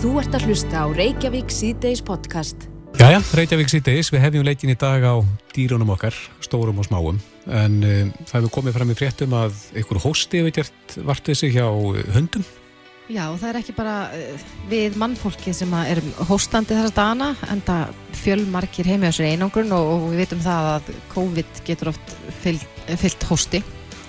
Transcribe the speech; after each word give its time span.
Þú 0.00 0.14
ert 0.16 0.32
að 0.32 0.46
hlusta 0.48 0.80
á 0.80 0.86
Reykjavík 0.96 1.50
C-Days 1.52 2.00
podcast. 2.00 2.62
Jæja, 2.96 3.18
Reykjavík 3.36 3.68
C-Days, 3.68 4.08
við 4.08 4.22
hefjum 4.24 4.46
leikin 4.48 4.72
í 4.72 4.76
dag 4.80 5.02
á 5.04 5.20
dýrunum 5.52 5.90
okkar, 5.92 6.16
stórum 6.40 6.78
og 6.80 6.86
smáum, 6.88 7.18
en 7.44 7.74
um, 7.84 8.12
það 8.24 8.38
hefur 8.38 8.54
komið 8.54 8.78
fram 8.78 8.94
í 8.94 8.96
fréttum 8.96 9.34
að 9.36 9.58
einhver 9.76 10.00
hósti 10.00 10.40
hefur 10.40 10.54
gert 10.56 10.94
vart 11.04 11.28
þessi 11.28 11.50
hjá 11.52 11.66
hundum. 12.14 12.46
Já, 13.12 13.26
og 13.26 13.36
það 13.42 13.50
er 13.50 13.58
ekki 13.60 13.74
bara 13.76 13.98
uh, 14.16 14.46
við 14.70 14.96
mannfólki 15.02 15.52
sem 15.58 15.76
er 15.82 16.00
hóstandi 16.30 16.78
þessa 16.78 16.96
dana, 16.96 17.28
en 17.52 17.60
það 17.68 17.92
fjölmarkir 18.22 18.88
sér 19.10 19.34
einangrun 19.34 19.76
og, 19.76 19.90
og 19.98 20.08
við 20.14 20.22
veitum 20.24 20.40
það 20.48 20.70
að 20.78 20.90
COVID 21.12 21.62
getur 21.68 21.92
oft 21.92 22.16
fyllt, 22.40 22.80
fyllt 23.04 23.28
hósti. 23.28 23.60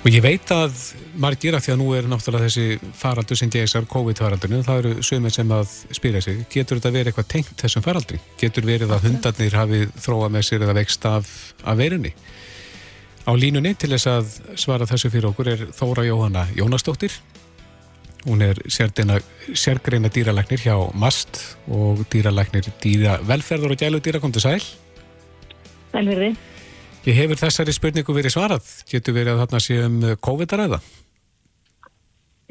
Og 0.01 0.09
ég 0.09 0.23
veit 0.25 0.49
að 0.49 0.73
margir 1.21 1.53
að 1.53 1.67
því 1.67 1.71
að 1.75 1.77
nú 1.77 1.87
er 1.93 2.07
náttúrulega 2.09 2.47
þessi 2.47 2.93
faraldur 2.97 3.37
sem 3.37 3.51
geysar 3.53 3.85
COVID-faraldurinn, 3.89 4.63
það 4.65 4.79
eru 4.79 5.03
sögumir 5.05 5.35
sem 5.35 5.51
að 5.53 5.75
spyrja 5.93 6.21
sig, 6.25 6.39
getur 6.49 6.79
þetta 6.79 6.91
verið 6.95 7.11
eitthvað 7.11 7.27
tengt 7.29 7.61
þessum 7.61 7.85
faraldri? 7.85 8.17
Getur 8.41 8.65
verið 8.65 8.95
að 8.95 9.05
hundarnir 9.05 9.59
hafi 9.59 9.83
þróa 10.01 10.31
með 10.33 10.47
sér 10.47 10.65
eða 10.65 10.77
vext 10.79 11.05
af, 11.05 11.29
af 11.61 11.77
verunni? 11.77 12.15
Á 13.29 13.31
línunni 13.37 13.75
til 13.77 13.91
þess 13.93 14.09
að 14.09 14.33
svara 14.63 14.89
þessu 14.89 15.13
fyrir 15.13 15.29
okkur 15.29 15.53
er 15.53 15.65
Þóra 15.77 16.07
Jóhanna 16.07 16.47
Jónastóttir. 16.57 17.13
Hún 18.25 18.41
er 18.41 18.57
sérgreina 18.65 20.09
dýralæknir 20.09 20.65
hjá 20.65 20.79
MAST 20.97 21.43
og 21.69 22.01
dýralæknir 22.09 22.73
dýra 22.81 23.19
velferður 23.21 23.75
og 23.75 23.85
gælu 23.85 24.01
dýra 24.01 24.21
kom 24.23 24.33
til 24.33 24.49
sæl. 24.49 24.63
Velverði. 25.93 26.33
Ég 27.01 27.17
hefur 27.17 27.39
þessari 27.39 27.73
spurningu 27.73 28.13
verið 28.13 28.35
svarað. 28.35 28.67
Getur 28.89 29.15
verið 29.15 29.33
að 29.33 29.39
þarna 29.41 29.59
sé 29.65 29.77
um 29.81 29.95
COVID-ræða? 30.21 30.77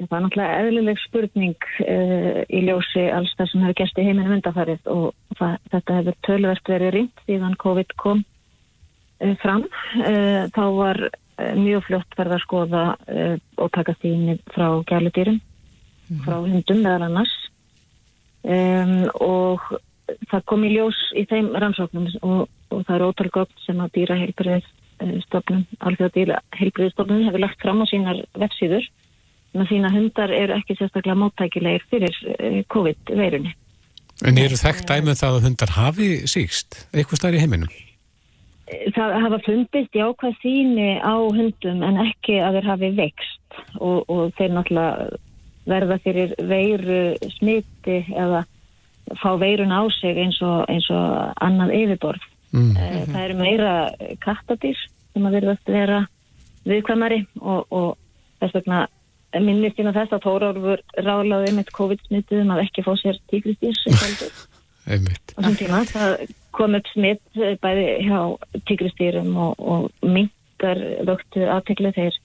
Það 0.00 0.14
er 0.16 0.22
náttúrulega 0.24 0.60
eðlileg 0.64 1.00
spurning 1.04 1.66
uh, 1.84 2.40
í 2.48 2.62
ljósi 2.64 3.04
alls 3.14 3.34
það 3.38 3.50
sem 3.50 3.62
hefur 3.66 3.78
gæst 3.78 4.00
í 4.00 4.06
heiminu 4.08 4.32
myndafarið 4.32 4.88
og 4.90 5.36
það, 5.38 5.54
þetta 5.74 5.98
hefur 5.98 6.16
tölverst 6.26 6.70
verið 6.72 6.94
rýnt 6.96 7.22
síðan 7.28 7.58
COVID 7.60 7.94
kom 8.00 8.24
uh, 8.24 9.34
fram. 9.44 9.66
Uh, 10.00 10.48
þá 10.56 10.64
var 10.80 11.02
mjög 11.56 11.86
fljótt 11.86 12.18
verið 12.18 12.34
að 12.36 12.42
skoða 12.42 12.80
og 13.56 13.70
taka 13.72 13.94
þínni 14.02 14.34
frá 14.52 14.66
gæludýrum, 14.90 15.38
mm. 16.10 16.18
frá 16.26 16.34
hundum 16.36 16.82
meðal 16.84 17.06
annars 17.06 17.32
um, 18.44 19.06
og 19.24 19.64
það 20.30 20.46
kom 20.52 20.64
í 20.64 20.72
ljós 20.74 20.98
í 21.18 21.26
þeim 21.30 21.52
rannsóknum 21.56 22.08
og 22.22 22.48
og 22.74 22.86
það 22.86 22.96
er 22.96 23.06
ótal 23.08 23.30
gögn 23.34 23.62
sem 23.64 23.82
að 23.82 23.92
dýra 23.98 24.16
heilbriðstofnun, 24.20 25.66
alveg 25.86 26.14
dýra 26.14 26.40
heilbriðstofnun 26.58 27.26
hefur 27.26 27.44
lagt 27.44 27.62
fram 27.62 27.82
á 27.82 27.86
sínar 27.90 28.22
vefsíður 28.38 28.86
en 29.54 29.64
að 29.64 29.72
þína 29.72 29.92
hundar 29.94 30.34
eru 30.34 30.56
ekki 30.56 30.76
sérstaklega 30.78 31.18
móttækilegir 31.18 31.86
fyrir 31.90 32.18
eh, 32.38 32.60
COVID-veirunni. 32.70 33.54
En 34.26 34.38
eru 34.38 34.58
þekkt 34.60 34.86
dæmið 34.90 35.14
um 35.14 35.20
það 35.22 35.38
að 35.38 35.46
hundar 35.48 35.72
hafi 35.74 36.10
síkst 36.30 36.84
eitthvað 36.92 37.22
starf 37.22 37.38
í 37.38 37.42
heiminum? 37.42 37.72
Það 38.94 39.16
hafa 39.24 39.40
fundist 39.42 39.96
jákvæð 39.98 40.36
síni 40.44 40.92
á 41.02 41.14
hundum 41.18 41.82
en 41.82 41.98
ekki 42.04 42.38
að 42.38 42.60
þeir 42.60 42.70
hafi 42.70 42.92
vext 43.00 43.60
og, 43.80 44.04
og 44.06 44.30
þeir 44.38 44.54
náttúrulega 44.54 45.08
verða 45.70 45.98
fyrir 46.04 46.36
veiru 46.46 47.00
smiti 47.34 47.98
eða 48.14 48.44
fá 49.18 49.34
veirun 49.40 49.74
á 49.74 49.82
sig 49.90 50.18
eins 50.18 50.38
og, 50.42 50.64
eins 50.68 50.86
og 50.90 51.34
annað 51.40 51.74
yfirborð. 51.80 52.22
Mm 52.52 52.72
-hmm. 52.74 53.12
Það 53.12 53.24
eru 53.24 53.34
meira 53.38 53.90
kattadýr 54.20 54.78
sem 55.12 55.26
að 55.26 55.36
verðast 55.38 55.66
vera 55.68 56.06
viðkvæmari 56.64 57.26
og, 57.40 57.66
og 57.70 57.98
þess 58.40 58.54
vegna 58.54 58.86
minnist 59.38 59.78
ég 59.78 59.86
að 59.86 59.98
þess 60.00 60.16
að 60.16 60.24
Tóraurfur 60.24 60.80
rálaði 61.06 61.52
með 61.54 61.70
COVID-smittuðum 61.76 62.50
að 62.54 62.62
ekki 62.64 62.82
fá 62.82 62.96
sér 62.98 63.20
tíkristýr 63.30 63.76
sem 63.78 63.94
heldur. 63.94 64.32
Einmitt. 64.90 65.34
Og 65.36 65.58
tíma, 65.60 65.84
það 65.86 66.32
kom 66.56 66.74
upp 66.74 66.88
smitt 66.90 67.38
eh, 67.38 67.54
bæði 67.62 67.86
hjá 68.08 68.20
tíkristýrum 68.66 69.36
og, 69.38 69.60
og 69.60 69.90
mingar 70.02 70.80
vöktu 71.06 71.44
aðtekla 71.46 71.92
þeir 71.94 72.16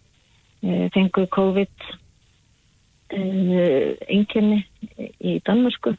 e, 0.63 0.87
fengu 0.95 1.27
COVID 1.35 1.89
e, 3.13 3.21
einkenni 4.09 4.63
í 5.19 5.37
Danmörsku 5.45 5.93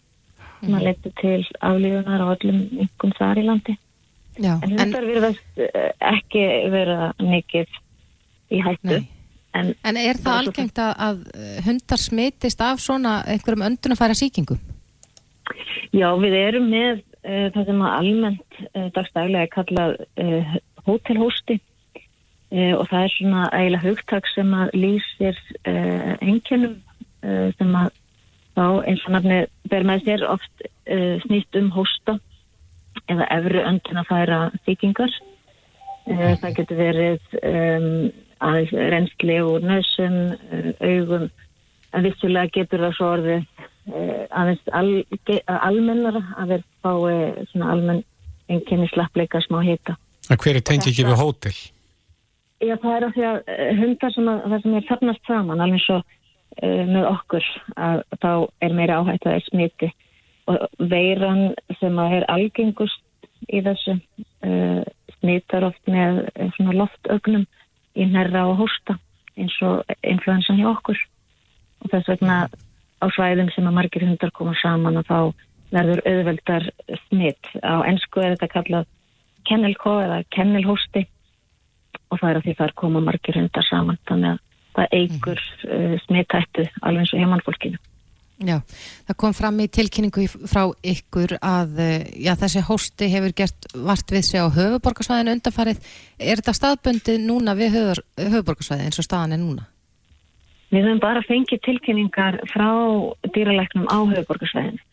sem 0.60 0.76
að 0.78 0.86
leta 0.88 1.12
til 1.20 1.40
aflíðunar 1.60 2.24
á 2.24 2.26
öllum 2.34 2.62
yngum 2.84 3.12
þar 3.18 3.40
í 3.40 3.44
landi. 3.46 3.76
Já, 4.36 4.54
en 4.60 4.72
hundar 4.76 5.02
en... 5.02 5.10
verðast 5.10 5.60
eh, 5.64 5.90
ekki 6.12 6.46
vera 6.72 7.10
mikið 7.20 7.76
í 8.52 8.62
hættu. 8.64 9.02
En, 9.56 9.70
en 9.88 9.96
er 9.96 10.18
það 10.20 10.40
algengt 10.42 10.80
að, 10.82 10.94
að 11.06 11.20
hundar 11.64 12.00
smitist 12.02 12.60
af 12.60 12.82
svona 12.84 13.18
einhverjum 13.24 13.64
öndunafæra 13.70 14.16
síkingum? 14.18 14.60
Já, 15.94 16.10
við 16.20 16.36
erum 16.36 16.66
með 16.68 17.00
uh, 17.00 17.46
það 17.54 17.70
sem 17.70 17.84
almennt 17.88 18.58
uh, 18.66 18.88
dagstæðilega 18.96 19.46
er 19.46 19.54
kallað 19.54 19.96
uh, 20.22 20.58
hótelhósti 20.86 21.60
og 22.46 22.84
það 22.86 23.00
er 23.02 23.10
svona 23.10 23.44
eiginlega 23.50 23.82
hugtak 23.82 24.28
sem 24.30 24.52
að 24.54 24.68
lýsir 24.78 25.38
engjönum 25.66 26.76
sem 27.58 27.72
að 27.74 27.88
þá 28.56 28.64
eins 28.88 29.04
og 29.06 29.14
nafni 29.14 29.42
ber 29.70 29.84
með 29.86 30.06
sér 30.08 30.24
oft 30.30 30.66
snýst 31.26 31.58
um 31.58 31.72
hósta 31.74 32.16
eða 33.10 33.26
efru 33.36 33.62
öndun 33.66 34.00
að 34.00 34.08
færa 34.10 34.38
sýkingar. 34.66 35.12
Eh, 36.06 36.34
það 36.40 36.56
getur 36.60 36.78
verið 36.78 37.36
um, 37.40 37.86
aðeins 38.46 38.74
reynsli 38.94 39.38
úr 39.42 39.64
nösum, 39.66 40.18
eh, 40.54 40.68
augum, 40.86 41.28
en 41.92 42.04
vissulega 42.06 42.52
getur 42.54 42.84
það 42.84 42.98
svo 42.98 43.08
orðið 43.16 43.40
uh, 43.40 44.24
aðeins 44.30 44.68
al, 44.76 44.90
almennara 45.56 46.22
að 46.36 46.52
þeir 46.52 46.66
fái 46.84 47.46
svona 47.52 47.70
almenn 47.74 48.02
enginni 48.52 48.86
slappleika 48.92 49.40
smá 49.42 49.58
hita. 49.66 49.96
En 50.30 50.38
hver 50.42 50.58
er 50.58 50.66
tengið 50.66 50.92
ekki 50.92 51.08
við 51.08 51.18
hótel? 51.22 51.56
Já, 52.62 52.74
það 52.82 52.92
er 52.92 53.06
að 53.06 53.16
því 53.16 53.26
að 53.30 53.40
hundar 53.80 54.14
sem 54.14 54.30
að, 54.30 54.44
það 54.46 54.62
sem 54.62 54.76
er 54.76 54.86
safnast 54.90 55.28
saman, 55.30 55.64
alveg 55.64 55.82
svo 55.86 55.98
uh, 56.02 56.06
með 56.62 57.08
okkur, 57.10 57.46
að 57.76 58.02
þá 58.22 58.30
er 58.64 58.76
meira 58.76 59.00
áhætt 59.00 59.26
að 59.26 59.30
það 59.30 59.36
er 59.36 59.46
smiti 59.50 59.90
og 60.46 60.86
veiran 60.90 61.42
sem 61.80 61.98
að 61.98 62.14
er 62.20 62.28
algengust 62.32 63.02
í 63.52 63.60
þessu 63.66 63.96
uh, 63.96 64.82
smittar 65.18 65.66
oft 65.66 65.90
með 65.90 66.22
svona 66.56 66.76
loftögnum 66.80 67.44
í 67.96 68.06
nærra 68.10 68.46
og 68.50 68.62
hósta 68.62 68.96
eins 69.36 69.56
og 69.64 69.82
influensan 70.06 70.60
hjá 70.60 70.70
okkur. 70.70 71.00
Og 71.84 71.92
þess 71.92 72.08
vegna 72.14 72.38
á 73.02 73.06
svæðum 73.12 73.50
sem 73.52 73.66
að 73.68 73.76
margir 73.76 74.06
hundar 74.06 74.32
koma 74.36 74.54
saman 74.62 75.00
og 75.00 75.08
þá 75.08 75.18
verður 75.74 76.02
auðveldar 76.06 76.70
smitt 77.06 77.50
á 77.60 77.82
ennsku 77.84 78.22
er 78.22 78.36
þetta 78.36 78.52
kallað 78.54 78.88
kennelkó 79.46 79.98
eða 80.02 80.22
kennelhósti 80.34 81.04
og 82.10 82.20
það 82.20 82.30
er 82.30 82.38
að 82.38 82.46
því 82.46 82.54
þar 82.60 82.74
koma 82.80 83.02
margir 83.02 83.38
hundar 83.40 83.66
saman. 83.66 83.98
Þannig 84.08 84.36
að 84.36 84.45
það 84.76 84.96
eigur 85.00 85.40
uh, 85.40 85.98
smittættu 86.04 86.66
alveg 86.82 87.04
eins 87.04 87.14
og 87.14 87.22
hjá 87.22 87.30
mannfólkinu 87.32 87.82
Já, 88.36 88.58
það 89.08 89.16
kom 89.16 89.32
fram 89.32 89.60
í 89.64 89.66
tilkynningu 89.72 90.26
frá 90.28 90.66
ykkur 90.84 91.38
að 91.40 91.78
eh, 91.80 92.02
já, 92.20 92.34
þessi 92.36 92.60
hósti 92.66 93.08
hefur 93.08 93.32
gert 93.32 93.68
vart 93.72 94.12
við 94.12 94.26
sig 94.28 94.44
á 94.44 94.52
höfuborgarsvæðinu 94.52 95.32
undanfarið. 95.38 95.80
Er 96.20 96.42
þetta 96.42 96.52
staðbundið 96.58 97.22
núna 97.24 97.54
við 97.56 97.78
höfuborgarsvæði 97.78 98.90
eins 98.90 99.00
og 99.00 99.06
staðan 99.08 99.38
er 99.38 99.40
núna? 99.40 99.64
Við 100.68 100.84
höfum 100.84 101.00
bara 101.00 101.24
fengið 101.24 101.62
tilkynningar 101.64 102.36
frá 102.52 102.68
dýralæknum 103.32 103.88
á 103.88 103.98
höfuborgarsvæðinu. 104.04 104.84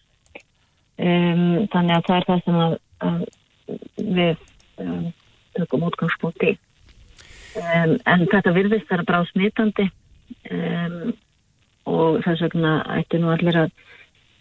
Um, 1.04 1.68
þannig 1.74 1.98
að 1.98 2.08
það 2.08 2.16
er 2.16 2.28
það 2.30 2.42
sem 2.46 2.62
að, 2.64 2.80
að 3.04 3.22
við 3.98 4.48
um, 4.86 5.08
tökum 5.58 5.88
útgangspunkti. 5.90 6.56
Um, 7.74 7.98
en 8.06 8.26
þetta 8.30 8.54
virðist 8.54 8.90
þar 8.90 9.02
að 9.02 9.10
brá 9.10 9.20
smitandi 9.32 9.90
og 10.50 11.14
og 11.90 12.22
þess 12.24 12.44
vegna 12.46 12.74
ætti 12.98 13.20
nú 13.20 13.32
allir 13.34 13.58
að 13.60 13.72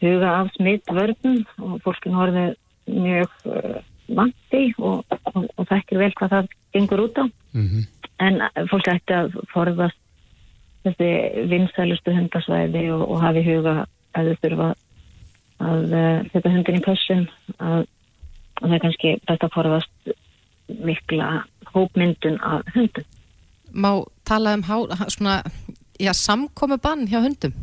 huga 0.03 0.35
af 0.41 0.51
smittvörnum 0.57 1.41
og 1.63 1.81
fólkin 1.85 2.19
horfið 2.19 2.55
mjög 2.91 3.33
uh, 3.47 3.81
vanti 4.13 4.63
og, 4.79 5.03
og, 5.33 5.47
og 5.57 5.67
þekkir 5.71 6.03
vel 6.03 6.13
hvað 6.19 6.35
það 6.37 6.53
gengur 6.75 7.05
út 7.07 7.19
á 7.19 7.25
mm 7.27 7.67
-hmm. 7.69 7.85
en 8.19 8.69
fólk 8.71 8.89
ætti 8.89 9.15
að 9.15 9.39
forðast 9.55 9.99
þessi 10.85 11.11
vinsælustu 11.51 12.15
hundasvæði 12.15 12.91
og, 12.91 13.11
og 13.11 13.23
hafi 13.23 13.43
huga 13.43 13.87
að 14.15 14.29
þau 14.29 14.37
þurfa 14.43 14.69
að 15.59 15.83
uh, 16.03 16.19
setja 16.33 16.51
hundin 16.51 16.81
í 16.81 16.87
pössun 16.87 17.29
að, 17.59 17.87
að 18.63 18.69
það 18.69 18.75
er 18.75 18.85
kannski 18.85 19.17
best 19.27 19.45
að 19.45 19.55
forðast 19.55 20.15
mikla 20.69 21.45
hópmyndun 21.75 22.39
af 22.43 22.63
hundun 22.75 23.07
Má 23.73 24.05
tala 24.29 24.55
um 24.59 24.65
há, 24.67 24.77
svona 25.09 25.43
já, 26.01 26.13
samkomi 26.13 26.79
bann 26.83 27.07
hjá 27.09 27.23
hundum? 27.25 27.55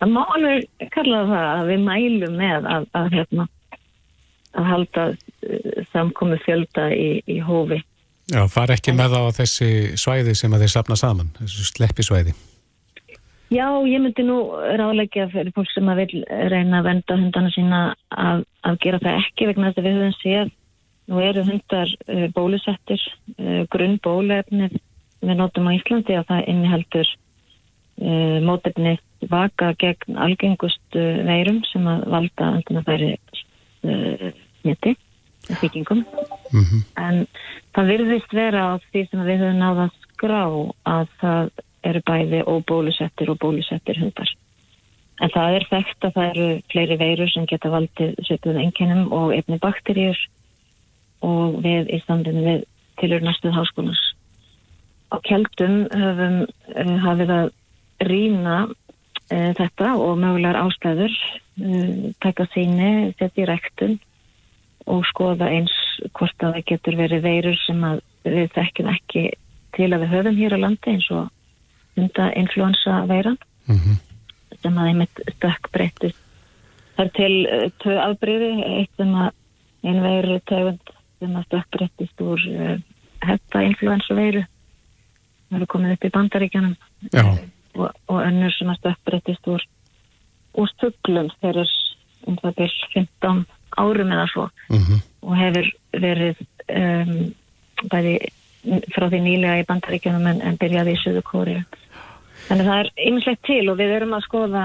Það 0.00 0.12
má 0.14 0.20
alveg 0.34 0.90
kalla 0.94 1.24
það 1.28 1.48
að 1.54 1.70
við 1.70 1.80
mælum 1.86 2.36
með 2.40 2.68
að, 2.74 2.86
að, 2.96 3.08
hérna, 3.16 3.46
að 4.56 4.68
halda 4.72 5.06
uh, 5.12 5.80
samkomi 5.92 6.38
fjölda 6.44 6.90
í, 6.94 7.08
í 7.28 7.40
hófi. 7.44 7.82
Já, 8.30 8.44
far 8.48 8.70
ekki 8.70 8.94
með 8.94 9.18
á 9.18 9.22
þessi 9.34 9.98
svæði 9.98 10.36
sem 10.38 10.54
að 10.54 10.64
þeir 10.64 10.72
sapna 10.76 10.96
saman, 10.96 11.34
þessu 11.40 11.66
sleppi 11.66 12.06
svæði. 12.06 12.36
Já, 13.50 13.66
ég 13.82 13.98
myndi 13.98 14.22
nú 14.22 14.38
ráðleggja 14.78 15.26
fyrir 15.32 15.50
fólk 15.56 15.70
sem 15.72 15.88
að 15.90 16.04
vil 16.04 16.20
reyna 16.52 16.78
að 16.78 16.86
venda 16.86 17.16
hundana 17.18 17.50
sína 17.50 17.80
að, 18.14 18.44
að 18.62 18.76
gera 18.84 19.00
það 19.02 19.18
ekki 19.24 19.48
vegna 19.48 19.72
þess 19.72 19.80
að 19.80 19.88
við 19.88 19.96
höfum 19.98 20.18
séð 20.20 20.52
nú 21.10 21.20
eru 21.24 21.44
hundar 21.48 21.90
uh, 21.90 22.26
bólusettir 22.36 23.02
uh, 23.36 23.66
grunn 23.72 23.98
bólefni 24.02 24.70
við 25.20 25.36
notum 25.36 25.68
á 25.68 25.76
Íslandi 25.76 26.16
að 26.16 26.28
það 26.30 26.50
inniheldur 26.54 27.12
uh, 27.12 28.38
mótefni 28.46 28.96
vaka 29.30 29.74
gegn 29.80 30.16
algengustu 30.16 31.06
veirum 31.26 31.60
sem 31.68 31.86
að 31.90 32.06
valda 32.14 32.52
andunafæri 32.56 33.14
uh, 33.16 34.30
neti, 34.64 34.94
vikingum 35.60 36.06
Mhm. 36.50 36.82
en 36.98 37.26
það 37.74 37.90
virðist 37.92 38.32
vera 38.34 38.62
á 38.74 38.82
því 38.90 39.02
sem 39.08 39.22
við 39.26 39.42
höfum 39.44 39.60
náða 39.60 39.86
að 39.86 39.98
skrá 40.04 40.42
að 40.90 41.12
það 41.20 41.50
eru 41.90 42.02
bæði 42.10 42.40
óbólusettir 42.44 43.30
og 43.30 43.38
bólusettir 43.40 44.00
hundar. 44.00 44.32
En 45.20 45.30
það 45.30 45.56
er 45.56 45.66
þekkt 45.70 46.04
að 46.04 46.14
það 46.16 46.28
eru 46.30 46.48
fleiri 46.72 46.96
veirur 47.00 47.30
sem 47.30 47.46
geta 47.46 47.70
valdið 47.72 48.18
svipuð 48.26 48.60
enginnum 48.64 49.12
og 49.12 49.34
einni 49.36 49.60
bakteríur 49.62 50.18
og 51.26 51.60
við 51.64 51.90
í 51.94 52.00
standinu 52.04 52.44
við 52.44 52.66
tilur 53.00 53.24
næstuð 53.24 53.56
háskólas. 53.56 54.02
Á 55.10 55.16
keldum 55.26 55.82
höfum 55.90 56.36
uh, 56.44 56.96
hafið 57.04 57.32
að 57.34 57.50
rýna 58.06 58.58
uh, 58.68 59.50
þetta 59.58 59.94
og 59.96 60.20
mögulegar 60.20 60.60
ástæður, 60.60 61.16
uh, 61.60 62.10
taka 62.22 62.46
síni, 62.54 63.10
setja 63.18 63.44
í 63.44 63.48
rektun 63.50 63.98
og 64.90 65.04
skoða 65.10 65.50
eins 65.52 65.74
hvort 66.16 66.40
að 66.40 66.56
það 66.56 66.68
getur 66.72 66.96
verið 66.98 67.26
veirur 67.26 67.58
sem 67.66 67.82
við 68.24 68.48
þekkjum 68.56 68.88
ekki 68.94 69.26
til 69.76 69.90
að 69.92 70.04
við 70.04 70.14
höfum 70.14 70.38
hér 70.40 70.56
á 70.56 70.62
landi 70.64 70.94
eins 70.94 71.10
og 71.14 71.28
hunda 71.98 72.30
influensa 72.38 73.04
veiran 73.10 73.38
Mhm. 73.68 73.98
sem 74.62 74.78
að 74.78 74.88
einmitt 74.88 75.20
stökk 75.36 75.70
breytist. 75.72 76.18
Það 76.96 77.04
er 77.04 77.10
til 77.16 77.34
tvö 77.80 77.98
afbreyði, 78.02 78.50
eitt 78.80 78.96
sem 78.96 79.12
að 79.14 79.30
ein 79.84 80.00
veiru 80.02 80.40
tegund 80.50 80.89
sem 81.20 81.36
að 81.36 81.46
stökk 81.48 81.70
breytist 81.76 82.24
úr 82.24 82.46
uh, 82.54 82.74
hetta 83.26 83.62
influensa 83.66 84.16
veiru. 84.16 84.42
Það 85.50 85.60
eru 85.60 85.70
komið 85.74 85.94
upp 85.96 86.06
í 86.06 86.12
bandaríkjanum 86.14 86.74
og, 87.20 87.86
og 88.10 88.18
önnur 88.22 88.54
sem 88.56 88.72
að 88.72 88.80
stökk 88.82 89.04
breytist 89.08 89.50
úr 89.50 89.66
úr 90.58 90.74
fuglum 90.82 91.30
þegar 91.38 91.70
um 92.28 92.36
það 92.40 92.56
byrj 92.58 92.78
15 92.94 93.44
árum 93.80 94.12
eða 94.16 94.26
svo. 94.32 94.48
Mhm. 94.68 95.00
og 95.20 95.36
hefur 95.36 95.66
verið 96.00 96.38
um, 96.72 97.34
bæði 97.92 98.14
frá 98.94 99.06
því 99.08 99.20
nýlega 99.24 99.60
í 99.60 99.66
bandaríkjunum 99.68 100.26
en, 100.30 100.42
en 100.44 100.58
byrjaði 100.60 100.94
í 100.96 101.00
Suðu 101.00 101.22
Kóri 101.24 101.56
þannig 102.48 102.68
það 102.68 102.80
er 102.82 102.90
ymmislegt 103.08 103.42
til 103.48 103.62
og 103.72 103.78
við 103.80 103.94
erum 103.96 104.16
að 104.16 104.26
skoða 104.26 104.64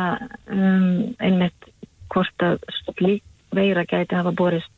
um, 0.52 1.16
einmitt 1.20 1.70
hvort 2.14 2.46
að 2.48 2.64
slík 2.82 3.24
veira 3.56 3.86
gæti 3.88 4.18
hafa 4.18 4.34
borist 4.36 4.72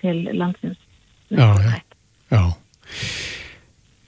til 0.00 0.16
landsins 0.34 0.78
Já, 1.30 1.48
já. 1.64 1.72
Já. 2.30 2.42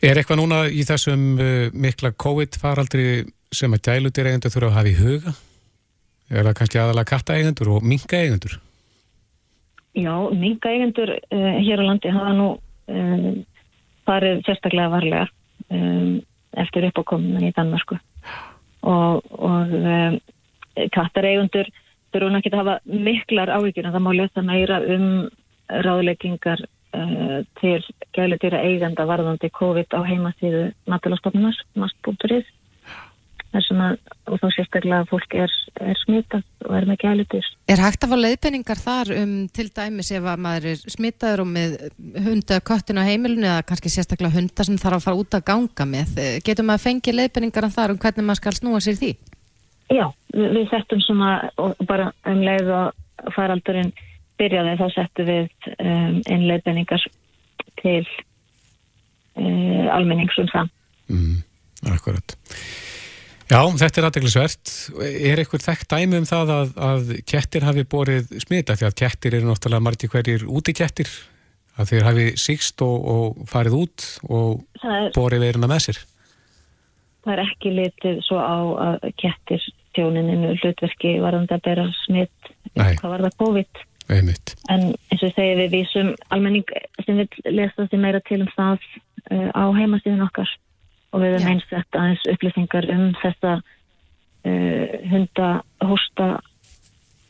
Er 0.05 0.21
eitthvað 0.21 0.41
núna 0.43 0.61
í 0.69 0.85
þessum 0.87 1.25
uh, 1.41 1.73
mikla 1.73 2.13
COVID-faraldri 2.13 3.27
sem 3.55 3.73
að 3.73 3.89
gælutir 3.89 4.29
eigendur 4.29 4.53
þurfa 4.53 4.69
að 4.73 4.79
hafa 4.79 4.93
í 4.93 4.97
huga? 5.01 5.35
Er 6.31 6.47
það 6.47 6.57
kannski 6.59 6.81
aðalega 6.83 7.11
katta 7.13 7.37
eigendur 7.39 7.73
og 7.77 7.87
minka 7.87 8.19
eigendur? 8.19 8.59
Já, 9.97 10.13
minga 10.37 10.73
eigendur 10.73 11.15
uh, 11.17 11.57
hér 11.65 11.81
á 11.81 11.89
landi 11.89 12.13
hafa 12.13 12.35
nú 12.37 12.49
um, 12.93 13.41
farið 14.07 14.43
sérstaklega 14.47 14.93
varlega 14.93 15.27
um, 15.73 16.21
eftir 16.61 16.87
uppákomin 16.91 17.49
í 17.49 17.55
Danmarku 17.57 17.97
og, 18.87 19.25
og 19.33 19.75
um, 19.81 20.21
kattareigundur 20.93 21.73
þurfa 22.13 22.31
nú 22.31 22.41
ekki 22.41 22.53
að 22.53 22.61
hafa 22.61 22.77
miklar 23.09 23.53
áhyggjur 23.57 23.89
en 23.89 23.97
það 23.97 24.05
má 24.05 24.13
lesa 24.21 24.45
meira 24.45 24.81
um 24.85 25.07
ráðleggingar 25.87 26.63
uh, 26.97 27.41
til 27.61 27.81
gælutýra 28.17 28.63
eigenda 28.65 29.07
varðandi 29.09 29.53
COVID 29.55 29.97
á 29.97 30.01
heimasíðu 30.09 30.71
matalastofnunar, 30.91 31.59
mast.is 31.77 32.49
að, 33.57 33.99
og 34.29 34.41
þá 34.41 34.47
sérstaklega 34.53 35.03
að 35.03 35.11
fólk 35.11 35.35
er, 35.39 35.53
er 35.81 35.99
smitað 36.03 36.43
og 36.67 36.75
er 36.77 36.87
með 36.89 36.99
gælutýr 37.05 37.47
Er 37.73 37.83
hægt 37.83 38.05
að 38.05 38.13
fá 38.13 38.17
leiðbenningar 38.21 38.81
þar 38.81 39.13
um 39.17 39.33
til 39.49 39.69
dæmis 39.75 40.11
ef 40.13 40.27
að 40.27 40.43
maður 40.45 40.69
er 40.73 40.83
smitaður 40.97 41.45
og 41.45 41.49
með 41.55 41.77
hunda 42.27 42.61
köttin 42.61 43.01
á 43.01 43.09
heimilinu 43.09 43.49
eða 43.49 43.65
kannski 43.69 43.93
sérstaklega 43.93 44.37
hunda 44.37 44.67
sem 44.67 44.79
þarf 44.81 44.99
að 44.99 45.07
fara 45.07 45.21
út 45.23 45.39
að 45.39 45.47
ganga 45.47 45.89
með. 45.89 46.13
Eh, 46.19 46.37
Getur 46.45 46.67
maður 46.67 46.85
fengið 46.87 47.19
leiðbenningar 47.21 47.71
þar 47.75 47.95
um 47.95 48.01
hvernig 48.03 48.27
maður 48.27 48.43
skal 48.43 48.57
snúa 48.59 48.83
sér 48.85 49.01
því? 49.01 49.13
Já, 49.95 50.07
við, 50.35 50.49
við 50.59 50.69
settum 50.73 51.03
svona 51.05 51.33
bara 51.89 52.11
um 52.27 52.43
leið 52.45 52.73
og 52.77 53.33
faraldurinn 53.35 53.93
byrjaði 54.41 54.79
þá 54.81 54.87
settum 54.95 55.29
við 55.31 55.69
um, 55.77 56.19
einleifinningar 56.27 57.07
til 57.81 58.03
uh, 59.37 60.01
um 60.01 60.51
það. 60.53 60.75
Mm, 61.13 61.39
akkurat. 61.93 62.37
Já, 63.47 63.61
þetta 63.79 64.01
er 64.01 64.09
aðdeglisvert. 64.09 64.71
Er 65.07 65.39
eitthvað 65.39 65.69
þekkt 65.69 65.93
dæmi 65.93 66.19
um 66.19 66.27
það 66.27 66.53
að, 66.57 66.71
að 66.89 67.15
kettir 67.31 67.67
hafi 67.67 67.85
borið 67.87 68.33
smita? 68.43 68.75
Því 68.75 68.89
að 68.89 68.99
kettir 68.99 69.37
eru 69.39 69.53
náttúrulega 69.53 69.87
margir 69.87 70.11
hverjir 70.11 70.47
úti 70.51 70.75
kettir. 70.75 71.13
Að 71.77 71.93
þeir 71.93 72.07
hafi 72.09 72.27
síkst 72.41 72.83
og, 72.83 72.97
og 73.07 73.49
farið 73.51 73.79
út 73.79 74.07
og 74.33 74.63
Það 74.81 74.99
er, 74.99 75.11
borið 75.15 75.45
veiruna 75.45 75.71
með 75.71 75.83
sér. 75.87 75.99
það 77.27 77.33
er 77.35 77.43
ekki 77.43 77.73
litið 77.75 78.23
svo 78.25 78.39
á 78.41 78.59
að 78.87 79.07
kettir 79.21 79.67
tjónininu 79.97 80.55
hlutverki 80.61 81.17
varðandi 81.23 81.57
að 81.57 81.65
bera 81.67 81.87
smitt 82.05 82.51
hvað 82.77 83.13
var 83.13 83.25
það 83.27 83.39
COVID 83.43 83.83
Einmitt. 84.09 84.55
en 84.71 84.93
eins 85.11 85.23
og 85.23 85.29
ég 85.29 85.35
segi 85.35 85.55
við 85.59 85.73
vísum 85.75 86.13
almenning 86.31 86.67
sem 87.05 87.19
vil 87.19 87.29
lesa 87.57 87.89
því 87.91 87.99
meira 88.03 88.21
til 88.27 88.41
um 88.45 88.51
það 88.55 88.85
uh, 89.33 89.51
á 89.51 89.65
heimasíðun 89.75 90.27
okkar. 90.27 90.51
Og 91.15 91.23
við 91.23 91.37
erum 91.37 91.49
eins 91.53 91.67
þetta 91.71 92.03
aðeins 92.03 92.29
upplýsingar 92.33 92.89
um 92.95 93.07
þessa 93.23 93.55
uh, 93.63 94.97
hunda 95.11 95.49
hósta 95.83 96.29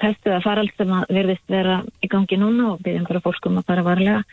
pestu 0.00 0.28
eða 0.28 0.44
farald 0.44 0.74
sem 0.76 0.92
að 0.92 1.14
virðist 1.16 1.48
vera 1.48 1.80
í 2.04 2.10
gangi 2.12 2.36
núna 2.40 2.74
og 2.74 2.82
byggjum 2.84 3.08
bara 3.08 3.24
fólk 3.24 3.48
um 3.48 3.60
að 3.60 3.68
fara 3.70 3.86
varlega. 3.86 4.24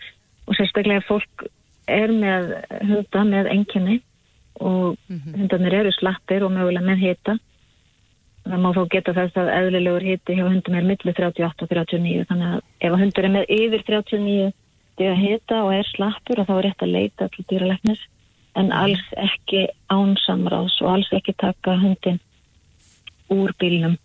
Og 0.47 0.57
sérstaklega 0.57 0.99
ef 0.99 1.07
fólk 1.07 1.45
er 1.87 2.11
með 2.11 2.51
hunda 2.83 3.23
með 3.27 3.51
enginni 3.53 4.01
og 4.63 4.99
hundarnir 5.09 5.79
eru 5.79 5.91
slappir 5.95 6.43
og 6.45 6.51
mögulega 6.53 6.85
með 6.85 7.07
hita 7.07 7.39
það 8.43 8.59
má 8.63 8.69
þó 8.75 8.81
geta 8.91 9.13
þess 9.15 9.39
að 9.39 9.53
eðlilegur 9.57 10.05
hiti 10.07 10.35
hjá 10.37 10.43
hundum 10.47 10.75
er 10.75 10.87
milli 10.87 11.13
38 11.13 11.65
og 11.65 11.71
39 11.71 12.25
þannig 12.29 12.49
að 12.57 12.89
ef 12.89 12.97
hundur 12.99 13.27
er 13.27 13.33
með 13.37 13.53
yfir 13.57 13.85
39 13.87 14.51
stiga 14.93 15.13
hita 15.17 15.61
og 15.65 15.73
er 15.73 15.87
slappur 15.89 16.43
þá 16.45 16.53
er 16.57 16.65
rétt 16.67 16.83
að 16.85 16.93
leita 16.93 17.29
til 17.33 17.45
dýralæknis 17.49 18.01
en 18.59 18.69
alls 18.75 19.05
ekki 19.17 19.65
ánsamráðs 19.89 20.75
og 20.83 20.91
alls 20.97 21.09
ekki 21.15 21.33
taka 21.41 21.77
hundin 21.81 22.19
úr 23.33 23.53
bílnum 23.57 23.97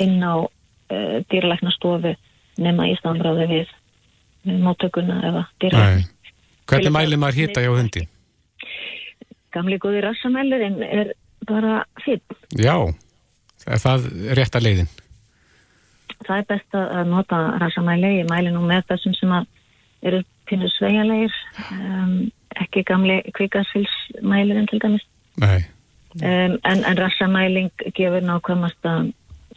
inn 0.00 0.22
á 0.24 0.40
uh, 0.40 1.18
dýralæknastofu 1.28 2.14
nema 2.60 2.88
í 2.88 2.96
samráði 3.02 3.50
við 3.50 3.74
móttökuna 4.64 5.20
eða 5.28 5.44
dýralæknis. 5.60 6.08
Nei. 6.08 6.32
Hvernig 6.70 6.94
mælir 6.94 7.20
maður 7.20 7.40
hýta 7.42 7.64
hjá 7.64 7.72
hundi? 7.74 8.06
Gamli 9.50 9.76
góði 9.82 10.04
rassamælurinn 10.04 10.80
er 10.86 11.12
bara 11.48 11.82
fýtt. 12.04 12.36
Já, 12.54 12.76
er 13.66 13.82
það 13.82 14.10
rétt 14.38 14.56
að 14.56 14.66
leiðin? 14.68 14.90
það 16.26 16.36
er 16.36 16.46
best 16.48 16.76
að 16.76 17.08
nota 17.10 17.38
rassamæli, 17.60 18.12
ég 18.20 18.28
mæli 18.30 18.52
nú 18.52 18.62
með 18.66 18.86
þessum 18.90 19.16
sem 19.16 19.32
að 19.34 19.48
eru 20.10 20.20
pínu 20.48 20.68
sveigalegir 20.74 21.34
um, 21.76 22.14
ekki 22.60 22.84
gamli 22.88 23.20
kvikasfylsmælirinn 23.36 24.68
til 24.70 24.80
dæmis 24.82 25.06
Nei. 25.40 25.60
um, 26.20 26.56
en, 26.58 26.84
en 26.84 26.98
rassamæling 26.98 27.70
gefur 27.96 28.24
nákvæmasta 28.26 28.96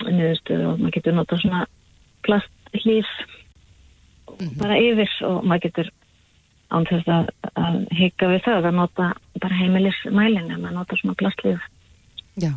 niðurstöðu 0.04 0.72
og 0.72 0.82
maður 0.82 0.96
getur 0.98 1.18
nota 1.18 1.40
svona 1.42 1.66
plasthlýf 2.26 3.12
bara 4.60 4.80
yfir 4.82 5.12
og 5.28 5.44
maður 5.46 5.68
getur 5.68 5.92
án 6.74 6.88
þess 6.90 7.12
að, 7.12 7.30
að 7.60 7.80
hika 7.94 8.32
við 8.32 8.46
það 8.48 8.70
að 8.70 8.80
nota 8.80 9.12
bara 9.40 9.60
heimilismælin 9.62 10.50
en 10.50 10.62
maður 10.62 10.80
nota 10.80 11.00
svona 11.02 11.20
plasthlýf 11.20 11.72
Já. 12.42 12.56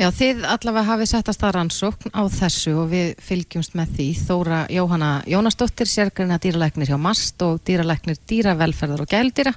Já, 0.00 0.06
þið 0.16 0.46
allavega 0.48 0.88
hafið 0.94 1.08
sett 1.10 1.26
að 1.28 1.34
stað 1.36 1.50
rannsókn 1.58 2.12
á 2.16 2.24
þessu 2.32 2.70
og 2.80 2.86
við 2.88 3.08
fylgjumst 3.20 3.74
með 3.76 3.90
því. 3.98 4.06
Þóra 4.30 4.60
Jóhanna 4.72 5.08
Jónasdóttir, 5.28 5.90
sérgreina 5.92 6.38
dýralæknir 6.40 6.88
hjá 6.88 6.96
MAST 6.96 7.44
og 7.44 7.58
dýralæknir 7.68 8.16
dýravelferðar 8.30 9.02
og 9.04 9.10
gældýra. 9.10 9.52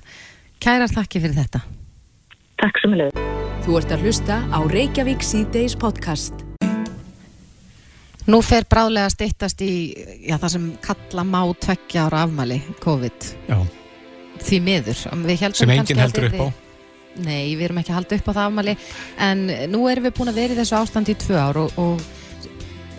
Kærar 0.60 0.92
þakki 0.92 1.22
fyrir 1.24 1.38
þetta. 1.38 1.62
Takk 2.60 2.82
sem 2.84 2.98
lög 3.00 3.22
Þú 3.64 3.78
ert 3.80 3.94
að 3.96 4.04
hlusta 4.04 4.42
á 4.52 4.60
Reykjavík 4.68 5.24
C-Days 5.24 5.78
podcast. 5.80 6.44
Nú 8.28 8.42
fer 8.44 8.68
bráðlega 8.68 9.14
stittast 9.16 9.64
í 9.64 9.72
já, 10.28 10.36
það 10.36 10.50
sem 10.58 10.66
kalla 10.84 11.24
má 11.24 11.40
tveggja 11.56 12.10
ára 12.10 12.26
afmæli 12.28 12.60
COVID 12.84 13.32
Já, 13.48 13.62
því 14.44 14.62
miður. 14.68 15.00
Sem 15.56 15.72
enginn 15.78 16.04
heldur 16.04 16.28
upp 16.34 16.44
á. 16.44 16.63
Nei, 17.22 17.54
við 17.54 17.68
erum 17.68 17.80
ekki 17.84 17.94
að 17.94 18.00
halda 18.00 18.18
upp 18.18 18.30
á 18.30 18.34
það 18.34 18.44
afmæli. 18.48 18.76
En 19.22 19.46
nú 19.70 19.86
erum 19.92 20.08
við 20.08 20.16
búin 20.18 20.32
að 20.32 20.40
vera 20.42 20.56
í 20.56 20.60
þessu 20.60 20.78
ástandi 20.80 21.14
í 21.14 21.20
tvö 21.22 21.38
ár 21.38 21.60
og, 21.62 21.76
og 21.82 22.02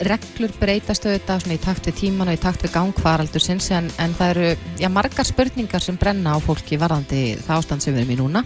reglur 0.04 0.52
breytast 0.58 1.06
auðvitað 1.06 1.44
svona 1.44 1.56
í 1.56 1.62
takt 1.62 1.88
við 1.88 1.98
tíman 2.00 2.30
og 2.30 2.36
í 2.36 2.42
takt 2.42 2.64
við 2.66 2.72
gangfaraldur 2.74 3.42
sinns 3.42 3.68
en, 3.74 3.90
en 4.02 4.14
það 4.18 4.32
eru 4.34 4.46
já, 4.82 4.88
margar 4.90 5.26
spurningar 5.28 5.82
sem 5.82 5.98
brenna 5.98 6.34
á 6.34 6.38
fólki 6.42 6.78
varðandi 6.80 7.24
það 7.44 7.60
ástand 7.60 7.84
sem 7.84 7.94
við 7.94 8.04
erum 8.04 8.14
í 8.14 8.20
núna. 8.22 8.44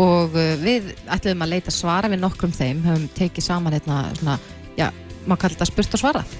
Og 0.00 0.34
uh, 0.34 0.56
við 0.60 0.90
ætlum 1.14 1.44
að 1.46 1.52
leita 1.54 1.72
svara 1.72 2.10
við 2.12 2.24
nokkrum 2.24 2.52
þeim, 2.52 2.82
höfum 2.84 3.06
tekið 3.14 3.46
saman 3.46 3.76
hérna 3.76 4.00
svona, 4.18 4.38
já, 4.76 4.88
maður 5.24 5.44
kallar 5.44 5.56
þetta 5.56 5.70
spurt 5.70 5.96
og 5.96 6.02
svarað. 6.02 6.34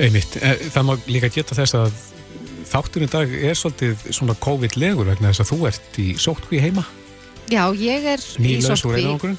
Einmitt, 0.00 0.38
Eh, 0.40 0.66
það 0.72 0.88
má 0.88 0.92
líka 1.06 1.28
geta 1.30 1.54
þess 1.54 1.76
að 1.78 1.92
þátturinn 2.72 3.10
dag 3.12 3.28
er 3.28 3.54
svolítið 3.58 4.06
svona 4.16 4.34
COVID-legur 4.40 5.10
vegna 5.10 5.30
þess 5.30 5.44
að 5.44 5.50
þú 5.52 5.58
ert 5.68 5.98
í 6.00 6.06
sótkví 6.18 6.62
heima, 6.64 6.84
Já, 7.50 7.64
ég 7.74 8.04
er 8.14 8.20
í 8.38 8.42
nýlaus 8.46 8.84
úr 8.86 8.96
einangurinn. 9.00 9.38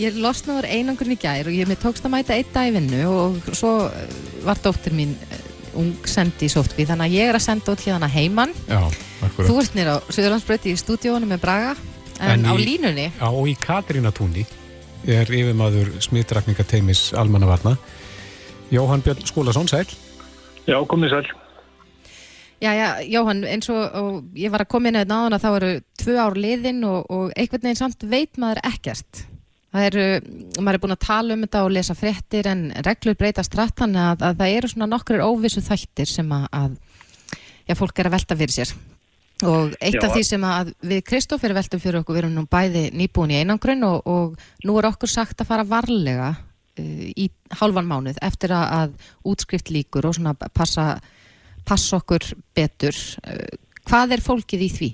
Ég 0.00 0.16
losnaður 0.18 0.66
einangrun 0.66 1.12
í 1.14 1.18
gær 1.22 1.46
og 1.46 1.54
ég 1.54 1.68
mér 1.70 1.78
tókst 1.78 2.02
að 2.06 2.14
mæta 2.16 2.34
einn 2.34 2.48
dag 2.54 2.66
í 2.66 2.72
vinnu 2.74 3.02
og 3.06 3.36
svo 3.54 3.74
eh, 3.86 4.08
var 4.42 4.58
dóttir 4.64 4.92
mín 4.96 5.12
eh, 5.30 5.42
ung 5.78 5.92
sendi 6.06 6.48
í 6.48 6.50
sóttkví 6.50 6.86
þannig 6.88 7.06
að 7.12 7.14
ég 7.14 7.30
er 7.30 7.38
að 7.38 7.44
senda 7.46 7.72
út 7.74 7.84
hérna 7.86 8.08
heimann 8.10 8.50
Já, 8.66 8.80
akkurat. 9.22 9.46
Þú 9.50 9.58
ert 9.62 9.74
nýra 9.78 9.94
á 9.94 10.06
Suðurlandsbröti 10.10 10.72
í 10.74 10.80
stúdíónu 10.82 11.26
með 11.30 11.40
Braga 11.46 11.76
en, 12.18 12.42
En 12.42 12.46
á 12.50 12.54
í- 12.58 12.66
línunni 12.66 13.06
Já, 13.12 13.26
og 13.30 13.46
í 13.50 13.54
Katrínatúni 13.58 14.44
er 15.06 15.28
yfirmaður 15.30 15.90
smitrakningateimis 16.00 17.12
almannavarna. 17.20 17.76
Jóhann 18.72 19.02
Björn 19.04 19.26
Skúlason, 19.28 19.68
sæl. 19.68 19.84
Já, 20.66 20.78
komið 20.88 21.10
sæl. 21.12 21.26
Já, 22.62 22.70
já, 22.72 22.88
Jóhann, 23.10 23.42
eins 23.48 23.68
og, 23.72 23.82
og 23.98 24.38
ég 24.38 24.52
var 24.52 24.62
að 24.64 24.70
koma 24.72 24.90
inn 24.90 25.00
að 25.00 25.10
náðan 25.10 25.36
að 25.36 25.44
þá 25.44 25.50
eru 25.58 25.70
tvö 26.00 26.14
ár 26.22 26.38
liðin 26.38 26.84
og, 26.88 27.10
og 27.12 27.32
einhvern 27.34 27.66
veginn 27.66 27.80
samt 27.80 28.06
veit 28.08 28.38
maður 28.40 28.62
ekkert. 28.70 29.24
Það 29.74 29.88
eru, 29.88 30.06
maður 30.62 30.76
er 30.76 30.82
búin 30.84 30.94
að 30.94 31.02
tala 31.02 31.34
um 31.34 31.44
þetta 31.44 31.64
og 31.66 31.72
lesa 31.74 31.96
fréttir 31.98 32.46
en 32.46 32.68
reglur 32.86 33.16
breytast 33.18 33.56
rætt 33.58 33.80
þannig 33.82 34.04
að, 34.06 34.26
að 34.28 34.42
það 34.42 34.58
eru 34.60 34.70
svona 34.70 34.90
nokkur 34.92 35.24
óvissu 35.26 35.64
þættir 35.66 36.10
sem 36.12 36.30
að, 36.36 36.44
að 36.54 36.76
já, 37.66 37.74
fólk 37.74 37.98
er 37.98 38.10
að 38.10 38.14
velta 38.14 38.38
fyrir 38.38 38.54
sér. 38.54 38.74
Og 39.42 39.74
eitt 39.82 39.98
Já. 39.98 40.06
af 40.06 40.14
því 40.14 40.22
sem 40.28 40.44
að 40.46 40.70
við 40.86 41.00
Kristófer 41.08 41.54
veltum 41.56 41.82
fyrir 41.82 42.00
okkur, 42.00 42.14
við 42.14 42.22
erum 42.22 42.36
nú 42.38 42.44
bæði 42.50 42.84
nýbúin 42.94 43.34
í 43.34 43.40
einangrun 43.42 43.82
og, 43.88 44.06
og 44.06 44.36
nú 44.64 44.76
er 44.78 44.88
okkur 44.92 45.10
sagt 45.10 45.42
að 45.42 45.50
fara 45.50 45.66
varlega 45.66 46.30
uh, 46.36 47.08
í 47.10 47.26
hálfan 47.58 47.88
mánuð 47.90 48.20
eftir 48.22 48.54
að, 48.54 48.70
að 48.78 49.10
útskrift 49.34 49.74
líkur 49.74 50.06
og 50.06 50.16
svona 50.20 50.36
passa 50.54 50.86
passa 51.68 51.98
okkur 52.00 52.32
betur. 52.56 52.96
Uh, 53.26 53.60
Hvað 53.84 54.14
er 54.16 54.22
fólkið 54.24 54.62
í 54.64 54.70
því? 54.72 54.90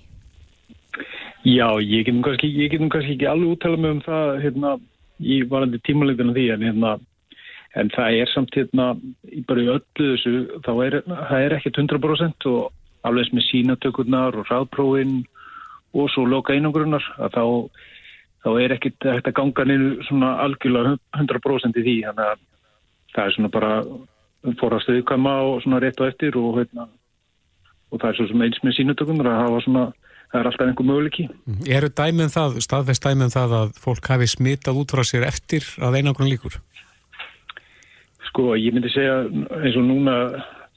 Já, 1.47 1.69
ég 1.81 2.05
getum 2.05 2.25
kannski, 2.25 2.51
ég 2.53 2.73
getum 2.73 2.91
kannski 2.93 3.15
ekki 3.15 3.29
alveg 3.31 3.55
úttala 3.55 3.79
mig 3.81 3.95
um 3.95 4.03
það 4.05 4.33
hérna, 4.43 4.73
í 5.21 5.39
varandi 5.49 5.81
tímalengdina 5.87 6.35
því 6.37 6.47
en, 6.55 6.65
hérna, 6.69 6.91
en 7.81 7.93
það 7.95 8.19
er 8.19 8.33
samt 8.35 8.59
hérna, 8.59 8.89
bara 9.49 9.63
í 9.63 9.71
öllu 9.73 10.11
þessu, 10.11 10.35
er, 10.85 10.99
það 11.07 11.47
er 11.47 11.57
ekkert 11.57 11.81
100% 11.85 12.49
og 12.51 13.07
alveg 13.09 13.25
eins 13.25 13.33
með 13.37 13.47
sínatökurnar 13.47 14.37
og 14.37 14.51
ráðprófin 14.51 15.23
og 15.97 16.11
svo 16.13 16.27
loka 16.29 16.53
einangrunnar 16.53 17.07
að 17.17 17.39
þá, 17.39 17.45
þá 18.45 18.51
er 18.61 18.77
ekkert 18.77 19.09
að 19.15 19.35
ganga 19.39 19.69
niður 19.71 20.07
svona 20.11 20.35
algjörlega 20.45 20.97
100% 21.17 21.81
í 21.81 21.87
því, 21.87 21.97
þannig 22.11 22.27
að 22.27 22.47
það 23.15 23.25
er 23.25 23.37
svona 23.39 23.55
bara 23.55 23.73
fórast 24.61 24.91
viðkvæma 24.91 25.35
og 25.49 25.63
svona 25.65 25.81
rétt 25.83 26.01
og 26.01 26.11
eftir 26.11 26.39
og 26.41 26.61
hérna, 26.61 26.87
og 27.91 28.01
það 28.01 28.09
er 28.11 28.19
svo 28.19 28.29
sem 28.31 28.45
eins 28.47 28.63
með 28.65 28.77
sínatökurnar 28.79 29.33
að 29.33 29.43
hafa 29.45 29.65
svona, 29.67 29.85
það 30.31 30.41
er 30.41 30.51
alltaf 30.51 30.67
einhver 30.69 30.89
möguleiki. 30.91 31.27
Eru 31.79 31.91
dæmið 32.01 32.33
það, 32.37 32.57
staðfest 32.67 33.09
dæmið 33.09 33.35
það 33.37 33.57
að 33.61 33.75
fólk 33.85 34.13
hafi 34.15 34.31
smitað 34.31 34.81
út 34.81 34.95
frá 34.95 35.05
sér 35.07 35.27
eftir 35.29 35.67
að 35.83 36.01
einangrun 36.01 36.31
líkur? 36.31 36.57
Sko, 38.31 38.55
ég 38.55 38.73
myndi 38.75 38.93
segja 38.95 39.25
eins 39.27 39.77
og 39.77 39.87
núna 39.89 40.17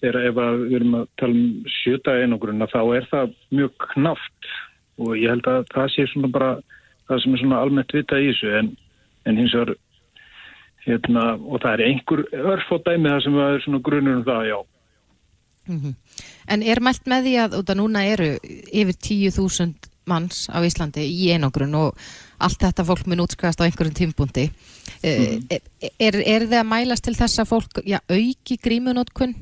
þegar 0.03 0.27
ef 0.27 0.39
að 0.43 0.59
við 0.65 0.77
erum 0.79 0.95
að 0.99 1.09
tala 1.21 1.37
um 1.39 1.71
sjöta 1.71 2.15
einogrunna 2.19 2.67
þá 2.71 2.79
er 2.97 3.05
það 3.11 3.35
mjög 3.55 3.75
knaft 3.93 4.53
og 4.99 5.13
ég 5.15 5.31
held 5.31 5.47
að 5.47 5.67
það 5.71 5.91
sé 5.93 6.07
svona 6.11 6.31
bara 6.33 6.49
það 7.07 7.21
sem 7.23 7.35
er 7.35 7.41
svona 7.43 7.61
almennt 7.63 7.95
vita 7.95 8.19
í 8.19 8.31
þessu 8.31 8.51
en, 8.59 8.71
en 9.29 9.39
hins 9.39 9.55
vegar 9.55 9.77
hérna, 10.85 11.25
og 11.39 11.63
það 11.63 11.73
er 11.73 11.85
einhver 11.87 12.23
örfótt 12.53 12.85
dæmi 12.87 13.11
það 13.11 13.23
sem 13.25 13.39
er 13.45 13.63
svona 13.63 13.83
grunur 13.87 14.19
um 14.19 14.27
það, 14.27 14.45
já. 14.49 14.59
En 16.51 16.63
er 16.63 16.83
mælt 16.83 17.07
með 17.07 17.27
því 17.27 17.33
að, 17.39 17.57
út 17.61 17.71
að 17.71 17.79
núna 17.79 18.03
eru 18.11 18.29
yfir 18.43 18.97
10.000 19.07 19.89
manns 20.11 20.49
á 20.51 20.59
Íslandi 20.59 21.05
í 21.07 21.29
einangrun 21.31 21.75
og 21.79 21.99
allt 22.43 22.59
þetta 22.59 22.83
fólk 22.83 23.07
mun 23.07 23.23
útskæðast 23.23 23.63
á 23.63 23.65
einhverjum 23.67 23.95
tímbúndi. 23.95 24.49
Mm. 25.03 25.45
Er, 25.99 26.19
er 26.19 26.47
þið 26.49 26.59
að 26.59 26.67
mælast 26.67 27.07
til 27.07 27.15
þess 27.15 27.39
að 27.39 27.51
fólk 27.53 27.79
já, 27.87 28.01
auki 28.11 28.59
grímunótkun 28.59 29.37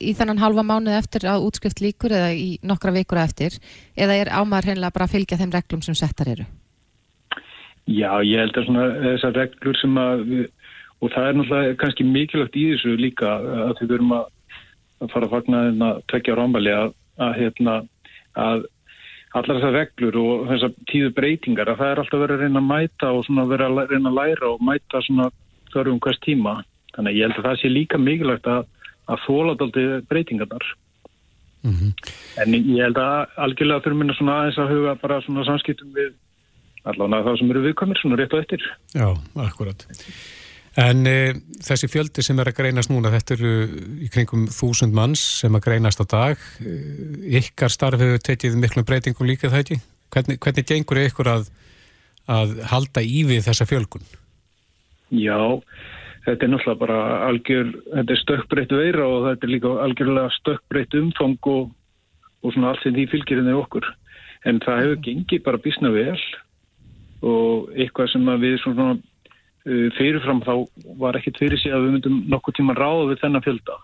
í 0.00 0.12
þennan 0.14 0.42
halva 0.42 0.62
mánuð 0.66 0.98
eftir 0.98 1.26
að 1.30 1.46
útskrift 1.48 1.80
líkur 1.82 2.14
eða 2.14 2.32
í 2.36 2.58
nokkra 2.62 2.92
vikur 2.94 3.18
eftir 3.22 3.56
eða 3.96 4.18
er 4.20 4.30
ámaður 4.30 4.70
hreinlega 4.70 4.94
bara 4.94 5.08
að 5.08 5.16
fylgja 5.16 5.40
þeim 5.40 5.54
reglum 5.54 5.82
sem 5.82 5.96
settar 5.98 6.30
eru? 6.34 6.46
Já, 7.84 8.10
ég 8.24 8.40
held 8.40 8.56
að 8.56 8.68
svona 8.68 8.84
þessar 9.02 9.34
reglur 9.36 9.76
sem 9.76 9.98
að 10.00 10.22
við, 10.28 10.44
og 11.04 11.10
það 11.12 11.26
er 11.26 11.34
náttúrulega 11.38 11.80
kannski 11.82 12.06
mikilvægt 12.08 12.56
í 12.56 12.68
þessu 12.70 12.94
líka 12.96 13.32
að 13.36 13.82
við 13.82 13.90
verum 13.92 14.14
að, 14.16 14.30
fara 15.12 15.26
að 15.26 15.34
fagna 15.34 15.64
þeim 15.66 15.84
að 15.84 15.98
tvekja 16.12 16.36
rámbali 16.38 16.72
að, 16.72 16.94
að, 17.20 17.34
hérna, 17.42 17.74
að 18.40 18.64
allar 19.34 19.58
þessar 19.58 19.76
reglur 19.76 20.20
og 20.22 20.46
þessar 20.52 20.72
tíðu 20.88 21.10
breytingar 21.18 21.72
að 21.72 21.82
það 21.82 21.92
er 21.92 22.02
alltaf 22.02 22.24
verið 22.24 22.38
að 22.38 22.46
reyna 22.46 22.62
að 22.62 22.70
mæta 22.70 23.10
og 23.10 23.26
svona 23.26 23.46
verið 23.50 23.66
að 23.82 23.92
reyna 23.92 24.12
að 24.12 24.18
læra 24.20 24.50
og 24.54 24.64
mæta 24.64 25.04
svona 25.04 25.28
þörfum 25.74 26.00
hvers 26.06 26.22
tíma. 26.24 26.56
Þannig 26.94 27.10
að 27.10 27.18
ég 27.18 27.26
held 27.26 27.38
að 27.40 27.48
það 27.48 27.60
sé 27.60 27.72
líka 27.74 28.00
mikilvægt 28.00 28.48
að, 28.48 28.66
að 29.10 29.24
þóla 29.26 29.56
daldi 29.60 29.86
breytingarnar. 30.08 30.66
Mm 31.64 31.74
-hmm. 31.74 31.92
En 32.40 32.54
ég 32.54 32.84
held 32.84 33.00
að 33.00 33.40
algjörlega 33.44 33.84
fyrir 33.84 33.98
minna 33.98 34.14
svona 34.14 34.40
aðeins 34.40 34.58
að 34.62 34.72
huga 34.72 34.94
bara 35.02 35.20
svona 35.24 35.44
samskiptum 35.44 35.92
við 35.96 36.12
allavega 36.84 37.28
það 37.28 37.38
sem 37.40 37.52
eru 37.52 37.66
viðkvæmir 37.68 38.00
svona 38.00 38.18
rétt 38.20 38.34
og 38.36 38.42
eftir. 38.44 38.64
Já, 38.94 39.08
akkurat. 39.44 39.86
En 40.80 41.06
e, 41.06 41.18
þessi 41.62 41.86
fjöldi 41.86 42.22
sem 42.26 42.38
er 42.42 42.50
að 42.50 42.56
greinast 42.58 42.90
núna, 42.90 43.12
þetta 43.14 43.36
eru 43.36 43.52
í 44.02 44.08
kringum 44.10 44.48
þúsund 44.50 44.94
manns 44.96 45.22
sem 45.40 45.54
að 45.54 45.68
greinast 45.68 46.02
á 46.02 46.06
dag. 46.10 46.46
E, 46.58 46.74
ykkar 47.40 47.70
starf 47.70 48.02
hefur 48.02 48.22
tekið 48.26 48.58
miklum 48.58 48.86
breytingum 48.88 49.28
líka 49.28 49.52
það 49.52 49.62
ekki? 49.62 49.80
Hvernig, 50.14 50.40
hvernig 50.42 50.66
gengur 50.68 51.02
ykkur 51.04 51.30
að, 51.30 51.48
að 52.30 52.56
halda 52.72 53.04
í 53.06 53.22
við 53.28 53.46
þessa 53.46 53.68
fjölgun? 53.70 54.06
Já, 55.14 55.38
þetta 56.26 56.46
er 56.46 56.50
náttúrulega 56.50 56.82
bara 56.82 57.00
algjör, 57.28 57.70
þetta 57.92 58.16
er 58.16 58.22
stökkbreytt 58.24 58.74
veira 58.74 59.06
og 59.06 59.28
þetta 59.28 59.46
er 59.46 59.54
líka 59.54 59.74
algjörlega 59.84 60.38
stökkbreytt 60.40 60.98
umfang 60.98 61.50
og, 61.54 61.70
og 62.42 62.56
svona 62.56 62.72
allt 62.72 62.82
sem 62.82 62.96
því 62.96 63.06
fylgir 63.14 63.44
henni 63.44 63.54
okkur. 63.54 63.86
En 64.44 64.58
það 64.64 64.82
hefur 64.82 65.04
gengið 65.06 65.46
bara 65.46 65.62
bísna 65.62 65.94
vel 65.94 66.18
og 67.24 67.72
eitthvað 67.74 68.12
sem 68.12 68.30
við 68.42 68.58
svona 68.62 68.88
uh, 68.94 69.88
fyrirfram 69.98 70.42
þá 70.44 70.54
var 71.00 71.18
ekkit 71.18 71.40
fyrir 71.42 71.60
sig 71.60 71.74
að 71.74 71.86
við 71.86 71.96
myndum 71.96 72.20
nokkuð 72.32 72.58
tíma 72.58 72.76
ráða 72.78 73.10
við 73.12 73.24
þennan 73.24 73.46
fjölda. 73.46 73.80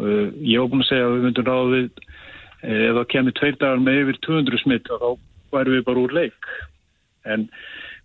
Uh, 0.00 0.26
ég 0.40 0.58
hef 0.58 0.72
búin 0.72 0.84
að 0.84 0.90
segja 0.90 1.08
að 1.08 1.14
við 1.16 1.28
myndum 1.28 1.48
ráða 1.48 1.70
við 1.76 1.86
uh, 1.92 2.82
ef 2.88 2.98
það 2.98 3.06
kemur 3.14 3.38
tveir 3.38 3.60
dagar 3.60 3.86
með 3.86 4.02
yfir 4.02 4.20
200 4.28 4.64
smitt 4.64 4.90
þá 4.90 5.08
væri 5.52 5.76
við 5.76 5.86
bara 5.90 6.04
úr 6.06 6.16
leik. 6.16 6.50
En 7.28 7.48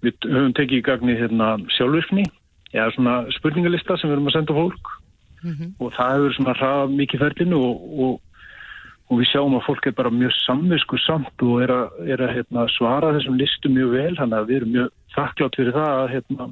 við 0.05 0.29
höfum 0.29 0.53
tekið 0.53 0.77
í 0.81 0.85
gagni 0.85 1.17
hérna, 1.17 1.55
sjálfvirkni, 1.73 2.27
eða 2.75 2.91
svona 2.93 3.17
spurningalista 3.33 3.97
sem 3.97 4.11
við 4.11 4.17
erum 4.17 4.29
að 4.29 4.37
senda 4.37 4.57
fólk 4.57 4.97
Mm 5.43 5.53
-hmm. 5.53 5.69
og 5.79 5.93
það 5.93 6.13
hefur 6.13 6.33
svona 6.33 6.53
hraða 6.53 6.85
mikið 6.99 7.19
ferlinu 7.19 7.57
og, 7.69 7.75
og, 8.03 8.21
og 9.07 9.21
við 9.21 9.29
sjáum 9.31 9.55
að 9.55 9.65
fólk 9.67 9.87
er 9.87 9.95
bara 9.95 10.11
mjög 10.11 10.33
samvisku 10.41 10.99
samt 10.99 11.43
og 11.45 11.61
er 11.63 11.71
að, 11.71 11.99
er 12.11 12.23
að 12.25 12.33
hérna, 12.35 12.65
svara 12.75 13.13
þessum 13.15 13.37
listum 13.39 13.75
mjög 13.77 13.93
vel, 13.95 14.13
þannig 14.19 14.39
að 14.39 14.49
við 14.49 14.59
erum 14.59 14.73
mjög 14.75 14.89
þakklátt 15.15 15.59
fyrir 15.59 15.77
það 15.77 15.93
að, 15.93 16.07
hérna, 16.15 16.47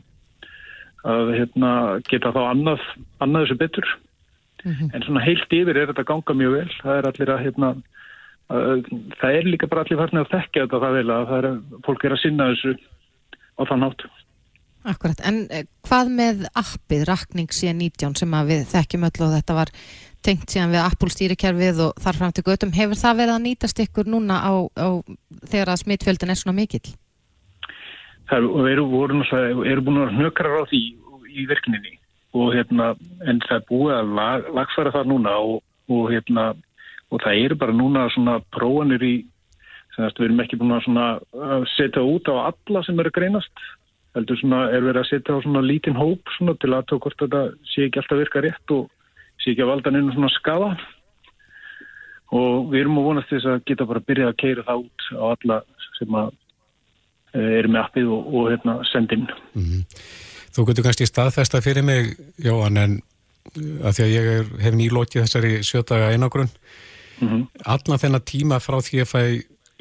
að 1.16 1.34
hérna, 1.36 1.72
geta 2.08 2.34
þá 2.36 2.42
annað, 2.46 2.88
annað 3.26 3.46
þessu 3.46 3.60
betur. 3.66 3.92
Mm 4.64 4.72
-hmm. 4.72 4.94
En 4.94 5.06
svona 5.06 5.26
heilt 5.26 5.58
yfir 5.60 5.78
er 5.78 5.92
þetta 5.92 6.10
ganga 6.12 6.38
mjög 6.40 6.56
vel, 6.56 6.72
það 6.82 6.98
er 6.98 7.10
allir 7.12 7.34
að, 7.36 7.44
hérna, 7.46 7.72
að 8.56 8.86
það 9.20 9.40
er 9.40 9.52
líka 9.52 9.68
bara 9.68 9.84
allir 9.84 10.00
farnir 10.00 10.24
að 10.24 10.34
þekkja 10.36 10.66
þetta 10.66 10.84
það 10.86 11.00
vel 11.00 11.10
að 11.10 11.28
það 11.32 11.50
er, 11.50 11.58
fólk 11.86 12.06
er 12.06 12.16
að 12.16 12.24
sinna 12.24 12.52
þessu 12.54 12.78
á 13.60 13.62
þann 13.68 13.86
hátt. 13.86 14.08
Akkurat, 14.86 15.22
en 15.26 15.48
eh, 15.50 15.66
hvað 15.88 16.10
með 16.14 16.44
appið, 16.54 17.08
rakning 17.10 17.50
síðan 17.50 17.80
19 17.82 18.20
sem 18.22 18.36
við 18.46 18.68
þekkjum 18.70 19.08
öll 19.08 19.24
og 19.26 19.32
þetta 19.34 19.56
var 19.58 19.72
tengt 20.26 20.52
síðan 20.52 20.74
við 20.74 20.84
Apple 20.84 21.12
stýrikerfið 21.14 21.82
og 21.88 22.00
þar 22.04 22.20
fram 22.20 22.36
til 22.36 22.46
götum, 22.48 22.74
hefur 22.76 23.00
það 23.00 23.20
verið 23.22 23.36
að 23.36 23.44
nýtast 23.46 23.82
ykkur 23.86 24.10
núna 24.10 24.40
á, 24.42 24.54
á 24.76 24.90
þegar 25.52 25.74
að 25.74 25.82
smittfjöldin 25.84 26.34
er 26.34 26.40
svona 26.40 26.58
mikill? 26.58 26.96
Það 28.30 28.50
eru, 28.72 28.86
eru 29.70 29.86
búin 29.86 30.02
að 30.02 30.16
hnökrar 30.18 30.64
á 30.66 30.70
því 30.72 30.82
í 31.36 31.46
virkninni 31.50 32.00
og 32.36 32.52
hérna, 32.56 32.94
en 33.24 33.40
það 33.46 33.58
er 33.60 33.68
búið 33.70 33.96
að 33.96 34.12
lag, 34.18 34.50
lagfæra 34.58 34.92
það 34.96 35.12
núna 35.14 35.36
og, 35.40 35.62
og 35.92 36.10
hérna, 36.12 36.50
og 37.14 37.24
það 37.24 37.46
eru 37.46 37.58
bara 37.62 37.76
núna 37.76 38.10
svona 38.16 38.40
prófanir 38.56 39.06
í 39.06 39.16
að 39.96 40.18
við 40.20 40.26
erum 40.28 40.44
ekki 40.44 40.60
búin 40.60 40.76
að, 40.76 40.84
svona, 40.88 41.08
að 41.54 41.66
setja 41.76 42.04
út 42.04 42.28
á 42.28 42.36
alla 42.50 42.82
sem 42.84 43.00
eru 43.00 43.14
greinast. 43.16 43.64
Heldur 44.16 44.40
svona 44.40 44.66
er 44.72 44.84
verið 44.84 45.02
að 45.02 45.10
setja 45.12 45.36
á 45.36 45.44
svona 45.44 45.64
lítinn 45.64 45.98
hóp 46.00 46.34
svona 46.36 46.56
til 46.60 46.74
að 46.76 46.88
tók 46.92 47.06
hvort 47.06 47.22
þetta 47.24 47.42
sé 47.72 47.88
ekki 47.88 48.02
alltaf 48.02 48.20
virka 48.20 48.44
rétt 48.44 48.76
og 48.76 48.90
sé 49.42 49.54
ekki 49.54 49.66
að 49.66 49.72
valda 49.74 49.94
neina 49.94 50.14
svona 50.16 50.32
skada. 50.34 50.70
Og 52.36 52.72
við 52.72 52.84
erum 52.84 53.00
að 53.00 53.10
vonast 53.10 53.32
þess 53.32 53.50
að 53.52 53.66
geta 53.70 53.88
bara 53.88 54.04
byrjað 54.04 54.32
að 54.32 54.40
keira 54.42 54.68
það 54.68 54.86
út 54.86 55.10
á 55.14 55.24
alla 55.30 55.58
sem 55.96 56.18
að 56.20 56.32
eh, 57.36 57.52
eru 57.60 57.72
með 57.72 57.82
appið 57.84 58.14
og, 58.16 58.32
og 58.32 58.48
hérna, 58.54 58.78
sendin. 58.92 59.28
Þú 60.56 60.66
getur 60.70 60.88
kannski 60.88 61.08
staðfesta 61.10 61.62
fyrir 61.64 61.86
mig, 61.86 62.16
Jóhann, 62.42 62.80
en 62.80 62.98
uh, 63.00 63.88
að 63.88 63.98
því 63.98 64.06
að 64.06 64.14
ég 64.14 64.32
er, 64.34 64.50
hef 64.66 64.78
nýlókið 64.80 65.26
þessari 65.26 65.56
sjötaga 65.68 66.12
einagrunn, 66.14 66.52
Mm 67.16 67.46
allan 67.64 68.00
þennan 68.02 68.24
tíma 68.28 68.58
frá 68.60 68.76
því 68.84 68.98
að 69.00 69.08
fæ 69.08 69.22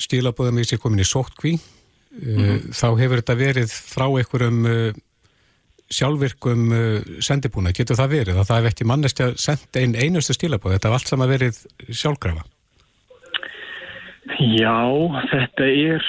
stílabóðum 0.04 0.60
í 0.62 0.66
sig 0.68 0.78
komin 0.78 1.02
í 1.02 1.06
sóttkví, 1.08 1.56
uh, 1.58 2.60
þá 2.70 2.86
hefur 3.00 3.18
þetta 3.18 3.34
verið 3.40 3.74
frá 3.74 4.04
einhverjum 4.06 4.60
uh, 4.70 5.00
sjálfvirkum 5.92 6.72
uh, 6.72 7.14
sendibúna. 7.24 7.74
Getur 7.76 7.98
það 7.98 8.16
verið 8.18 8.40
að 8.40 8.48
það 8.50 8.60
hef 8.60 8.70
ekki 8.72 8.88
mannesti 8.88 9.26
að 9.26 9.36
senda 9.42 9.82
einn 9.82 9.96
einustu 9.98 10.36
stílabóð? 10.36 10.76
Þetta 10.76 10.90
hef 10.90 10.98
allt 10.98 11.12
saman 11.12 11.32
verið 11.32 11.60
sjálfgrafa. 11.90 12.44
Já, 14.40 14.78
þetta 15.30 15.66
er, 15.68 16.04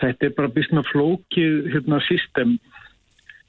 þetta 0.00 0.26
er 0.26 0.36
bara 0.36 0.52
bísna 0.52 0.82
flókið 0.88 1.68
hérna 1.74 2.00
system 2.08 2.56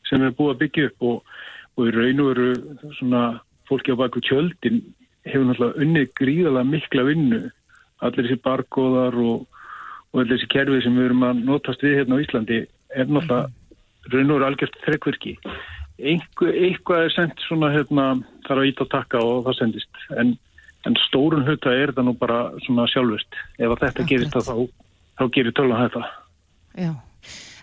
sem 0.09 0.23
er 0.25 0.33
búið 0.35 0.55
að 0.55 0.61
byggja 0.63 0.89
upp 0.89 1.05
og, 1.07 1.37
og 1.77 1.87
í 1.87 1.93
raun 1.95 2.23
og 2.23 2.31
veru 2.33 2.49
svona 2.97 3.23
fólki 3.69 3.93
á 3.93 4.01
baku 4.01 4.21
tjöldin 4.25 4.81
hefur 5.27 5.47
náttúrulega 5.47 5.85
unnið 5.85 6.11
gríðalega 6.19 6.67
mikla 6.67 7.05
vinnu. 7.07 7.41
Allir 8.03 8.25
þessi 8.25 8.41
bargóðar 8.43 9.17
og, 9.19 9.47
og 10.11 10.21
allir 10.21 10.35
þessi 10.35 10.51
kerfið 10.53 10.83
sem 10.85 10.97
við 10.97 11.09
erum 11.09 11.25
að 11.27 11.41
notast 11.47 11.85
við 11.85 11.97
hérna 11.99 12.19
á 12.19 12.23
Íslandi 12.23 12.59
er 12.65 13.09
náttúrulega 13.09 13.58
raun 14.13 14.35
og 14.35 14.45
algjört 14.47 14.77
þrekkvirki. 14.85 15.37
Einhver, 15.99 16.53
eitthvað 16.55 17.05
er 17.05 17.15
sendt 17.15 17.41
svona 17.43 17.73
hérna 17.73 18.11
þarf 18.47 18.61
að 18.61 18.69
íta 18.69 18.85
að 18.85 18.93
taka 18.93 19.23
og 19.23 19.41
það 19.47 19.59
sendist 19.59 20.05
en 20.15 20.37
En 20.87 20.95
stórun 21.09 21.43
hluta 21.43 21.73
er 21.75 21.91
þetta 21.91 22.05
nú 22.07 22.13
bara 22.19 22.39
svona 22.63 22.87
sjálfust. 22.87 23.35
Ef 23.59 23.75
þetta 23.81 24.05
gerist 24.07 24.35
það 24.35 24.47
þá, 24.47 24.83
þá 25.19 25.23
gerir 25.35 25.55
tölvan 25.57 25.81
þetta. 25.83 26.03
Já, 26.79 26.91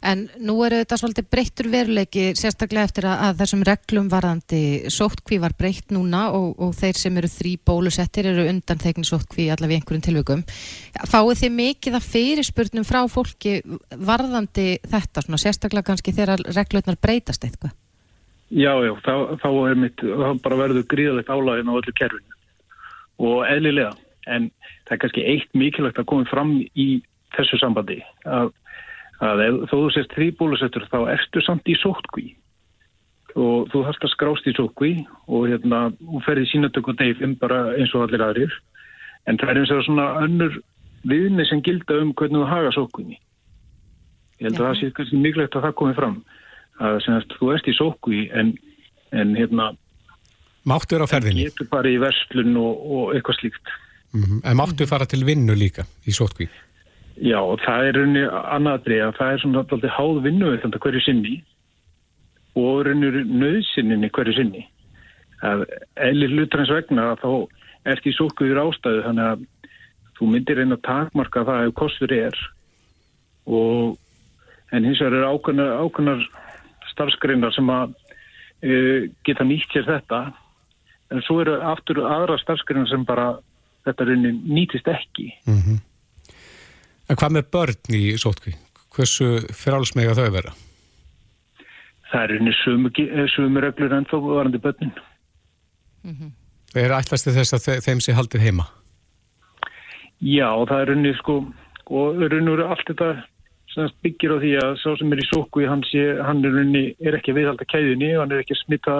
en 0.06 0.24
nú 0.46 0.56
eru 0.66 0.78
þetta 0.80 0.98
svolítið 1.00 1.28
breyttur 1.32 1.68
veruleiki 1.72 2.26
sérstaklega 2.38 2.88
eftir 2.88 3.06
að, 3.10 3.22
að 3.26 3.40
þessum 3.42 3.64
reglum 3.66 4.10
varðandi 4.12 4.60
sóttkví 4.92 5.38
var 5.42 5.56
breytt 5.58 5.94
núna 5.94 6.26
og, 6.36 6.52
og 6.62 6.74
þeir 6.78 7.00
sem 7.00 7.18
eru 7.20 7.30
þrý 7.30 7.54
bólusettir 7.66 8.30
eru 8.32 8.46
undan 8.50 8.82
þeigni 8.82 9.06
sóttkví 9.08 9.48
allavega 9.52 9.78
í 9.78 9.80
einhverjum 9.80 10.04
tilvökum. 10.06 10.44
Fáið 11.10 11.42
þið 11.42 11.56
mikið 11.56 11.98
að 11.98 12.08
fyrirspurnum 12.12 12.86
frá 12.86 13.00
fólki 13.10 13.58
varðandi 13.90 14.68
þetta, 14.86 15.26
svona 15.26 15.42
sérstaklega 15.42 15.90
kannski 15.90 16.14
þegar 16.16 16.44
reglutnar 16.56 17.00
breytast 17.02 17.46
eitthvað? 17.46 17.74
Já, 18.50 18.72
já, 18.86 18.92
þá, 19.02 19.14
þá 19.42 19.48
er 19.66 19.78
mitt, 19.82 20.02
þá 20.02 20.28
bara 20.44 20.60
verður 20.60 20.86
gríðalegt 20.90 21.30
álægin 21.32 21.72
á 21.72 21.78
öllu 21.78 21.94
kerfinu 21.98 22.36
og 23.26 23.42
eðlilega. 23.48 23.96
En 24.30 24.50
það 24.86 24.94
er 24.94 25.00
kannski 25.02 25.24
eitt 25.26 25.58
mikilvægt 25.58 25.98
að 25.98 26.08
koma 26.12 26.28
fram 26.30 26.52
í 26.62 26.86
þessu 27.34 27.58
sambandi 27.60 27.98
að, 28.24 28.52
að 29.24 29.44
ef, 29.46 29.60
þó 29.70 29.76
þú 29.76 29.90
sést 29.94 30.16
þrý 30.16 30.30
bólusettur 30.38 30.88
þá 30.92 30.98
ertu 31.14 31.42
samt 31.44 31.68
í 31.68 31.76
sóttkví. 31.80 32.28
Og 33.36 33.68
þú 33.72 33.82
þarfst 33.84 34.06
að 34.08 34.14
skrást 34.14 34.48
í 34.48 34.56
sótkví 34.56 34.92
og 35.28 35.46
hérna, 35.50 35.90
hún 36.00 36.24
ferði 36.24 36.48
sínatöku 36.50 36.96
deyfum 36.96 37.36
bara 37.40 37.76
eins 37.76 37.92
og 37.96 38.06
allir 38.06 38.24
aðrir. 38.24 38.56
En 39.28 39.38
það 39.40 39.52
er 39.52 39.60
eins 39.62 39.74
og 39.74 39.84
svona 39.84 40.08
önnur 40.24 40.60
viðni 41.06 41.44
sem 41.48 41.62
gilda 41.64 42.00
um 42.02 42.14
hvernig 42.16 42.42
þú 42.42 42.50
haga 42.50 42.74
sótkvíni 42.74 43.20
ég 44.40 44.50
held 44.50 44.60
að 44.60 44.66
það 44.66 44.78
sé 44.80 44.92
kannski 44.96 45.20
mikilvægt 45.20 45.56
að 45.56 45.66
það 45.66 45.74
komi 45.80 45.96
fram 45.96 46.16
að 46.86 46.98
semast, 47.06 47.34
þú 47.38 47.50
ert 47.54 47.70
í 47.70 47.74
sótkví 47.76 48.22
en, 48.36 48.52
en 49.16 49.34
hérna 49.38 49.72
Máttu 50.66 50.96
vera 50.96 51.06
á 51.06 51.12
ferðinni, 51.12 51.46
getur 51.46 51.68
bara 51.70 51.88
í 51.88 51.98
verslun 52.02 52.56
og, 52.58 52.80
og 52.90 53.10
eitthvað 53.14 53.36
slíkt. 53.38 53.74
Mm 54.16 54.40
en 54.42 54.56
máttu 54.58 54.86
fara 54.90 55.06
til 55.06 55.22
vinnu 55.24 55.54
líka 55.54 55.86
í 56.06 56.12
sóttkví. 56.12 56.48
Já, 57.16 57.40
það 57.64 57.86
er 57.88 57.96
raunni 57.96 58.22
annaðri 58.28 58.96
að 59.00 59.14
það 59.16 59.30
er 59.32 59.42
svona 59.42 59.60
alltaf 59.62 59.92
háð 59.96 60.18
vinnu 60.26 60.50
þetta 60.60 60.80
hverju 60.84 61.00
sinni 61.04 61.36
og 62.60 62.82
raunni 62.84 63.22
nöðsinninni 63.40 64.10
hverju 64.12 64.34
sinni. 64.36 64.64
Að 65.44 65.64
eðlir 66.08 66.34
hlutarins 66.34 66.72
vegna 66.72 67.10
að 67.14 67.22
þá 67.22 67.30
ert 67.92 68.08
í 68.08 68.12
sókuður 68.16 68.62
ástæðu 68.66 69.04
þannig 69.06 69.30
að 69.30 69.46
þú 70.18 70.30
myndir 70.32 70.60
reyna 70.60 70.76
að 70.76 70.84
takmarka 70.88 71.44
það 71.48 71.68
ef 71.68 71.74
kostur 71.80 72.14
er. 72.16 72.38
Og 73.46 73.96
en 74.76 74.88
hins 74.88 75.00
vegar 75.00 75.20
er 75.20 75.28
ákveðnar, 75.30 75.74
ákveðnar 75.86 76.24
starfskreinar 76.92 77.56
sem 77.56 77.72
að 77.72 77.96
uh, 77.96 79.08
geta 79.24 79.48
nýtt 79.48 79.72
sér 79.72 79.88
þetta. 79.88 80.22
En 81.14 81.24
svo 81.24 81.40
eru 81.44 81.60
aftur 81.64 82.04
aðra 82.04 82.36
starfskreinar 82.42 82.90
sem 82.92 83.08
bara 83.08 83.36
þetta 83.88 84.08
raunin 84.08 84.42
nýtist 84.52 84.88
ekki. 84.90 85.30
Mm 85.48 85.60
En 87.10 87.16
hvað 87.18 87.34
með 87.36 87.50
börn 87.54 87.96
í 87.98 88.04
sóttkví? 88.18 88.54
Hversu 88.96 89.28
frálsmega 89.54 90.14
þau 90.16 90.30
vera? 90.34 90.54
það 92.06 92.22
er 92.22 92.32
eh, 92.38 93.26
sömu 93.34 93.60
reglur 93.60 93.92
en 93.96 94.06
þó 94.08 94.16
varandi 94.24 94.60
börnin 94.62 94.92
Það 96.06 96.82
er 96.84 96.92
ætlast 96.94 97.26
til 97.26 97.32
þess 97.34 97.54
að 97.56 97.64
þe- 97.64 97.80
þeim 97.82 98.00
sé 98.04 98.12
haldið 98.14 98.44
heima. 98.46 98.64
Já, 100.22 100.46
það 100.68 100.80
er 100.82 100.90
raunin 100.92 101.16
sko 101.18 101.34
og 101.90 102.20
raunin 102.20 102.52
eru 102.52 102.66
allt 102.70 102.86
þetta 102.88 103.08
byggir 104.04 104.32
á 104.32 104.36
því 104.40 104.52
að 104.62 104.76
sá 104.80 104.88
sem 104.96 105.12
er 105.12 105.20
í 105.20 105.26
sóku 105.28 105.66
hann, 105.68 105.82
sé, 105.90 106.04
hann 106.24 106.44
er 106.46 106.54
raunin 106.54 106.94
er 107.02 107.18
ekki 107.18 107.34
að 107.34 107.38
viðhalda 107.40 107.66
kæðinni 107.72 108.12
hann 108.16 108.32
er 108.32 108.40
ekki 108.44 108.54
að 108.56 108.62
smita 108.62 108.94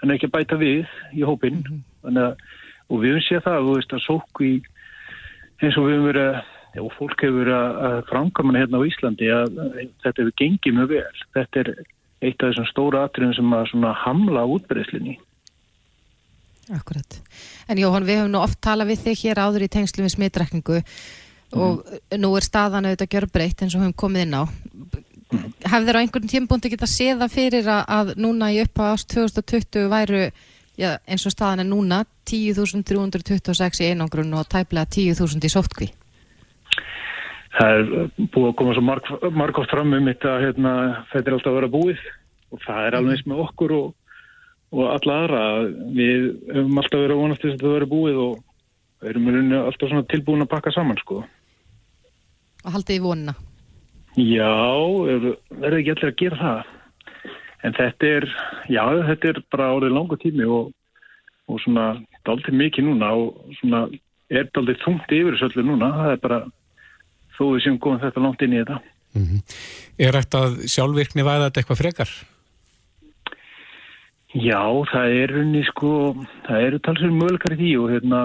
hann 0.00 0.10
er 0.10 0.14
ekki 0.16 0.30
að 0.30 0.36
bæta 0.38 0.56
við 0.62 0.86
í 1.18 1.26
hópinn 1.26 1.58
þannig 2.06 2.22
að 2.22 2.46
og 2.88 3.02
við 3.02 3.10
höfum 3.12 3.26
séð 3.26 3.42
það 3.44 3.66
þú 3.66 3.74
veist 3.76 3.92
að 3.98 4.04
sóku 4.06 4.46
í 4.46 4.54
eins 5.60 5.76
og 5.76 5.88
við 5.88 5.96
höfum 5.98 6.08
verið 6.08 6.28
að 6.30 6.38
og 6.78 6.90
fólk 6.98 7.22
hefur 7.24 7.48
að, 7.54 8.02
framkvæmna 8.10 8.64
hérna 8.64 8.82
á 8.82 8.88
Íslandi 8.88 9.30
að, 9.32 9.62
þetta 10.04 10.22
hefur 10.22 10.36
gengið 10.42 10.76
mjög 10.76 10.92
vel 10.92 11.22
þetta 11.38 11.62
er 11.62 11.72
eitt 12.18 12.42
af 12.42 12.50
þessum 12.50 12.68
stóra 12.68 13.06
atriðum 13.06 13.34
sem 13.38 13.88
að 13.88 13.96
hamla 14.02 14.44
útbreyðslinni 14.56 15.16
Akkurat. 16.68 17.20
En 17.68 17.78
Jóhann, 17.80 18.04
við 18.04 18.20
höfum 18.20 18.34
nú 18.34 18.42
oft 18.42 18.60
talað 18.64 18.92
við 18.92 19.04
þig 19.06 19.22
hér 19.22 19.40
áður 19.40 19.64
í 19.64 19.70
tengslu 19.72 20.04
við 20.04 20.14
smitrækningu 20.16 20.80
og 21.56 21.80
nú 22.20 22.32
er 22.36 22.44
staðan 22.44 22.90
auðvitað 22.90 23.12
gjörbreytt 23.14 23.62
eins 23.64 23.76
og 23.76 23.84
höfum 23.86 23.96
komið 23.96 24.26
inn 24.26 24.36
á. 24.36 24.42
Hefur 25.64 25.86
þér 25.88 25.96
á 25.96 26.02
einhvern 26.02 26.32
tímbúndi 26.32 26.72
geta 26.72 26.88
séð 26.88 27.22
það 27.22 27.32
fyrir 27.32 27.70
að, 27.72 27.82
að 27.96 28.12
núna 28.20 28.50
í 28.52 28.60
upp 28.64 28.82
á 28.84 28.92
ást 28.92 29.08
2020 29.14 29.88
væru, 29.92 30.22
já, 30.76 30.90
eins 31.08 31.24
og 31.24 31.32
staðan 31.32 31.64
er 31.64 31.70
núna, 31.70 32.02
10.326 32.28 33.84
í 33.84 33.90
einangrun 33.94 34.36
og 34.36 34.48
tæplega 34.52 34.88
10.000 34.92 35.48
í 35.48 35.52
sóttkví? 35.52 35.88
Það 37.58 37.76
er 37.76 37.88
búið 38.32 38.48
að 38.48 38.56
koma 38.60 38.74
svo 38.76 38.84
marg, 38.86 39.08
margótt 39.34 39.72
fram 39.72 39.94
um 39.96 40.10
þetta 40.10 40.34
hérna, 40.42 40.72
þetta 41.12 41.30
er 41.30 41.36
alltaf 41.36 41.52
að 41.52 41.58
vera 41.58 41.72
búið. 41.72 42.04
Og 42.48 42.62
það 42.64 42.86
er 42.86 42.96
alveg 42.96 43.16
eins 43.16 43.26
með 43.28 43.42
okkur 43.44 43.74
og, 43.76 43.88
og 44.74 44.84
alla 44.94 45.18
aðra. 45.22 45.42
Við 45.96 46.28
höfum 46.54 46.80
alltaf 46.82 47.02
verið 47.02 47.16
að 47.16 47.22
vonast 47.24 47.44
þess 47.44 47.52
að 47.52 47.58
þetta 47.58 47.74
verið 47.74 47.92
búið 47.92 48.22
og 48.24 48.38
við 49.02 49.12
erum 49.12 49.52
alltaf 49.64 50.08
tilbúin 50.12 50.46
að 50.46 50.52
pakka 50.54 50.74
saman 50.74 51.00
sko. 51.02 51.20
Og 52.64 52.74
haldið 52.74 52.98
í 52.98 53.04
vonina? 53.04 53.36
Já, 54.18 54.50
verður 55.06 55.78
ekki 55.78 55.94
allir 55.94 56.10
að 56.10 56.18
gera 56.18 56.40
það? 56.42 56.74
En 57.66 57.74
þetta 57.74 58.10
er 58.16 58.26
já, 58.70 58.82
þetta 59.10 59.30
er 59.30 59.40
bara 59.50 59.70
árið 59.74 59.94
langa 59.94 60.18
tími 60.22 60.46
og, 60.46 60.70
og 61.50 61.60
svona 61.62 61.88
daldið 62.26 62.56
mikið 62.58 62.86
núna 62.86 63.10
og 63.18 63.54
svona 63.58 63.84
er 64.30 64.48
daldið 64.54 64.80
þungt 64.84 65.14
yfir 65.14 65.36
þessu 65.36 65.48
öllu 65.50 65.66
núna. 65.70 65.90
Það 65.98 66.14
er 66.14 66.22
bara 66.24 66.40
þó 67.38 67.44
við 67.52 67.62
séum 67.64 67.78
góðum 67.82 68.02
þetta 68.02 68.24
langt 68.24 68.42
inn 68.44 68.56
í 68.56 68.60
þetta. 68.62 68.80
Er 69.98 70.18
þetta 70.18 70.42
sjálfvirkni 70.70 71.24
væða 71.26 71.48
þetta 71.48 71.62
eitthvað 71.62 71.80
frekar? 71.82 72.12
Já, 74.36 74.60
það 74.90 75.14
er 75.22 75.32
unni 75.40 75.62
sko, 75.70 75.90
það 76.46 76.64
eru 76.66 76.80
talsverð 76.84 77.16
möguleikar 77.16 77.54
í 77.56 77.60
því 77.62 77.70
og 77.80 77.92
hérna, 77.94 78.24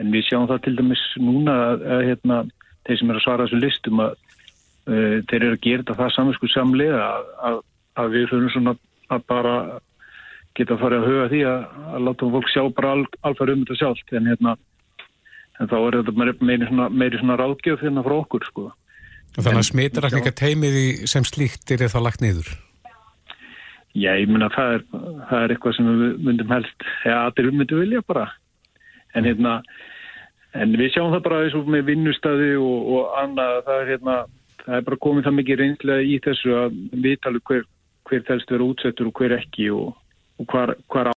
en 0.00 0.10
við 0.12 0.26
sjáum 0.28 0.48
það 0.50 0.64
til 0.66 0.74
dæmis 0.76 1.04
núna 1.16 1.54
að, 1.70 1.86
að 1.94 2.02
hérna, 2.10 2.40
þeir 2.86 3.00
sem 3.00 3.12
eru 3.12 3.20
að 3.20 3.24
svara 3.24 3.46
þessu 3.46 3.60
listum 3.62 4.02
að 4.04 4.12
uh, 4.12 5.16
þeir 5.30 5.38
eru 5.40 5.54
að 5.56 5.62
gera 5.64 5.82
þetta 5.82 5.96
það 6.02 6.12
saminsku 6.16 6.50
samlega 6.52 7.00
að, 7.06 7.30
að, 7.48 7.56
að 8.02 8.12
við 8.16 8.26
höfum 8.34 8.52
svona 8.52 8.76
að 9.10 9.24
bara 9.32 9.54
geta 10.58 10.76
að 10.76 10.82
fara 10.84 11.00
að 11.00 11.08
huga 11.08 11.28
því 11.32 11.40
að, 11.48 11.64
láta 12.04 12.30
fólk 12.34 12.52
sjá 12.52 12.62
bara 12.76 12.92
al, 12.98 13.04
alfæri 13.30 13.56
um 13.56 13.64
þetta 13.64 13.80
sjálft. 13.80 14.14
En 14.20 14.28
hérna, 14.30 14.56
en 15.60 15.70
þá 15.70 15.76
er 15.80 15.98
þetta 16.00 16.16
meiri, 16.16 16.34
meiri, 16.40 16.70
svona, 16.70 16.88
meiri 17.02 17.20
svona 17.20 17.38
ráðgjöf 17.40 17.84
hérna 17.84 18.04
frá 18.06 18.16
okkur 18.16 18.48
sko. 18.48 18.66
Þannig 19.36 19.60
að 19.60 19.68
smitrakninga 19.68 20.34
teimið 20.40 20.80
í 20.80 20.88
sem 21.10 21.26
slíkt 21.28 21.70
er 21.76 21.86
það 21.86 22.06
lagt 22.08 22.24
niður. 22.24 22.50
Já, 23.94 24.14
ég 24.14 24.30
meina 24.30 24.50
það 24.54 24.76
er, 24.78 24.82
það 25.28 25.44
er 25.44 25.54
eitthvað 25.54 25.76
sem 25.76 25.88
við 25.90 26.18
myndum 26.26 26.52
helst, 26.54 26.90
eða 27.04 27.22
allir 27.28 27.54
myndum 27.54 27.82
vilja 27.82 28.02
bara. 28.06 28.26
En 29.18 29.26
hérna, 29.26 29.56
En 30.58 30.74
við 30.74 30.94
sjáum 30.94 31.12
það 31.14 31.26
bara 31.28 31.40
eins 31.44 31.54
og 31.54 31.68
með 31.70 31.84
vinnustadi 31.92 32.50
og, 32.58 32.88
og 32.90 33.18
annað, 33.20 33.60
það 33.68 33.82
er 33.82 33.90
hérna, 33.92 34.16
það 34.64 34.76
er 34.76 34.86
bara 34.88 35.02
komið 35.06 35.26
það 35.26 35.36
mikið 35.38 35.60
reynslega 35.60 36.06
í 36.06 36.16
þessu 36.24 36.56
að 36.58 36.80
við 37.04 37.16
talum 37.22 37.44
hver, 37.50 37.66
hver 38.10 38.24
þelst 38.26 38.54
vera 38.54 38.66
útsettur 38.66 39.10
og 39.10 39.20
hver 39.20 39.36
ekki 39.36 39.68
og, 39.76 39.92
og 40.42 40.50
hvar, 40.50 40.74
hvar 40.90 41.12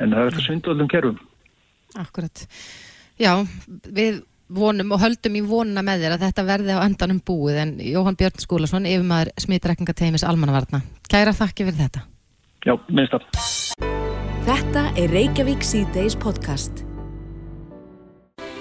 En 0.00 0.12
það 0.12 0.22
er 0.22 0.30
þetta 0.30 0.46
svindvöldum 0.46 0.90
kerfum. 0.92 1.20
Akkurat. 1.96 2.46
Já, 3.20 3.32
við 3.66 4.22
vonum 4.52 4.92
og 4.94 5.02
höldum 5.02 5.38
í 5.38 5.42
vonuna 5.46 5.82
með 5.86 6.04
þér 6.04 6.16
að 6.16 6.26
þetta 6.28 6.46
verði 6.46 6.76
á 6.78 6.84
endanum 6.84 7.22
búið 7.26 7.62
en 7.64 7.72
Jóhann 7.82 8.18
Björn 8.18 8.42
Skúlason, 8.42 8.86
yfirmaður 8.86 9.32
smitrækningateimis 9.42 10.26
almannavarna. 10.28 10.84
Kæra 11.10 11.34
þakki 11.34 11.66
fyrir 11.66 11.80
þetta. 11.86 12.04
Já, 12.66 12.74
minnst 12.90 13.16
að. 13.16 13.30
Þetta 14.46 14.84
er 14.94 15.14
Reykjavík 15.14 15.66
C-Days 15.66 16.18
podcast. 16.22 16.85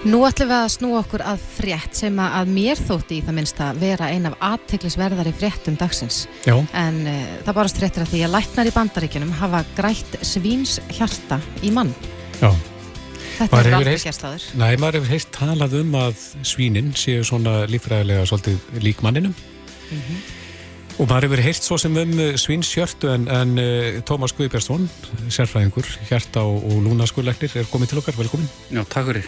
Nú 0.05 0.19
ætlum 0.27 0.51
við 0.51 0.59
að 0.59 0.67
snúa 0.75 0.99
okkur 1.01 1.21
að 1.25 1.41
frétt 1.55 1.95
sem 1.97 2.19
að 2.21 2.49
mér 2.53 2.77
þótti 2.77 3.15
í 3.17 3.23
það 3.25 3.35
minnst 3.39 3.61
að 3.65 3.79
vera 3.81 4.09
ein 4.13 4.27
af 4.29 4.35
aðteglisverðari 4.51 5.31
fréttum 5.33 5.77
dagsins. 5.81 6.19
Já, 6.45 6.53
En 6.77 6.99
uh, 7.09 7.15
það 7.47 7.57
barast 7.57 7.79
fréttir 7.81 8.03
að 8.05 8.11
því 8.13 8.21
að 8.27 8.33
læknar 8.35 8.69
í 8.69 8.73
bandaríkjunum 8.75 9.31
hafa 9.39 9.63
grætt 9.77 10.19
svíns 10.21 10.75
hjarta 10.93 11.39
í 11.65 11.73
mann. 11.73 11.93
já. 12.41 12.51
Þetta 13.35 13.51
Maður 13.51 13.67
er 13.67 13.73
aldrei 13.75 13.91
heyrt- 13.95 14.05
gerst 14.07 14.21
áður. 14.23 14.43
Næ, 14.61 14.65
maður 14.79 14.95
hefur 15.01 15.11
heilt 15.11 15.31
talað 15.35 15.73
um 15.81 15.95
að 15.99 16.21
svínin 16.47 16.93
séu 16.95 17.23
svona 17.27 17.55
lífræðilega 17.67 18.27
svolítið 18.29 18.77
lík 18.85 19.01
manninum. 19.03 19.33
Og 20.95 21.09
maður 21.09 21.25
hefur 21.27 21.41
heilt 21.43 21.65
svo 21.65 21.75
sem 21.81 21.97
um 21.99 22.13
svínshjörtu 22.39 23.09
en, 23.11 23.25
en 23.27 23.57
uh, 23.59 23.97
Tómas 24.07 24.31
Guðbjörnsson, 24.37 24.85
sérfræðingur, 25.27 25.89
hjarta 26.07 26.45
og, 26.47 26.61
og 26.63 26.85
lúnaskurleiknir, 26.85 27.57
er 27.59 27.67
komið 27.73 27.91
til 27.91 27.99
okkar, 28.03 28.15
velkomin. 28.21 28.47
Já, 28.71 28.85
takk 28.87 29.09
fyrir. 29.11 29.27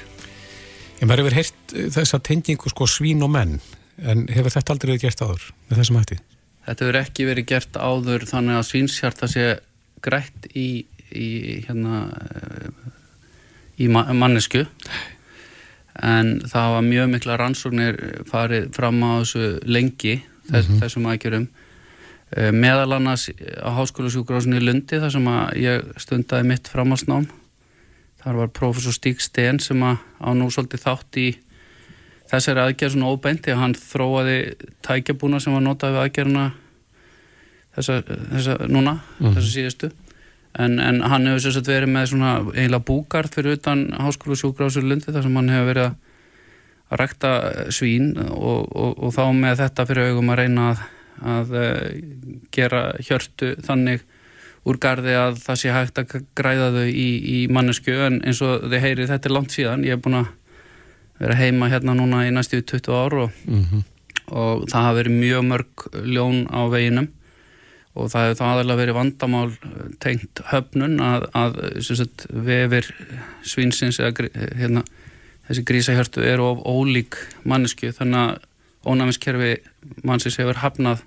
En 0.97 1.09
maður 1.09 1.27
hefur 1.27 1.37
heilt 1.37 1.75
þessa 1.93 2.19
tengingu 2.25 2.71
sko 2.71 2.87
svín 2.89 3.23
og 3.25 3.31
menn, 3.33 3.57
en 4.01 4.25
hefur 4.33 4.53
þetta 4.53 4.73
aldrei 4.73 4.91
verið 4.93 5.05
gert 5.05 5.23
áður 5.23 5.45
með 5.67 5.81
þessum 5.81 5.99
hætti? 6.01 6.19
Þetta 6.67 6.85
hefur 6.85 6.99
ekki 7.01 7.27
verið 7.29 7.49
gert 7.53 7.77
áður 7.79 8.25
þannig 8.29 8.59
að 8.59 8.67
svínshjarta 8.71 9.29
sé 9.31 9.45
grætt 10.03 10.49
í, 10.53 10.85
í 11.13 11.29
hérna 11.67 12.01
eh, 12.31 12.71
í 13.81 13.91
ma 13.93 14.07
mannesku 14.13 14.65
en 15.97 16.35
það 16.45 16.73
var 16.75 16.83
mjög 16.85 17.13
mikla 17.13 17.37
rannsóknir 17.41 18.01
farið 18.29 18.67
fram 18.75 18.99
á 19.01 19.21
þessu 19.21 19.47
lengi 19.65 20.19
þess, 20.49 20.75
þessum 20.81 21.09
aðgjörum 21.09 21.47
Eh, 22.35 22.51
meðal 22.51 22.97
annars 22.97 23.29
á 23.55 23.71
háskólasjúkrásinni 23.71 24.59
í 24.59 24.65
Lundi 24.65 24.97
þar 24.99 25.11
sem 25.13 25.27
að 25.31 25.51
ég 25.63 25.91
stundaði 26.03 26.47
mitt 26.49 26.67
framhalsnám 26.67 27.29
þar 28.23 28.39
var 28.41 28.53
prófessor 28.55 28.95
Stík 28.95 29.21
Sten 29.23 29.59
sem 29.63 29.83
að 29.85 29.99
á 30.19 30.29
nú 30.37 30.49
svolítið 30.53 30.85
þátt 30.85 31.19
í 31.21 31.27
þessari 32.27 32.63
aðgerð 32.63 32.95
svona 32.95 33.11
óbeint 33.13 33.45
því 33.45 33.53
að 33.53 33.61
hann 33.61 33.77
þróaði 33.79 34.39
tækjabúna 34.85 35.39
sem 35.43 35.55
var 35.55 35.63
notað 35.63 35.95
við 35.95 36.03
aðgerðina 36.03 36.47
þessa, 37.77 38.01
þessa 38.33 38.57
núna, 38.71 38.97
þessa 39.21 39.47
síðustu. 39.51 39.91
En, 40.57 40.79
en 40.81 41.03
hann 41.05 41.27
hefur 41.29 41.43
sérstætt 41.45 41.69
verið 41.69 41.91
með 41.93 42.11
svona 42.11 42.33
eiginlega 42.55 42.85
búgarð 42.87 43.35
fyrir 43.35 43.59
utan 43.59 43.83
háskóla 43.93 44.37
sjúkrásur 44.39 44.85
Lundi 44.87 45.13
þar 45.13 45.27
sem 45.27 45.37
hann 45.37 45.51
hefur 45.53 45.67
verið 45.69 45.85
að, 45.85 45.97
að 46.87 47.01
rekta 47.03 47.33
svín 47.77 48.07
og, 48.25 48.63
og, 48.65 48.95
og 48.97 49.13
þá 49.13 49.23
með 49.37 49.59
þetta 49.61 49.85
fyrir 49.91 50.09
augum 50.11 50.31
að 50.33 50.39
reyna 50.41 50.67
að, 50.71 50.85
að 51.35 51.53
uh, 51.61 51.83
gera 52.57 52.81
hjörtu 53.05 53.53
þannig 53.67 54.07
úr 54.67 54.79
gardi 54.83 55.13
að 55.15 55.37
það 55.43 55.59
sé 55.61 55.71
hægt 55.75 56.01
að 56.01 56.15
græða 56.37 56.69
þau 56.75 56.87
í, 56.91 57.07
í 57.37 57.37
mannesku 57.53 57.93
en 58.07 58.17
eins 58.27 58.41
og 58.45 58.65
þið 58.67 58.83
heyrið 58.83 59.11
þetta 59.13 59.29
er 59.29 59.35
langt 59.37 59.53
síðan. 59.55 59.85
Ég 59.87 59.95
er 59.97 60.01
búin 60.03 60.19
að 60.19 60.31
vera 61.21 61.37
heima 61.39 61.69
hérna 61.71 61.95
núna 61.97 62.25
í 62.27 62.33
næstu 62.35 62.59
20 62.61 62.97
ár 62.97 63.15
og, 63.25 63.37
Mm 63.47 63.85
og 64.27 64.65
það 64.67 64.83
hafa 64.83 64.95
verið 64.97 65.13
mjög 65.21 65.43
mörg 65.47 65.83
ljón 66.03 66.39
á 66.51 66.67
veginum. 66.67 67.05
Og 67.95 68.09
það 68.11 68.25
hefur 68.25 68.35
það 68.41 68.49
aðalega 68.51 68.79
verið 68.81 68.95
vandamál 68.97 69.45
eh, 69.53 69.85
tengt 70.03 70.41
höfnun 70.51 70.97
að, 70.99 71.27
að 71.31 71.55
sem 71.87 71.95
sagt, 72.01 72.25
vefir 72.29 72.89
svínsins 73.47 74.01
eða 74.03 74.11
grí- 74.19 74.33
hérna, 74.59 74.83
þessi 75.47 75.63
grísahjörtu 75.71 76.25
eru 76.27 76.49
of 76.51 76.59
ólík 76.67 77.15
mannesku 77.47 77.93
þannig 77.95 78.19
að 78.25 78.91
ónæmiskerfi 78.91 79.53
mannsins 80.03 80.37
hefur 80.43 80.59
hafnað 80.65 81.05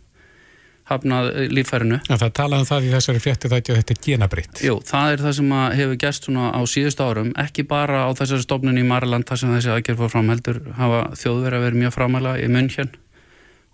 hafnað 0.90 1.28
eh, 1.32 1.48
líffærinu 1.50 1.98
En 2.00 2.20
það 2.20 2.32
talaði 2.38 2.64
um 2.64 2.68
það 2.70 2.86
í 2.86 2.92
þessari 2.94 3.22
það 3.24 3.56
ekki 3.56 3.74
að 3.74 3.78
þetta 3.80 3.94
er 3.94 4.00
genabritt. 4.06 4.62
Jú, 4.64 4.76
það 4.86 5.12
er 5.12 5.24
það 5.24 5.36
sem 5.38 5.54
hefur 5.80 6.00
gerst 6.04 6.28
svona 6.28 6.50
á 6.50 6.60
síðust 6.70 7.04
árum, 7.04 7.30
ekki 7.44 7.66
bara 7.70 8.04
á 8.06 8.10
þessari 8.18 8.46
stofnun 8.46 8.80
í 8.80 8.86
Marland 8.86 9.28
þar 9.28 9.42
sem 9.42 9.54
þessi 9.54 9.72
aðgerð 9.74 10.02
fór 10.02 10.12
fram 10.14 10.32
heldur 10.32 10.60
hafa 10.78 11.04
þjóðverið 11.20 11.60
að 11.60 11.66
vera 11.68 11.82
mjög 11.84 11.96
framæla 11.96 12.34
í 12.40 12.50
München 12.50 12.92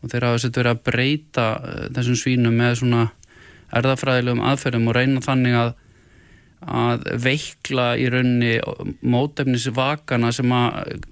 og 0.03 0.13
þeir 0.13 0.29
hafa 0.29 0.43
sett 0.45 0.61
verið 0.61 0.75
að 0.75 0.85
breyta 0.91 1.49
eh, 1.57 1.89
þessum 1.97 2.21
svínum 2.21 2.61
með 2.61 2.79
svona 2.83 3.09
erðafræðilegum 3.77 4.45
aðferðum 4.47 4.89
og 4.91 4.97
reyna 4.97 5.25
þannig 5.25 5.59
að 5.65 5.75
að 6.67 7.03
veikla 7.21 7.91
í 8.01 8.07
raunni 8.11 8.55
mótefnisvakana 9.05 10.31
sem 10.35 10.53
að 10.57 11.03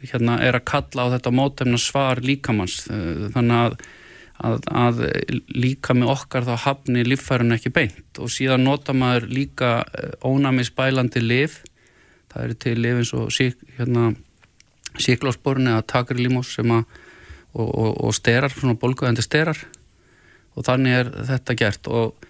hérna 0.00 0.38
er 0.46 0.56
að 0.56 0.66
kalla 0.70 1.08
á 1.10 1.12
þetta 1.16 1.32
mótefnasvar 1.34 2.22
líkamanns 2.24 2.84
þannig 2.86 3.56
að 3.56 3.74
að, 4.40 4.64
að 4.72 5.02
líkami 5.52 6.08
okkar 6.08 6.46
þá 6.48 6.54
hafni 6.64 7.04
líffærun 7.06 7.56
ekki 7.56 7.72
beint. 7.74 8.22
Og 8.22 8.32
síðan 8.32 8.64
nota 8.64 8.94
maður 8.96 9.28
líka 9.30 9.72
ónami 10.24 10.64
spælandi 10.66 11.22
lif 11.24 11.60
það 12.30 12.44
eru 12.44 12.58
til 12.62 12.74
lif 12.78 12.98
eins 13.00 13.14
og 13.18 13.30
sík, 13.34 13.62
hérna, 13.78 14.10
síklósborni 15.00 15.72
eða 15.72 15.86
takrilímos 15.90 16.54
sem 16.56 16.70
að 16.74 16.84
og, 17.54 17.68
og, 17.68 17.94
og 18.06 18.14
sterar, 18.14 18.52
svona 18.54 18.78
bólguðandi 18.78 19.24
sterar. 19.24 19.58
Og 20.54 20.66
þannig 20.66 20.98
er 21.00 21.12
þetta 21.30 21.56
gert. 21.58 21.88
Og 21.90 22.28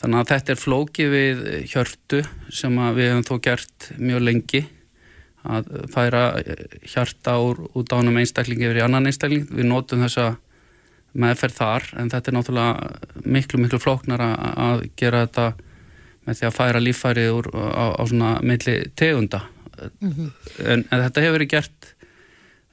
þannig 0.00 0.20
að 0.20 0.32
þetta 0.32 0.54
er 0.54 0.60
flókið 0.62 1.14
við 1.14 1.46
hjörtu 1.72 2.24
sem 2.54 2.76
við 2.96 3.10
hefum 3.12 3.24
þó 3.28 3.38
gert 3.48 3.88
mjög 3.96 4.26
lengi. 4.26 4.64
Að 5.48 5.70
færa 5.94 6.22
hjarta 6.82 7.38
úr 7.40 7.62
út 7.78 7.94
ánum 7.94 8.18
einstaklingi 8.20 8.68
yfir 8.68 8.82
í 8.82 8.84
annan 8.84 9.08
einstakling. 9.08 9.46
Við 9.48 9.70
notum 9.70 10.04
þessa 10.04 10.34
meðferð 11.18 11.58
þar 11.58 11.86
en 11.98 12.10
þetta 12.12 12.30
er 12.30 12.36
náttúrulega 12.36 13.22
miklu 13.26 13.60
miklu 13.62 13.80
flóknar 13.82 14.22
að 14.22 14.86
gera 14.98 15.24
þetta 15.26 15.46
með 16.28 16.40
því 16.40 16.48
að 16.48 16.56
færa 16.58 16.82
líffærið 16.82 17.30
úr, 17.32 17.48
á, 17.56 17.84
á 17.96 18.02
svona 18.04 18.32
milli 18.44 18.76
tegunda. 18.98 19.42
En, 19.78 20.82
en 20.84 21.02
þetta 21.06 21.24
hefur 21.24 21.38
verið 21.38 21.52
gert 21.54 21.92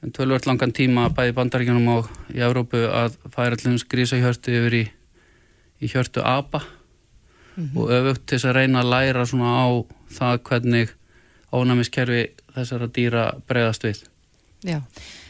en 0.04 0.12
tölvört 0.14 0.46
langan 0.46 0.74
tíma 0.76 1.08
bæði 1.14 1.34
bandaríkjunum 1.38 1.92
og 1.94 2.10
í 2.34 2.42
Európu 2.44 2.82
að 2.90 3.16
færa 3.32 3.56
allir 3.56 3.84
grísa 3.90 4.18
hjörtu 4.20 4.54
yfir 4.58 4.76
í, 4.82 4.84
í 5.80 5.90
hjörtu 5.90 6.24
ABA 6.26 6.62
og 7.56 7.88
öfugt 7.88 8.26
til 8.26 8.36
þess 8.36 8.50
að 8.50 8.58
reyna 8.58 8.82
að 8.82 8.90
læra 8.92 9.24
svona 9.28 9.52
á 9.56 9.66
það 10.12 10.42
hvernig 10.50 10.92
ónæmiskerfi 11.56 12.26
þessara 12.52 12.88
dýra 12.92 13.24
bregðast 13.48 13.86
við. 13.86 14.02
Já, 14.66 14.82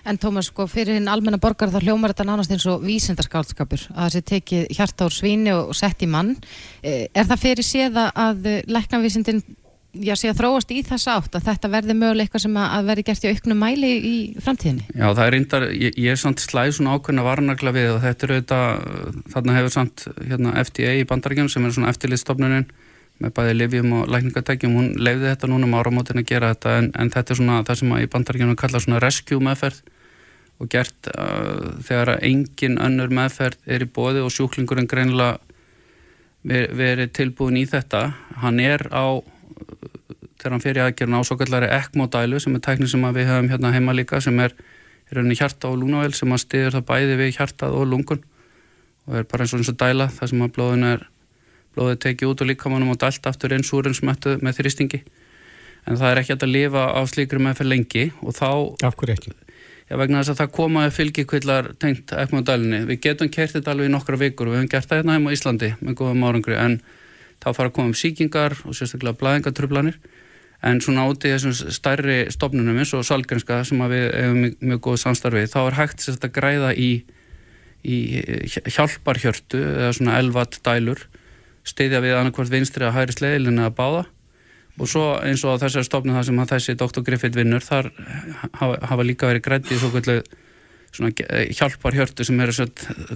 en 0.06 0.18
Tómas, 0.22 0.48
sko, 0.50 0.68
fyrir 0.70 0.96
hinn 0.98 1.10
almenna 1.10 1.40
borgar 1.42 1.72
þá 1.74 1.80
hljómar 1.82 2.14
þetta 2.14 2.28
nánast 2.28 2.54
eins 2.54 2.66
og 2.70 2.84
vísindarskálskapur 2.86 3.88
að 3.94 4.16
sé 4.16 4.24
tekið 4.32 4.66
hjarta 4.78 5.08
úr 5.08 5.14
svíni 5.14 5.52
og 5.54 5.74
sett 5.76 6.02
í 6.06 6.10
mann. 6.10 6.36
Eh, 6.82 7.06
Er 7.14 7.28
það 7.28 7.42
fyrir 7.42 7.66
séð 7.66 8.02
að 8.06 8.50
læknavísindin 8.70 9.42
já, 10.04 10.14
sé 10.18 10.30
að 10.30 10.40
þróast 10.40 10.72
í 10.74 10.80
þessa 10.86 11.16
átt 11.18 11.36
að 11.38 11.46
þetta 11.48 11.70
verði 11.72 11.96
mögulega 11.96 12.26
eitthvað 12.26 12.44
sem 12.44 12.58
að 12.60 12.88
verði 12.90 13.04
gert 13.08 13.24
í 13.24 13.30
auknum 13.32 13.60
mæli 13.62 13.92
í 13.96 14.14
framtíðinni? 14.42 14.86
Já, 14.92 15.06
það 15.06 15.22
er 15.24 15.32
reyndar, 15.34 15.66
ég, 15.72 15.98
ég 16.02 16.12
er 16.16 16.20
samt 16.20 16.42
slæð 16.44 16.74
svona 16.76 16.96
ákveðna 16.96 17.26
varnagla 17.26 17.74
við 17.76 17.92
og 17.94 18.02
þetta 18.04 18.26
er 18.26 18.34
auðvitað, 18.34 18.90
þarna 19.34 19.56
hefur 19.58 19.74
samt 19.76 20.06
hérna, 20.20 20.54
FDA 20.62 20.94
í 21.00 21.06
bandaríkjum 21.08 21.50
sem 21.52 21.66
er 21.66 21.76
svona 21.76 21.92
eftirlitstofnunin 21.94 22.68
með 23.24 23.32
bæði 23.38 23.52
livjum 23.56 23.92
og 23.96 24.10
lækningatækjum, 24.12 24.74
hún 24.76 24.88
leiði 25.00 25.30
þetta 25.30 25.48
núna 25.48 25.68
um 25.68 25.76
áramótin 25.78 26.20
að 26.20 26.28
gera 26.28 26.52
þetta 26.52 26.74
en, 26.82 26.90
en 27.00 27.12
þetta 27.14 27.32
er 27.32 27.38
svona 27.40 27.60
það 27.64 27.80
sem 27.80 27.94
í 27.96 28.10
bandaríkjum 28.12 28.58
kalla 28.60 28.82
svona 28.84 29.00
rescue 29.00 29.40
meðferð 29.40 29.80
og 30.56 30.70
gert 30.72 31.10
uh, 31.12 31.76
þegar 31.84 32.16
engin 32.24 32.78
önnur 32.80 33.12
meðferð 33.12 33.58
er 33.68 33.84
í 33.84 33.90
bóði 33.98 34.22
og 34.24 34.32
sjúklingurinn 34.32 34.88
greinilega 34.88 35.36
ver, 36.46 36.70
verið 36.76 37.12
tilbúin 37.16 37.58
í 37.60 37.66
þetta. 37.68 38.08
Hann 38.42 38.60
er 38.62 38.86
á 38.88 39.20
þegar 40.36 40.54
hann 40.54 40.64
fer 40.64 40.78
í 40.78 40.84
aðgerðin 40.84 41.18
á 41.18 41.26
svo 41.26 41.36
kallari 41.40 41.68
ECMO-dælu 41.74 42.40
sem 42.42 42.56
er 42.56 42.64
tækni 42.64 42.88
sem 42.90 43.04
við 43.16 43.28
höfum 43.30 43.50
hérna 43.52 43.72
heima 43.74 43.96
líka 43.96 44.20
sem 44.22 44.38
er 44.40 44.54
rauninni 45.12 45.36
hjarta 45.38 45.70
og 45.70 45.80
lúnavel 45.80 46.14
sem 46.16 46.32
að 46.32 46.42
stiður 46.44 46.78
það 46.78 46.88
bæði 46.90 47.18
við 47.20 47.36
hjartað 47.38 47.76
og 47.78 47.86
lungun. 47.90 48.24
Og 49.06 49.20
er 49.20 49.28
bara 49.28 49.44
eins 49.44 49.54
og 49.54 49.62
eins 49.62 49.70
og 49.72 49.78
dæla 49.80 50.08
þar 50.12 50.32
sem 50.32 50.44
að 50.46 50.54
blóðinu 50.56 50.92
er 50.96 51.06
blóðið 51.76 52.02
tekið 52.06 52.32
út 52.32 52.42
og 52.42 52.50
líkamannum 52.50 52.94
og 52.94 53.00
dælt 53.02 53.28
aftur 53.28 53.54
eins 53.54 53.72
úr 53.76 53.90
eins 53.90 54.02
með 54.02 54.60
þrýstingi. 54.60 55.02
En 55.86 55.98
það 55.98 56.10
er 56.10 56.22
ekki 56.22 56.38
að 56.38 56.48
lifa 56.50 56.86
á 56.90 57.00
slíkri 57.06 57.42
með 57.42 57.60
fyrir 57.60 57.72
lengi 57.74 58.06
og 58.22 58.34
þá 58.34 58.48
Af 58.86 58.96
hverju 58.98 59.14
ekki? 59.14 59.36
Já, 59.86 59.94
vegna 60.00 60.20
þess 60.20 60.32
að 60.34 60.40
það 60.40 60.54
komaði 60.56 60.92
fylgikvillar 60.96 61.66
tengt 61.78 62.10
ekmodælinni. 62.10 62.82
Við 62.88 63.02
getum 63.04 63.30
kert 63.30 63.54
þetta 63.54 63.70
alveg 63.70 63.86
í 63.86 63.92
nokkra 63.94 64.18
vikur 64.18 64.48
og 64.48 64.56
við 64.56 64.62
hefum 64.62 64.70
gert 64.72 64.88
það 64.90 65.02
hérna 65.02 65.14
heim 65.14 65.28
á 65.30 65.34
Íslandi 65.36 65.72
með 65.78 65.98
góðum 66.00 66.24
árangri. 66.26 66.56
En 66.58 66.78
þá 67.42 67.48
fara 67.52 67.70
að 67.70 67.74
koma 67.76 67.92
um 67.92 67.98
síkingar 68.00 68.56
og 68.66 68.74
sérstaklega 68.74 69.20
blæðingatrublanir 69.20 70.00
en 70.66 70.80
svona 70.82 71.04
úti 71.10 71.30
í 71.30 71.34
þessum 71.34 71.74
stærri 71.74 72.16
stopnunum 72.32 72.80
eins 72.80 72.94
og 72.96 73.04
salgrenska 73.06 73.60
sem 73.68 73.82
við 73.92 74.06
hefum 74.08 74.40
mjög, 74.40 74.56
mjög 74.70 74.82
góð 74.86 74.98
samstarfið 75.04 75.52
þá 75.52 75.58
er 75.62 75.78
hægt 75.80 76.02
sérstaklega 76.02 76.32
að 76.32 76.36
græða 76.40 76.72
í, 76.80 76.90
í 77.84 77.96
hjálparhjörtu 78.74 79.62
eða 79.62 79.92
svona 79.98 80.18
elvat 80.22 80.58
dælur 80.66 81.04
stiðja 81.66 82.02
við 82.02 82.16
annarkvært 82.16 82.54
vinstri 82.54 82.88
að 82.88 82.96
hæri 82.96 83.16
sleiðilin 83.16 83.62
eða 83.62 83.74
báða 83.76 84.02
og 84.76 84.90
svo 84.90 85.04
eins 85.24 85.44
og 85.48 85.60
þessari 85.62 85.88
stofnum 85.88 86.16
þar 86.18 86.26
sem 86.28 86.42
þessi 86.52 86.76
Dr. 86.76 87.04
Griffith 87.04 87.36
vinnur 87.36 87.64
þar 87.64 87.90
hafa, 88.60 88.74
hafa 88.90 89.06
líka 89.06 89.30
verið 89.30 89.46
grætti 89.46 89.76
í 89.76 89.80
svo 89.80 89.92
kvöldu 89.94 90.20
hjálpar 91.56 91.96
hjörtu 91.96 92.24
sem 92.24 92.40
er 92.40 92.52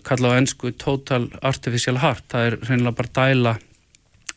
kallað 0.04 0.36
á 0.36 0.38
ennsku 0.40 0.72
Total 0.76 1.28
Artificial 1.40 2.00
Heart 2.00 2.26
það 2.32 2.46
er 2.46 2.56
reynilega 2.64 2.96
bara 2.98 3.14
dæla 3.20 3.54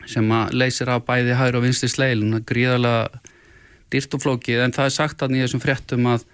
sem 0.08 0.30
að 0.36 0.54
leysir 0.60 0.92
af 0.92 1.04
bæði 1.08 1.36
hægur 1.38 1.60
og 1.60 1.64
vinsti 1.64 1.88
sleilin 1.88 2.44
gríðarlega 2.44 3.22
dýrt 3.92 4.16
og 4.16 4.24
flókið 4.24 4.64
en 4.64 4.74
það 4.76 4.90
er 4.90 4.96
sagt 4.96 5.24
að 5.24 5.34
nýja 5.34 5.50
sem 5.52 5.62
fréttum 5.62 6.08
að, 6.10 6.24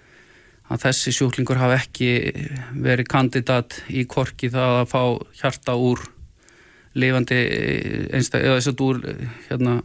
að 0.71 0.83
þessi 0.87 1.15
sjúklingur 1.15 1.59
hafa 1.61 1.79
ekki 1.79 2.11
verið 2.83 3.09
kandidat 3.11 3.79
í 3.91 4.05
korki 4.09 4.51
það 4.51 4.81
að 4.81 4.91
fá 4.91 5.03
hjarta 5.41 5.77
úr 5.79 6.03
lifandi 6.99 7.39
einstak, 8.11 8.43
eða 8.43 8.59
þess 8.59 8.71
að 8.73 8.85
úr 8.87 9.01
hérna 9.47 9.79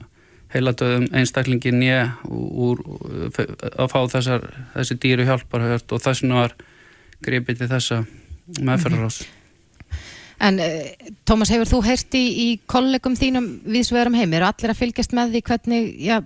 heiladöðum 0.54 1.08
einstaklingi 1.16 1.72
nýja 1.74 2.02
úr 2.30 2.82
að 3.72 3.88
fá 3.92 3.98
þessar, 4.16 4.46
þessi 4.76 4.98
dýru 5.02 5.26
hjálparhört 5.28 5.96
og 5.96 6.04
þess 6.04 6.22
vegna 6.22 6.44
var 6.44 6.54
gripið 7.26 7.62
til 7.62 7.72
þessa 7.72 8.04
meðferðarás. 8.60 9.24
En 10.36 10.58
uh, 10.60 11.10
Tómas, 11.24 11.48
hefur 11.48 11.68
þú 11.70 11.78
heyrti 11.86 12.20
í, 12.20 12.32
í 12.36 12.48
kollegum 12.68 13.14
þínum 13.16 13.46
við 13.64 13.86
sverum 13.88 14.16
heim? 14.18 14.34
Er 14.36 14.44
allir 14.50 14.72
að 14.72 14.82
fylgjast 14.82 15.14
með 15.16 15.32
því 15.32 15.42
hvernig 15.48 15.86
já, 16.04 16.18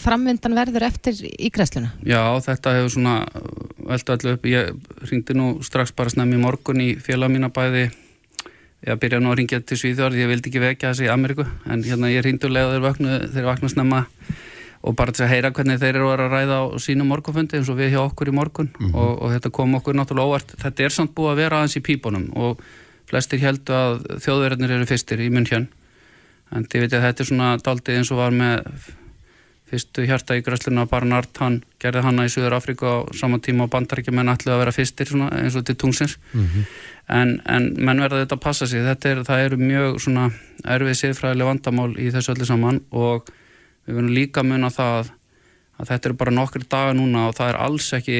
framvindan 0.00 0.56
verður 0.56 0.86
eftir 0.88 1.20
ígræsluna? 1.36 1.92
Já, 2.08 2.22
þetta 2.46 2.72
hefur 2.78 2.94
svona 2.94 3.16
veldu 3.76 4.14
allir 4.14 4.38
upp. 4.38 4.48
Ég 4.48 5.10
ringdi 5.10 5.36
nú 5.36 5.50
strax 5.66 5.92
bara 5.96 6.12
snemmi 6.12 6.38
í 6.38 6.42
morgun 6.42 6.80
í 6.80 6.94
félag 7.04 7.34
mína 7.34 7.52
bæði 7.52 7.90
ég 8.86 8.98
byrja 9.02 9.20
nú 9.22 9.32
að 9.32 9.38
ringja 9.40 9.60
til 9.60 9.78
Svíþjóðar 9.78 10.18
ég 10.18 10.30
vildi 10.30 10.50
ekki 10.50 10.62
vekja 10.62 10.92
þessi 10.92 11.06
í 11.06 11.12
Ameríku 11.12 11.46
en 11.70 11.84
hérna 11.86 12.10
ég 12.10 12.24
leiði 12.26 12.72
þeir 12.74 12.86
vakna 12.86 13.18
þeir 13.34 13.46
vakna 13.46 13.68
snemma 13.70 14.06
og 14.82 14.96
bara 14.98 15.14
til 15.14 15.24
að 15.26 15.30
heyra 15.30 15.52
hvernig 15.54 15.78
þeir 15.78 15.96
eru 16.00 16.08
að 16.10 16.24
ræða 16.32 16.56
á 16.58 16.62
sínum 16.82 17.12
morgunfundi 17.12 17.58
eins 17.58 17.70
og 17.70 17.78
við 17.78 17.94
hjá 17.94 18.00
okkur 18.02 18.32
í 18.32 18.34
morgun. 18.34 18.72
Mm 18.72 18.86
-hmm. 18.86 18.94
og, 18.98 19.22
og 19.22 19.32
þetta 19.32 19.50
kom 19.50 19.74
okkur 19.78 19.94
náttúrulega 19.94 20.26
óvart. 20.26 20.54
Þetta 20.58 20.82
er 20.82 20.90
samt 20.90 21.14
búið 21.14 21.30
að 21.30 21.36
vera 21.36 21.56
aðeins 21.58 21.76
í 21.78 21.86
pípunum 21.86 22.26
og 22.34 22.64
flestir 23.06 23.38
heldu 23.38 23.72
að 23.76 24.02
þjóðverðinir 24.24 24.74
eru 24.78 24.88
fyrstir 24.88 25.20
í 25.20 25.30
munn 25.30 25.46
hjön 25.46 25.68
en 26.52 26.66
ég 26.66 26.84
veit 26.84 26.92
að 26.92 27.06
þetta 27.06 27.22
er 27.22 27.28
svona 27.28 27.56
daldið 27.64 27.98
eins 27.98 28.10
og 28.12 28.20
var 28.20 28.34
með 28.36 28.90
fyrstu 29.72 30.04
hjarta 30.04 30.36
í 30.36 30.42
græsluna 30.44 30.84
Barnard, 30.90 31.30
hann 31.40 31.62
gerði 31.80 32.04
hanna 32.04 32.26
í 32.28 32.32
Suður 32.32 32.58
Afrika 32.58 32.90
á 32.92 32.96
sama 33.16 33.40
tíma 33.40 33.64
og 33.66 33.72
bandarækjumenn 33.72 34.32
ætluði 34.34 34.54
að 34.56 34.62
vera 34.62 34.74
fyrstir 34.76 35.12
eins 35.30 35.56
og 35.56 35.64
til 35.66 35.78
tungsins 35.80 36.18
mm 36.32 36.44
-hmm. 36.44 36.66
en, 37.08 37.40
en 37.46 37.70
menn 37.78 38.02
verða 38.04 38.22
þetta 38.22 38.36
að 38.36 38.44
passa 38.44 38.66
sig. 38.66 38.84
Þetta 38.84 39.08
er, 39.08 39.24
það 39.24 39.44
eru 39.46 39.56
mjög 39.56 40.00
svona 40.00 40.30
erfið 40.64 41.00
siðfræðileg 41.00 41.46
vandamál 41.46 41.90
í 41.96 42.12
þessu 42.12 42.34
öllu 42.34 42.46
saman 42.46 42.80
og 42.90 43.32
við 43.86 43.94
verðum 43.96 44.14
líka 44.14 44.42
mun 44.42 44.64
að 44.68 44.76
það 44.76 45.12
að 45.82 45.88
þetta 45.88 46.08
eru 46.08 46.16
bara 46.20 46.30
nokkri 46.30 46.64
daga 46.68 46.92
núna 46.94 47.26
og 47.28 47.34
það 47.34 47.48
er 47.48 47.58
alls 47.64 47.92
ekki 47.96 48.18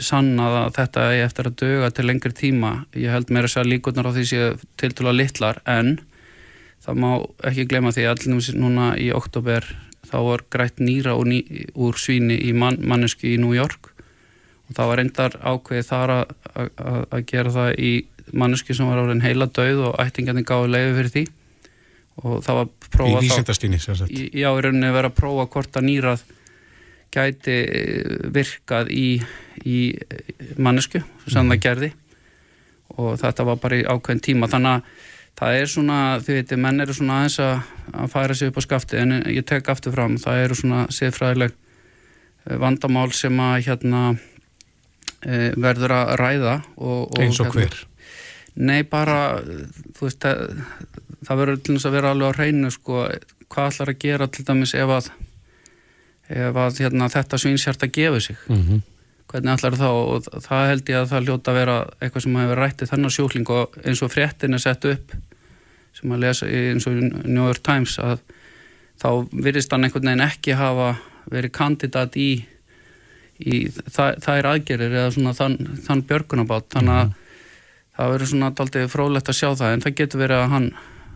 sannað 0.00 0.58
að 0.62 0.74
þetta 0.78 1.06
er 1.10 1.24
eftir 1.26 1.48
að 1.50 1.56
döga 1.60 1.90
til 1.90 2.06
lengri 2.06 2.32
tíma. 2.32 2.72
Ég 2.96 3.10
held 3.10 3.30
mér 3.30 3.48
að 3.48 3.54
segja 3.54 3.68
líkurnar 3.68 4.08
á 4.08 4.14
því 4.14 4.24
séu 4.30 4.50
tiltúla 4.80 5.12
litlar 5.12 5.60
en 5.66 5.98
það 6.84 7.00
má 7.00 7.10
ekki 7.50 7.66
glema 7.68 7.92
því 7.92 8.06
að 8.08 8.24
núna 8.60 8.94
í 9.00 9.10
oktober 9.12 9.66
þá 10.08 10.16
var 10.26 10.44
grætt 10.52 10.80
nýra 10.82 11.16
úr, 11.18 11.28
ný, 11.30 11.40
úr 11.74 11.98
svíni 12.00 12.36
í 12.46 12.52
man, 12.56 12.78
mannesku 12.80 13.28
í 13.30 13.38
New 13.40 13.54
York. 13.56 13.90
Og 14.68 14.76
það 14.76 14.90
var 14.90 15.00
reyndar 15.00 15.38
ákveðið 15.40 15.88
þar 15.90 16.12
að 16.14 17.24
gera 17.28 17.54
það 17.54 17.70
í 17.78 17.92
mannesku 18.32 18.76
sem 18.76 18.88
var 18.88 19.02
árin 19.02 19.24
heila 19.24 19.48
döið 19.48 19.82
og 19.90 19.98
ættingarnir 20.00 20.46
gáði 20.48 20.70
leiði 20.72 20.94
fyrir 20.98 21.12
því. 21.16 21.24
Og 22.22 22.38
það 22.46 22.60
var 22.60 22.70
prófað 22.94 23.18
í 23.18 23.26
vísendastíni 23.26 23.80
já, 23.82 23.90
í 24.30 24.44
rauninni 24.46 24.94
verið 24.94 25.10
að 25.10 25.18
prófa 25.18 25.48
hvort 25.50 25.78
að 25.80 25.86
nýrað 25.88 26.24
gæti 27.14 27.56
virkað 28.34 28.90
í, 28.94 29.08
í 29.66 29.78
mannesku 30.58 31.02
sem 31.26 31.42
mm. 31.44 31.52
það 31.52 31.64
gerði. 31.66 31.90
Og 32.94 33.18
þetta 33.18 33.46
var 33.48 33.58
bara 33.62 33.80
í 33.80 33.84
ákveðin 33.88 34.24
tíma. 34.24 34.50
Þannig 34.50 34.78
að 34.78 35.12
það 35.38 35.58
er 35.60 35.70
svona, 35.70 35.98
þið 36.22 36.38
veitir, 36.38 36.60
menn 36.62 36.84
eru 36.84 36.94
svona 36.96 37.20
aðeins 37.20 37.40
að, 37.42 37.72
að 37.92 38.12
færa 38.12 38.36
sig 38.38 38.50
upp 38.50 38.60
á 38.60 38.66
skafti 38.66 39.00
en 39.00 39.16
ég 39.32 39.46
tek 39.48 39.70
aftur 39.72 39.94
fram, 39.96 40.18
það 40.22 40.44
eru 40.44 40.58
svona 40.58 40.84
séðfræðileg 40.94 41.56
eh, 41.56 42.56
vandamál 42.62 43.10
sem 43.16 43.42
að 43.42 43.56
hérna 43.68 44.04
e, 45.24 45.50
verður 45.56 45.96
að 45.98 46.14
ræða 46.20 46.54
og, 46.76 47.02
og, 47.08 47.20
eins 47.24 47.40
og 47.42 47.50
hérna, 47.50 47.66
hver? 47.66 47.84
Nei, 48.54 48.80
bara 48.86 49.18
þú 49.42 50.06
veist, 50.06 50.22
það, 50.22 50.64
það 51.26 51.42
verður 51.42 51.62
til 51.66 51.76
þess 51.76 51.90
að 51.90 51.96
vera 51.98 52.14
alveg 52.14 52.30
á 52.30 52.36
hreinu 52.38 52.72
sko, 52.74 53.04
hvað 53.50 53.70
ætlar 53.72 53.94
að 53.94 54.02
gera 54.06 54.30
til 54.30 54.46
dæmis 54.46 54.74
ef 54.78 54.98
að 55.00 55.14
ef 56.32 56.56
að 56.56 56.80
hérna, 56.80 57.10
þetta 57.12 57.40
svinshjart 57.40 57.84
að 57.84 57.94
gefa 57.98 58.20
sig 58.20 58.36
mm 58.48 58.60
-hmm. 58.62 58.82
Hvernig 59.34 59.56
ætlar 59.56 59.74
þá 59.74 59.88
og 59.90 60.26
það 60.44 60.68
held 60.70 60.90
ég 60.92 61.00
að 61.00 61.08
það 61.10 61.24
ljóta 61.26 61.50
að 61.50 61.56
vera 61.58 61.76
eitthvað 61.98 62.22
sem 62.22 62.36
hefur 62.38 62.60
rættið 62.60 62.90
þennan 62.92 63.14
sjúkling 63.16 63.48
og 63.50 63.78
eins 63.82 64.02
og 64.06 64.12
fréttin 64.12 64.54
er 64.54 64.62
sett 64.62 64.86
upp 64.86 65.14
sem 65.98 66.14
að 66.14 66.22
lesa 66.22 66.46
eins 66.46 66.86
og 66.86 67.00
New 67.02 67.42
York 67.42 67.62
Times 67.66 67.96
að 67.98 68.22
þá 69.02 69.08
virðist 69.32 69.74
hann 69.74 69.88
einhvern 69.88 70.06
veginn 70.06 70.26
ekki 70.28 70.54
hafa 70.58 70.92
verið 71.32 71.54
kandidat 71.56 72.14
í, 72.20 72.44
í 73.42 73.64
það, 73.72 74.20
það 74.22 74.38
er 74.38 74.48
aðgerir 74.52 74.96
eða 75.00 75.12
svona 75.16 75.34
þann, 75.34 75.58
þann 75.82 76.04
björgunabátt 76.10 76.70
þannig 76.76 76.94
að 76.94 77.04
mm 77.04 77.10
-hmm. 77.10 77.48
það 77.96 78.12
verður 78.14 78.32
svona 78.32 78.52
aldrei 78.66 78.86
frólægt 78.92 79.32
að 79.32 79.40
sjá 79.40 79.48
það 79.50 79.72
en 79.72 79.84
það 79.86 79.98
getur 80.02 80.22
verið 80.22 80.44
að 80.44 80.52
hann 80.54 80.70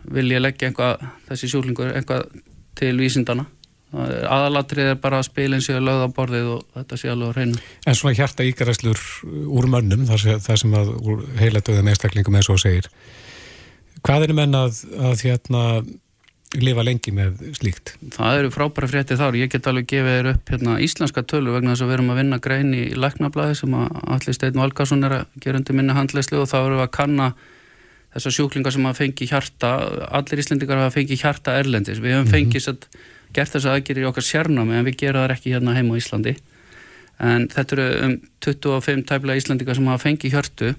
vilja 0.09 0.43
leggja 0.43 0.67
einhvað, 0.67 1.07
þessi 1.29 1.51
sjúklingur 1.53 1.95
einhvað 1.95 2.27
til 2.75 2.97
vísindana 2.99 3.45
aðalatrið 3.89 4.91
er 4.91 4.99
bara 5.01 5.17
að 5.17 5.29
spilin 5.31 5.63
séu 5.65 5.79
lögða 5.81 6.09
á 6.09 6.15
borðið 6.15 6.49
og 6.53 6.65
þetta 6.75 6.97
sé 7.01 7.09
alveg 7.09 7.29
að 7.31 7.39
reyna 7.39 7.63
En 7.89 7.95
svona 7.97 8.17
hjarta 8.19 8.45
ígræslur 8.45 8.99
úr 9.49 9.69
mönnum 9.71 10.05
þar 10.05 10.59
sem 10.61 10.75
að 10.77 10.91
heila 11.39 11.63
döðum 11.65 11.89
einstaklingum 11.89 12.37
eins 12.37 12.51
og 12.53 12.61
segir 12.61 12.91
Hvað 14.05 14.27
er 14.27 14.35
menn 14.37 14.55
að, 14.55 14.83
að 14.95 15.23
hérna, 15.27 15.63
lifa 16.59 16.85
lengi 16.85 17.11
með 17.15 17.41
slíkt? 17.57 17.93
Það 18.15 18.41
eru 18.41 18.51
frábæra 18.53 18.89
frétti 18.89 19.17
þar. 19.19 19.37
Ég 19.39 19.51
get 19.51 19.67
alveg 19.69 19.89
gefið 19.91 20.15
þér 20.15 20.29
upp 20.31 20.53
hérna, 20.53 20.77
íslenska 20.85 21.23
tölu 21.27 21.53
vegna 21.55 21.73
þess 21.73 21.85
að 21.85 21.91
við 21.91 21.97
erum 21.97 22.13
að 22.13 22.21
vinna 22.21 22.39
grein 22.45 22.71
í 22.77 22.83
læknablaði 22.95 23.59
sem 23.59 23.75
að 23.75 23.99
allir 24.15 24.37
Steinn 24.37 24.61
Valgarsson 24.61 25.07
er 25.07 25.17
að 25.19 25.37
gera 25.43 25.59
undir 25.59 25.77
minni 25.77 25.97
handleyslu 25.97 26.39
og 26.43 26.49
þá 26.51 26.57
eru 26.61 26.79
við 26.79 26.85
að 26.85 26.95
kanna 26.95 27.29
þessar 28.15 28.35
sjúklingar 28.37 28.73
sem 28.73 28.87
að 28.89 28.99
fengi 29.03 29.29
hjarta, 29.29 29.73
allir 30.17 30.41
íslendingar 30.41 30.83
hafa 30.85 30.95
fengið 30.95 31.25
hjarta 31.25 31.59
erlendis. 31.59 32.01
Við 32.01 32.15
hefum 32.15 32.31
fengið 32.31 32.61
mm 32.63 32.77
-hmm. 32.79 33.07
Gert 33.33 33.53
þess 33.53 33.69
aðgerir 33.69 34.05
í 34.05 34.09
okkar 34.09 34.25
sérnámi 34.25 34.77
en 34.77 34.85
við 34.87 34.99
gera 35.03 35.25
það 35.25 35.35
ekki 35.35 35.53
hérna 35.55 35.75
heim 35.77 35.91
á 35.91 35.99
Íslandi. 35.99 36.35
En 37.19 37.47
þetta 37.51 37.75
eru 37.75 37.87
um 38.05 38.13
25 38.45 39.03
tæfla 39.09 39.35
íslendingar 39.35 39.75
sem 39.75 39.89
hafa 39.91 40.05
fengið 40.05 40.35
hjörtu 40.37 40.75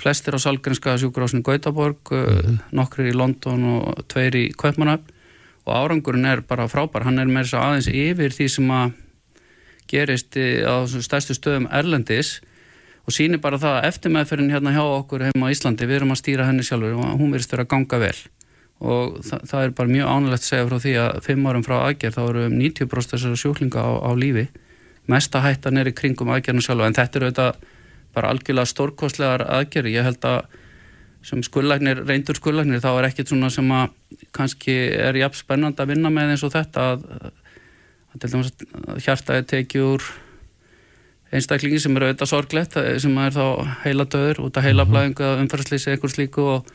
flestir 0.00 0.36
á 0.36 0.40
Salgrenska 0.40 0.96
sjúkurásinu 0.98 1.42
Gautaborg, 1.42 2.00
mm 2.10 2.24
-hmm. 2.24 2.58
nokkri 2.72 3.10
í 3.10 3.16
London 3.16 3.64
og 3.64 4.04
tveir 4.08 4.34
í 4.34 4.52
Kaupmannöfn 4.52 5.10
og 5.66 5.74
árangurinn 5.74 6.26
er 6.26 6.40
bara 6.40 6.68
frábær, 6.68 7.04
hann 7.04 7.18
er 7.18 7.26
með 7.26 7.44
þess 7.44 7.54
aðeins 7.54 7.88
yfir 7.88 8.30
því 8.34 8.48
sem 8.48 8.70
að 8.70 8.92
gerist 9.86 10.36
á 10.66 10.74
stærstu 10.86 11.34
stöðum 11.34 11.68
Erlendis 11.70 12.40
og 13.06 13.14
sýnir 13.14 13.40
bara 13.40 13.58
það 13.58 13.78
að 13.78 13.86
eftir 13.86 14.10
meðferðin 14.10 14.50
hérna 14.50 14.72
hjá 14.74 14.82
okkur 14.82 15.22
heima 15.22 15.46
á 15.46 15.52
Íslandi, 15.54 15.86
við 15.86 15.96
erum 15.96 16.14
að 16.14 16.22
stýra 16.22 16.46
henni 16.46 16.62
sjálfur 16.62 16.98
og 16.98 17.18
hún 17.20 17.32
verist 17.34 17.52
verið 17.52 17.66
að 17.66 17.72
ganga 17.74 17.98
vel 17.98 18.18
og 18.82 19.20
það, 19.22 19.46
það 19.50 19.64
er 19.64 19.74
bara 19.78 19.94
mjög 19.94 20.10
ánægilegt 20.12 20.42
að 20.42 20.50
segja 20.50 20.68
frá 20.68 20.78
því 20.82 20.94
að 21.02 21.20
fimm 21.26 21.46
árum 21.46 21.66
frá 21.66 21.76
aðgerð 21.78 22.18
þá 22.18 22.22
eru 22.24 22.46
um 22.48 22.56
90% 22.58 23.14
þessara 23.14 23.40
sjúklinga 23.42 23.84
á, 23.86 23.90
á 24.02 24.10
lífi 24.18 24.48
mesta 25.10 25.42
hættan 25.42 25.78
er 25.78 25.90
í 25.90 25.94
kringum 25.96 26.30
aðgerðinu 26.32 26.64
sjálfur 26.64 26.88
en 26.88 26.96
þetta 26.96 27.18
eru 27.18 27.30
auðvitað 27.30 27.62
bara 28.12 28.32
algjörlega 28.32 28.68
stórkostlegar 28.68 29.46
aðgerri. 29.48 29.94
Ég 29.96 30.06
held 30.06 30.26
að 30.28 30.42
sem 31.22 31.42
skullæknir, 31.46 32.02
reyndur 32.02 32.36
skullæknir, 32.38 32.82
þá 32.82 32.90
er 32.96 33.06
ekkert 33.06 33.30
svona 33.30 33.50
sem 33.54 33.68
að 33.70 33.92
kannski 34.34 34.74
er 34.98 35.16
jafn 35.20 35.38
spennand 35.38 35.78
að 35.80 35.94
vinna 35.94 36.10
með 36.10 36.34
eins 36.34 36.42
og 36.46 36.52
þetta 36.54 36.86
að, 36.92 37.04
að 38.10 38.24
til 38.24 38.32
dæmis 38.32 38.52
að 38.82 39.02
hjartaði 39.06 39.46
tekið 39.52 39.86
úr 39.86 40.08
einstaklingi 41.32 41.78
sem 41.80 41.94
eru 41.96 42.10
auðvitað 42.10 42.32
sorglegt 42.32 42.74
sem 43.04 43.20
er 43.22 43.36
þá 43.36 43.44
heila 43.86 44.08
döður 44.10 44.42
út 44.48 44.58
af 44.58 44.66
heila 44.66 44.84
blæðingu 44.88 45.24
að 45.24 45.44
umfærsleisa 45.44 45.94
eitthvað 45.94 46.16
slíku 46.16 46.48
og 46.56 46.72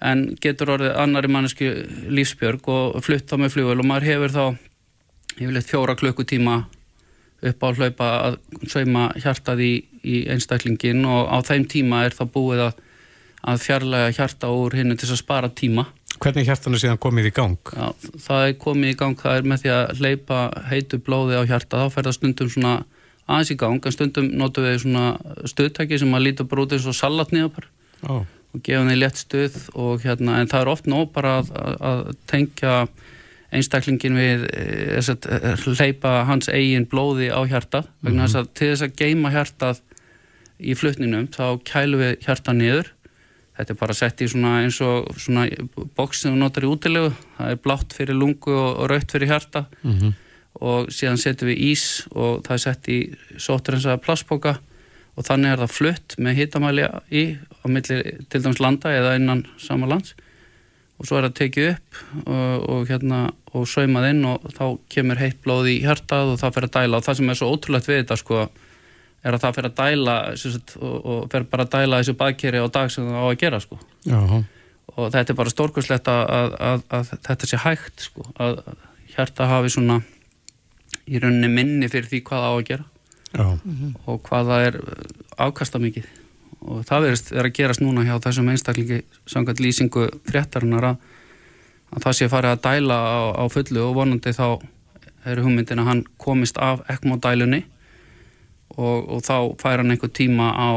en 0.00 0.24
getur 0.40 0.74
orðið 0.76 0.96
annari 1.00 1.30
manneski 1.30 1.70
lífsbjörg 2.08 2.68
og 2.72 3.00
flutta 3.04 3.38
með 3.40 3.56
flugvel 3.56 3.80
og 3.82 3.88
maður 3.88 4.08
hefur 4.08 4.34
þá 4.34 4.44
yfirleitt 5.40 5.68
fjóra 5.68 5.96
klukkutíma 5.96 6.56
upp 7.50 7.64
á 7.64 7.68
hlaupa 7.72 8.08
að 8.28 8.38
sauma 8.68 9.08
hjartað 9.16 9.62
í, 9.64 9.72
í 10.04 10.16
einstaklingin 10.32 11.04
og 11.08 11.28
á 11.28 11.36
þeim 11.44 11.66
tíma 11.68 12.04
er 12.06 12.16
það 12.16 12.32
búið 12.34 12.64
að, 12.66 12.82
að 13.52 13.62
fjarlæga 13.64 14.16
hjarta 14.18 14.52
úr 14.52 14.76
hinnu 14.76 14.96
til 15.00 15.08
að 15.08 15.20
spara 15.22 15.52
tíma. 15.52 15.86
Hvernig 16.20 16.48
hjartan 16.48 16.76
er 16.76 16.82
síðan 16.82 17.00
komið 17.00 17.30
í 17.30 17.34
gang? 17.36 17.72
Já, 17.72 17.86
það 18.26 18.46
er 18.46 18.56
komið 18.60 18.92
í 18.92 18.96
gang, 19.00 19.20
það 19.20 19.38
er 19.38 19.46
með 19.52 19.62
því 19.62 19.70
að 19.76 20.02
hleypa 20.02 20.40
heitu 20.68 21.00
blóði 21.00 21.38
á 21.40 21.48
hjarta, 21.48 21.80
þá 21.80 21.94
fer 21.94 22.08
það 22.08 22.18
stundum 22.18 22.50
svona 22.52 22.74
aðeins 23.24 23.54
í 23.54 23.56
gang, 23.62 23.80
en 23.80 23.94
stundum 23.94 24.28
notum 24.36 24.66
við 24.66 24.82
svona 24.82 25.06
stöðtæki 25.48 26.00
sem 26.02 26.18
að 26.18 26.26
líta 26.26 26.48
bara 26.50 26.66
út 26.66 26.76
eins 26.76 26.88
og 26.90 26.98
salatniðapar. 26.98 27.70
Oh 28.04 28.26
og 28.54 28.62
gefa 28.66 28.82
henni 28.82 28.98
létt 28.98 29.20
stuð 29.20 29.56
og 29.78 30.02
hérna, 30.02 30.40
en 30.40 30.50
það 30.50 30.64
er 30.64 30.72
oft 30.72 30.90
nóg 30.90 31.12
bara 31.14 31.38
að, 31.40 31.50
að 31.80 32.02
tengja 32.30 32.74
einstaklingin 33.50 34.18
við 34.18 34.46
þess 34.46 35.12
eh, 35.14 35.36
eh, 35.50 35.66
hleypa 35.78 36.14
hans 36.28 36.50
eigin 36.52 36.86
blóði 36.90 37.30
á 37.34 37.40
hjarta 37.50 37.84
vegna 38.00 38.26
þess 38.26 38.36
mm 38.36 38.40
-hmm. 38.40 38.48
að 38.48 38.54
til 38.58 38.70
þess 38.70 38.86
að 38.86 38.96
geima 39.02 39.32
hjartað 39.34 39.82
í 40.60 40.74
flutninum 40.76 41.28
þá 41.32 41.60
kælu 41.64 42.00
við 42.00 42.16
hjarta 42.26 42.52
niður. 42.52 42.90
Þetta 43.56 43.72
er 43.72 43.78
bara 43.80 43.94
sett 43.96 44.20
í 44.20 44.28
svona 44.28 44.62
eins 44.62 44.80
og 44.80 45.08
svona 45.20 45.46
boks 45.96 46.22
sem 46.22 46.32
við 46.32 46.40
notar 46.40 46.64
í 46.64 46.70
útilegu. 46.70 47.12
Það 47.36 47.50
er 47.50 47.62
blátt 47.64 47.92
fyrir 47.96 48.16
lungu 48.16 48.52
og, 48.54 48.70
og 48.80 48.90
rautt 48.92 49.12
fyrir 49.12 49.28
hjarta 49.28 49.64
mm 49.82 49.98
-hmm. 49.98 50.12
og 50.60 50.88
síðan 50.92 51.18
setjum 51.18 51.50
við 51.50 51.58
ís 51.72 51.84
og 52.10 52.42
það 52.44 52.54
er 52.54 52.58
sett 52.58 52.88
í 52.88 52.98
sótrensaða 53.36 54.00
plastboka 54.00 54.60
og 55.20 55.26
þannig 55.28 55.52
er 55.52 55.60
það 55.60 55.76
flutt 55.76 56.16
með 56.16 56.38
hitamæli 56.38 56.88
í 57.12 57.24
á 57.36 57.64
milli 57.68 57.98
til 58.32 58.40
dæmis 58.40 58.60
landa 58.64 58.92
eða 58.96 59.16
innan 59.18 59.44
sama 59.60 59.88
lands. 59.90 60.14
Og 61.00 61.08
svo 61.08 61.18
er 61.18 61.26
það 61.28 61.36
tekið 61.38 61.68
upp 61.74 62.00
og, 62.24 62.64
og 62.72 62.88
hérna 62.88 63.20
og 63.56 63.66
saumað 63.68 64.10
inn 64.12 64.24
og 64.28 64.46
þá 64.56 64.64
kemur 64.92 65.20
heitt 65.20 65.40
blóð 65.44 65.70
í 65.72 65.78
hjartað 65.84 66.34
og 66.34 66.40
það 66.40 66.56
fer 66.56 66.66
að 66.68 66.74
dæla. 66.76 67.00
Og 67.00 67.06
það 67.06 67.18
sem 67.20 67.32
er 67.32 67.40
svo 67.40 67.50
ótrúlegt 67.52 67.88
við 67.90 68.02
þetta 68.02 68.18
sko 68.20 68.44
er 69.20 69.36
að 69.36 69.42
það 69.44 69.56
fer 69.58 69.68
að 69.68 69.76
dæla 69.80 70.16
sagt, 70.40 70.76
og, 70.80 70.94
og 70.96 71.26
fer 71.32 71.46
bara 71.52 71.66
að 71.66 71.74
dæla 71.74 72.00
þessu 72.00 72.16
bakkeri 72.20 72.62
á 72.64 72.68
dag 72.72 72.92
sem 72.92 73.08
það 73.08 73.20
á 73.20 73.26
að 73.26 73.40
gera 73.42 73.60
sko. 73.60 73.80
Jaha. 74.08 74.40
og 74.96 75.10
þetta 75.14 75.32
er 75.32 75.36
bara 75.38 75.52
stórkurslegt 75.52 76.08
að, 76.10 76.22
að, 76.36 76.54
að, 76.66 76.80
að 76.96 77.10
þetta 77.28 77.48
sé 77.50 77.58
hægt 77.62 78.06
sko 78.08 78.24
að 78.40 78.62
hjarta 79.12 79.48
hafi 79.50 79.70
svona 79.72 80.00
í 81.06 81.20
rauninni 81.20 81.50
minni 81.52 81.90
fyrir 81.92 82.08
því 82.10 82.22
hvað 82.26 82.42
það 82.44 82.50
á 82.50 82.56
að 82.56 82.66
gera 82.70 82.88
mm 83.38 83.58
-hmm. 83.64 83.92
og 84.06 84.22
hvað 84.22 84.46
það 84.46 84.66
er 84.66 84.80
afkasta 85.36 85.78
mikið 85.78 86.06
og 86.60 86.84
það 86.84 87.06
verið 87.06 87.32
að 87.40 87.52
gerast 87.56 87.80
núna 87.80 88.04
hjá 88.04 88.18
þessum 88.20 88.50
einstaklingi 88.52 89.02
sangat 89.26 89.60
lýsingu 89.60 90.08
fréttarinnar 90.28 90.84
að, 90.84 90.96
að 91.90 92.02
það 92.04 92.16
sé 92.18 92.28
farið 92.28 92.50
að 92.50 92.62
dæla 92.66 92.96
á, 93.00 93.20
á 93.42 93.44
fullu 93.48 93.80
og 93.86 93.94
vonandi 93.94 94.32
þá 94.36 94.60
er 95.24 95.40
hugmyndin 95.40 95.78
að 95.78 95.90
hann 95.90 96.04
komist 96.18 96.58
af 96.58 96.80
ekmodælunni 96.88 97.64
og, 98.76 99.08
og 99.08 99.22
þá 99.24 99.36
fær 99.60 99.82
hann 99.82 99.90
einhver 99.90 100.12
tíma 100.12 100.52
á, 100.52 100.70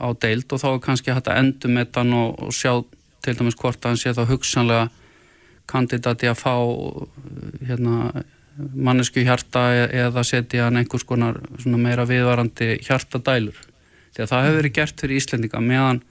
á 0.00 0.08
deild 0.20 0.52
og 0.52 0.60
þá 0.60 0.68
er 0.72 0.82
kannski 0.84 1.14
hægt 1.14 1.28
að 1.28 1.40
endur 1.42 1.74
með 1.74 1.96
hann 1.96 2.12
og, 2.16 2.42
og 2.42 2.52
sjá 2.54 2.72
til 3.24 3.36
dæmis 3.36 3.58
hvort 3.60 3.80
að 3.84 3.90
hann 3.90 4.00
sé 4.00 4.14
þá 4.16 4.24
hugsanlega 4.28 4.88
kandidati 5.70 6.28
að 6.30 6.40
fá 6.40 6.54
hérna 7.68 8.24
mannesku 8.58 9.22
hjarta 9.24 9.62
e- 9.74 9.88
eða 10.04 10.24
setja 10.26 10.66
hann 10.66 10.80
einhvers 10.80 11.06
konar 11.08 11.40
meira 11.66 12.06
viðvarandi 12.08 12.78
hjartadælur. 12.86 13.56
Því 14.14 14.24
að 14.24 14.30
það 14.32 14.44
hefur 14.46 14.60
verið 14.60 14.76
gert 14.78 15.02
fyrir 15.02 15.20
Íslendinga 15.20 15.62
meðan 15.64 16.02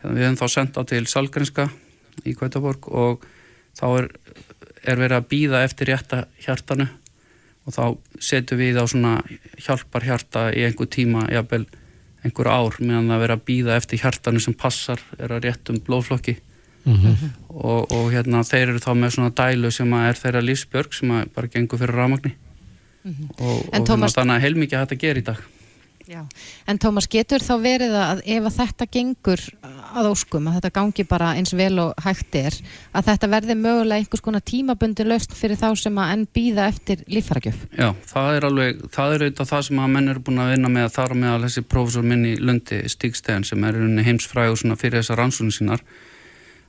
hérna, 0.00 0.14
við 0.14 0.24
hefum 0.24 0.40
þá 0.40 0.46
sendt 0.54 0.80
á 0.80 0.82
til 0.88 1.04
Salgrenska 1.10 1.68
í 2.24 2.34
Kvætaborg 2.34 2.88
og 2.88 3.24
þá 3.76 3.86
er, 3.98 4.10
er 4.84 5.00
verið 5.00 5.18
að 5.18 5.28
býða 5.30 5.64
eftir 5.66 5.92
rétta 5.92 6.24
hjartanu 6.44 6.88
og 7.64 7.72
þá 7.76 7.84
setjum 8.20 8.60
við 8.60 8.80
á 8.80 8.84
svona 8.84 9.14
hjálpar 9.60 10.04
hjarta 10.04 10.48
í 10.52 10.64
einhver 10.66 10.88
tíma, 10.92 11.24
jafnvel 11.32 11.64
einhver 12.24 12.48
ár 12.48 12.76
meðan 12.80 13.12
það 13.12 13.22
verið 13.24 13.36
að 13.36 13.46
býða 13.48 13.78
eftir 13.78 14.00
hjartanu 14.00 14.40
sem 14.40 14.56
passar, 14.56 15.00
er 15.18 15.32
að 15.32 15.48
réttum 15.48 15.80
blóðflokki 15.84 16.38
mm 16.84 16.94
-hmm. 16.94 17.30
og, 17.48 17.92
og 17.92 18.12
hérna 18.12 18.44
þeir 18.44 18.68
eru 18.68 18.78
þá 18.78 18.92
með 18.94 19.10
svona 19.16 19.30
dælu 19.30 19.70
sem 19.70 19.92
er 19.92 20.14
þeirra 20.14 20.40
lífsbjörg 20.44 20.94
sem 20.94 21.14
bara 21.34 21.46
gengur 21.46 21.78
fyrir 21.78 21.94
rámagni 21.94 22.32
mm 23.04 23.12
-hmm. 23.12 23.28
og, 23.40 23.74
og 23.74 23.86
Thomas... 23.86 24.12
Hérna 24.12 24.20
þannig 24.20 24.36
að 24.36 24.40
heilmikið 24.40 24.78
hægt 24.78 24.92
að 24.92 24.98
gera 24.98 25.18
í 25.18 25.22
dag 25.22 25.38
Já. 26.04 26.20
En 26.68 26.76
Tómas, 26.76 27.06
getur 27.08 27.40
þá 27.40 27.54
verið 27.64 27.94
að 27.96 28.18
ef 28.28 28.44
að 28.44 28.56
þetta 28.58 28.86
gengur 28.92 29.40
að 29.96 30.08
óskum, 30.10 30.50
að 30.50 30.58
þetta 30.58 30.70
gangi 30.76 31.04
bara 31.08 31.30
eins 31.38 31.54
vel 31.56 31.78
og 31.80 32.02
hægt 32.04 32.36
er, 32.36 32.58
að 32.92 33.06
þetta 33.08 33.30
verði 33.32 33.56
mögulega 33.56 34.02
einhvers 34.02 34.24
konar 34.24 34.44
tímabundi 34.44 35.06
löst 35.08 35.32
fyrir 35.32 35.56
þá 35.56 35.70
sem 35.80 35.96
að 35.96 36.12
enn 36.12 36.26
býða 36.36 36.66
eftir 36.68 37.06
líffaragjöf? 37.08 37.62
Já, 37.72 37.88
það 38.10 38.36
er 38.36 38.48
alveg, 38.50 38.82
það 38.92 39.14
er 39.14 39.24
auðvitað 39.24 39.50
það 39.54 39.64
sem 39.70 39.80
að 39.80 39.94
menn 39.96 40.12
eru 40.12 40.24
búin 40.26 40.42
að 40.44 40.52
vinna 40.52 40.72
með 40.76 40.88
að 40.90 40.94
þar 40.98 41.16
með 41.22 41.32
að 41.32 41.46
þessi 41.46 41.64
prófessor 41.72 42.08
minni 42.12 42.34
Lundi 42.36 42.82
Stígstegen 42.92 43.48
sem 43.48 43.64
er 43.64 43.80
heimsfræg 44.10 44.52
og 44.52 44.80
fyrir 44.82 45.00
þessar 45.00 45.22
rannsónu 45.22 45.56
sínar 45.56 45.86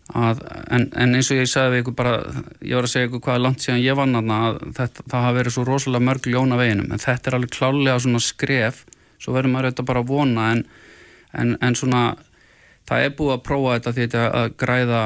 Að, 0.05 0.41
en, 0.69 0.83
en 0.93 1.17
eins 1.17 1.31
og 1.33 1.39
ég 1.39 1.49
sagði 1.49 1.73
við 1.73 1.81
ykkur 1.81 1.95
bara 1.97 2.17
ég 2.61 2.77
var 2.77 2.85
að 2.85 2.91
segja 2.91 3.07
ykkur 3.09 3.23
hvað 3.25 3.39
er 3.39 3.41
langt 3.41 3.63
síðan 3.63 3.81
ég 3.81 3.97
vann 3.97 4.19
að 4.19 4.59
þetta, 4.77 5.05
það 5.09 5.23
hafa 5.25 5.37
verið 5.39 5.55
svo 5.55 5.63
rosalega 5.65 6.05
mörg 6.05 6.27
ljóna 6.29 6.59
veginum. 6.59 6.91
En 6.93 7.01
þetta 7.01 7.31
er 7.31 7.37
alveg 7.39 7.55
klálega 7.55 8.03
svona 8.03 8.21
skref 8.21 8.83
svo 9.21 9.33
verður 9.35 9.53
maður 9.53 9.71
auðvitað 9.71 9.89
bara 9.89 10.03
að 10.03 10.11
vona 10.11 10.47
en, 10.53 10.63
en, 11.33 11.55
en 11.65 11.77
svona 11.79 12.03
það 12.85 13.05
er 13.05 13.15
búið 13.17 13.33
að 13.35 13.45
prófa 13.47 13.77
þetta 13.77 13.93
því 13.95 14.07
að 14.21 14.49
græða 14.61 15.01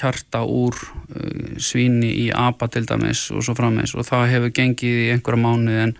hjarta 0.00 0.42
úr 0.42 0.78
uh, 0.78 1.58
svíni 1.62 2.10
í 2.24 2.30
apa 2.34 2.68
til 2.72 2.84
dæmis 2.88 3.28
og 3.30 3.44
svo 3.46 3.54
frammeins 3.58 3.94
og 3.94 4.08
það 4.08 4.30
hefur 4.34 4.56
gengið 4.58 5.04
í 5.04 5.10
einhverja 5.14 5.44
mánu 5.44 5.76
en 5.84 5.94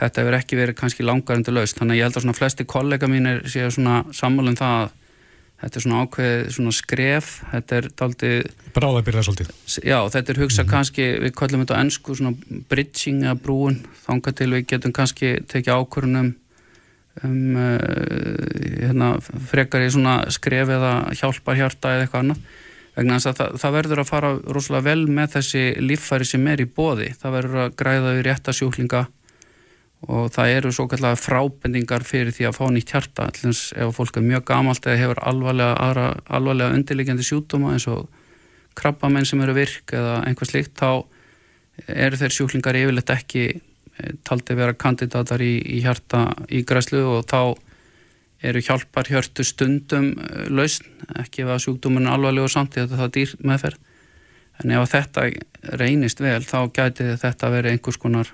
þetta 0.00 0.22
hefur 0.24 0.38
ekki 0.38 0.58
verið 0.58 0.78
kannski 0.80 1.06
langar 1.06 1.38
endur 1.38 1.56
laust 1.56 1.78
þannig 1.78 1.96
að 1.96 2.00
ég 2.00 2.08
held 2.08 2.18
að 2.18 2.26
svona 2.26 2.40
flesti 2.40 2.68
kollega 2.68 3.08
mínir 3.08 3.44
séu 3.48 3.70
svona 3.72 4.02
sammálinn 4.16 4.58
það 4.60 4.82
að 4.82 4.98
Þetta 5.62 5.78
er 5.78 5.84
svona 5.84 5.98
ákveð 6.02 6.48
svona 6.56 6.72
skref, 6.74 7.26
þetta 7.52 7.76
er 7.78 7.88
daldið... 8.00 8.38
Bráðabyrða 8.74 9.22
svolítið. 9.22 9.50
Já, 9.86 9.98
þetta 10.10 10.32
er 10.32 10.40
hugsað 10.42 10.64
mm 10.64 10.66
-hmm. 10.66 10.72
kannski, 10.72 11.04
við 11.22 11.34
kallum 11.38 11.62
þetta 11.62 11.82
ennsku 11.84 12.16
svona 12.18 12.62
bridging 12.72 13.22
eða 13.22 13.36
brúin, 13.38 13.78
þánga 14.06 14.32
til 14.40 14.48
við 14.56 14.66
getum 14.72 14.92
kannski 14.96 15.30
tekið 15.46 15.76
ákvörunum 15.78 16.32
um 17.22 17.56
uh, 17.60 17.78
hérna, 18.80 19.12
frekar 19.22 19.84
í 19.84 19.92
svona 19.92 20.16
skref 20.32 20.68
eða 20.72 20.92
hjálpar 21.14 21.56
hjarta 21.60 21.94
eða 21.94 22.06
eitthvað 22.06 22.24
annað. 22.24 22.42
Vegna 22.96 23.16
þess 23.16 23.30
að 23.30 23.38
það, 23.38 23.58
það 23.62 23.76
verður 23.78 24.00
að 24.02 24.10
fara 24.10 24.30
rosalega 24.56 24.88
vel 24.90 25.06
með 25.08 25.34
þessi 25.36 25.64
líffæri 25.80 26.26
sem 26.28 26.46
er 26.48 26.60
í 26.60 26.68
bóði. 26.68 27.12
Það 27.20 27.36
verður 27.38 27.62
að 27.62 27.76
græða 27.76 28.16
við 28.16 28.24
réttasjúklinga 28.26 29.06
og 30.10 30.32
það 30.34 30.54
eru 30.56 30.72
svo 30.74 30.88
kallega 30.90 31.18
frábendingar 31.20 32.02
fyrir 32.06 32.34
því 32.34 32.48
að 32.48 32.56
fá 32.56 32.64
nýtt 32.74 32.92
hjarta. 32.94 33.28
Allins 33.30 33.62
ef 33.78 33.94
fólk 33.94 34.18
er 34.18 34.26
mjög 34.26 34.44
gamalt 34.50 34.86
eða 34.86 34.98
hefur 34.98 35.20
alvarlega, 35.30 35.76
aðra, 35.78 36.06
alvarlega 36.26 36.78
undirliggjandi 36.78 37.26
sjútuma 37.26 37.76
eins 37.76 37.86
og 37.90 38.08
krabbamenn 38.78 39.28
sem 39.28 39.42
eru 39.44 39.54
virk 39.56 39.94
eða 39.94 40.22
einhvað 40.26 40.50
slikt 40.50 40.74
þá 40.80 41.04
eru 41.86 42.18
þeir 42.18 42.34
sjúklingar 42.36 42.78
yfirleitt 42.80 43.12
ekki 43.14 43.44
eh, 43.52 44.14
taldi 44.26 44.56
vera 44.58 44.74
kandidatar 44.74 45.42
í, 45.44 45.54
í 45.60 45.82
hjarta 45.84 46.24
í 46.50 46.64
græslu 46.66 47.04
og 47.14 47.28
þá 47.30 47.54
eru 48.42 48.62
hjálpar 48.64 49.06
hjörtu 49.06 49.46
stundum 49.46 50.12
eh, 50.18 50.50
lausn, 50.50 50.88
ekki 51.22 51.46
ef 51.46 51.54
að 51.54 51.64
sjúkdómun 51.66 52.10
alvarlega 52.10 52.48
og 52.48 52.54
samt 52.54 52.74
því 52.74 52.86
að 52.86 52.94
það 52.96 53.06
er 53.06 53.16
dýr 53.18 53.34
meðferð. 53.46 53.88
En 54.62 54.74
ef 54.76 54.92
þetta 54.92 55.28
reynist 55.80 56.20
vel 56.20 56.40
þá 56.44 56.58
gæti 56.74 57.12
þetta 57.22 57.50
verið 57.54 57.76
einhvers 57.76 57.98
konar 58.02 58.32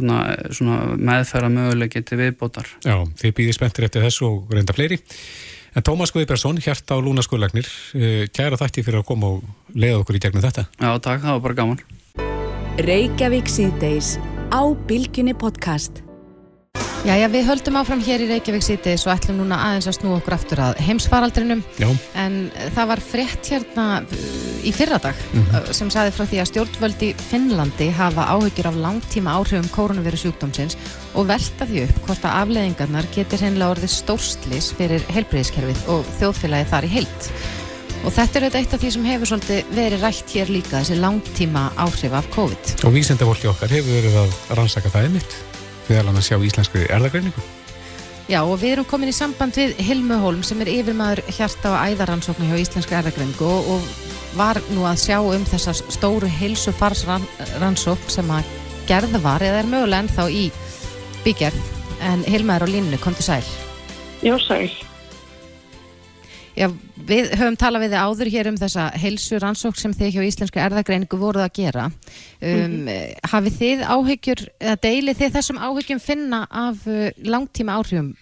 meðferða 0.00 1.50
möguleg 1.52 1.96
til 2.04 2.18
viðbótar. 2.20 2.68
Já, 2.84 2.96
þið 3.20 3.34
býðir 3.38 3.58
spenntir 3.58 3.88
eftir 3.88 4.06
þessu 4.06 4.28
og 4.28 4.54
reynda 4.54 4.76
fleiri. 4.76 5.00
En 5.72 5.82
Tómas 5.82 6.12
Guðbjörnsson, 6.12 6.60
hjarta 6.60 6.96
á 6.96 7.00
Lúna 7.00 7.24
skurlagnir, 7.24 7.68
eh, 7.96 8.28
kæra 8.28 8.60
þætti 8.60 8.84
fyrir 8.84 9.00
að 9.00 9.08
koma 9.08 9.26
og 9.26 9.42
leiða 9.74 10.02
okkur 10.04 10.16
í 10.16 10.20
gegnum 10.20 10.44
þetta. 10.44 10.66
Já, 10.76 10.98
takk, 11.00 11.22
það 11.22 11.32
var 11.32 11.40
bara 11.40 11.54
gaman. 11.54 11.78
Reykjavík 17.02 17.02
síðdeis 17.02 17.02
á 17.02 17.02
Bilginni 17.02 17.02
podcast. 17.02 17.02
Jæja, 17.02 17.28
við 17.32 17.48
höldum 17.48 17.76
áfram 17.80 18.02
hér 18.02 18.22
í 18.22 18.26
Reykjavík 18.30 18.62
sítið 18.62 18.98
svo 19.00 19.10
ætlum 19.12 19.40
núna 19.40 19.56
aðeins 19.58 19.88
að 19.90 19.96
snú 19.98 20.12
okkur 20.16 20.36
aftur 20.36 20.60
að 20.62 20.80
heimsfaraldrinum 20.86 21.62
Já. 21.76 21.88
en 22.14 22.36
það 22.76 22.86
var 22.92 23.02
frétt 23.02 23.50
hérna 23.50 23.86
uh, 24.02 24.22
í 24.62 24.72
fyrradag 24.72 25.18
mm 25.32 25.42
-hmm. 25.42 25.72
sem 25.72 25.90
saði 25.90 26.12
frá 26.14 26.24
því 26.30 26.38
að 26.40 26.50
stjórnvöldi 26.50 27.08
Finnlandi 27.30 27.90
hafa 27.90 28.28
áhugir 28.30 28.66
af 28.66 28.78
langtíma 28.78 29.34
áhrifum 29.34 29.68
koronaviru 29.74 30.16
sjúkdómsins 30.16 30.76
og 31.14 31.26
velta 31.26 31.66
því 31.66 31.82
upp 31.88 32.06
hvort 32.06 32.24
að 32.24 32.38
afleðingarnar 32.42 33.06
getur 33.14 33.42
hennilega 33.42 33.74
orðið 33.74 33.90
stórslis 33.90 34.72
fyrir 34.72 35.02
helbriðiskerfið 35.10 35.88
og 35.88 36.06
þjóðfélagi 36.20 36.70
þar 36.70 36.84
í 36.84 36.94
heilt 36.94 37.30
og 38.04 38.12
þetta 38.12 38.38
er 38.38 38.56
eitt 38.56 38.74
af 38.74 38.80
því 38.80 38.90
sem 38.90 39.04
hefur 39.04 39.40
verið 39.74 40.02
rætt 40.02 40.30
hér 40.34 40.48
líka 40.50 40.78
þessi 40.78 41.02
langtíma 41.02 41.72
áhrif 41.76 42.12
af 42.12 42.30
COVID 42.30 42.84
Og 42.86 42.94
vísendavólki 42.94 43.50
okkar 43.50 43.70
hefur 43.70 43.90
verið 43.90 44.16
að 44.22 44.30
rannsaka 44.54 44.90
það 44.90 45.04
einmitt 45.04 45.51
meðal 45.88 46.06
hann 46.10 46.20
að 46.20 46.28
sjá 46.28 46.38
íslenskri 46.38 46.86
erðagreiningu? 46.92 47.44
Já, 48.30 48.38
og 48.46 48.54
við 48.62 48.76
erum 48.76 48.86
komin 48.88 49.10
í 49.10 49.16
samband 49.16 49.56
við 49.58 49.74
Hilmu 49.82 50.16
Holm 50.22 50.44
sem 50.46 50.60
er 50.62 50.70
yfirmaður 50.70 51.24
hjarta 51.36 51.72
og 51.72 51.80
æðaransóknu 51.90 52.46
hjá 52.48 52.60
Íslenska 52.62 53.00
erðagreiningu 53.00 53.48
og, 53.48 53.72
og 53.74 54.36
var 54.38 54.60
nú 54.72 54.86
að 54.88 55.02
sjá 55.02 55.18
um 55.20 55.44
þessar 55.48 55.80
stóru 55.92 56.30
hilsufarsrannsókn 56.38 58.14
sem 58.14 58.30
að 58.32 58.54
gerða 58.88 59.20
var 59.24 59.44
eða 59.44 59.64
er 59.64 59.68
mögulega 59.74 60.06
ennþá 60.06 60.28
í 60.30 60.46
byggjarð. 61.26 61.68
En 62.02 62.24
Hilma 62.26 62.56
er 62.56 62.66
á 62.66 62.68
línu, 62.70 62.98
kom 63.02 63.14
til 63.18 63.26
sæl. 63.26 63.52
Já, 64.22 64.38
sæl. 64.46 64.70
Já, 66.52 66.66
við 67.08 67.30
höfum 67.40 67.54
talað 67.56 67.86
við 67.86 67.94
þið 67.94 68.02
áður 68.04 68.30
hér 68.34 68.48
um 68.50 68.56
þessa 68.60 68.82
helsu 69.00 69.38
rannsók 69.40 69.78
sem 69.80 69.94
þið 69.96 70.10
hjá 70.12 70.24
Íslenska 70.26 70.60
erðagreiningu 70.66 71.20
voruð 71.20 71.46
að 71.46 71.54
gera. 71.56 71.86
Um, 71.88 72.50
mm 72.50 72.74
-hmm. 72.88 73.14
Hafið 73.32 73.56
þið 73.62 73.84
áhyggjur, 73.94 74.42
eða 74.60 74.82
deilið 74.84 75.18
þið 75.22 75.32
þessum 75.36 75.62
áhyggjum 75.62 76.02
finna 76.02 76.42
af 76.50 76.84
uh, 76.86 77.08
langtíma 77.24 77.78
áhrifum? 77.78 78.12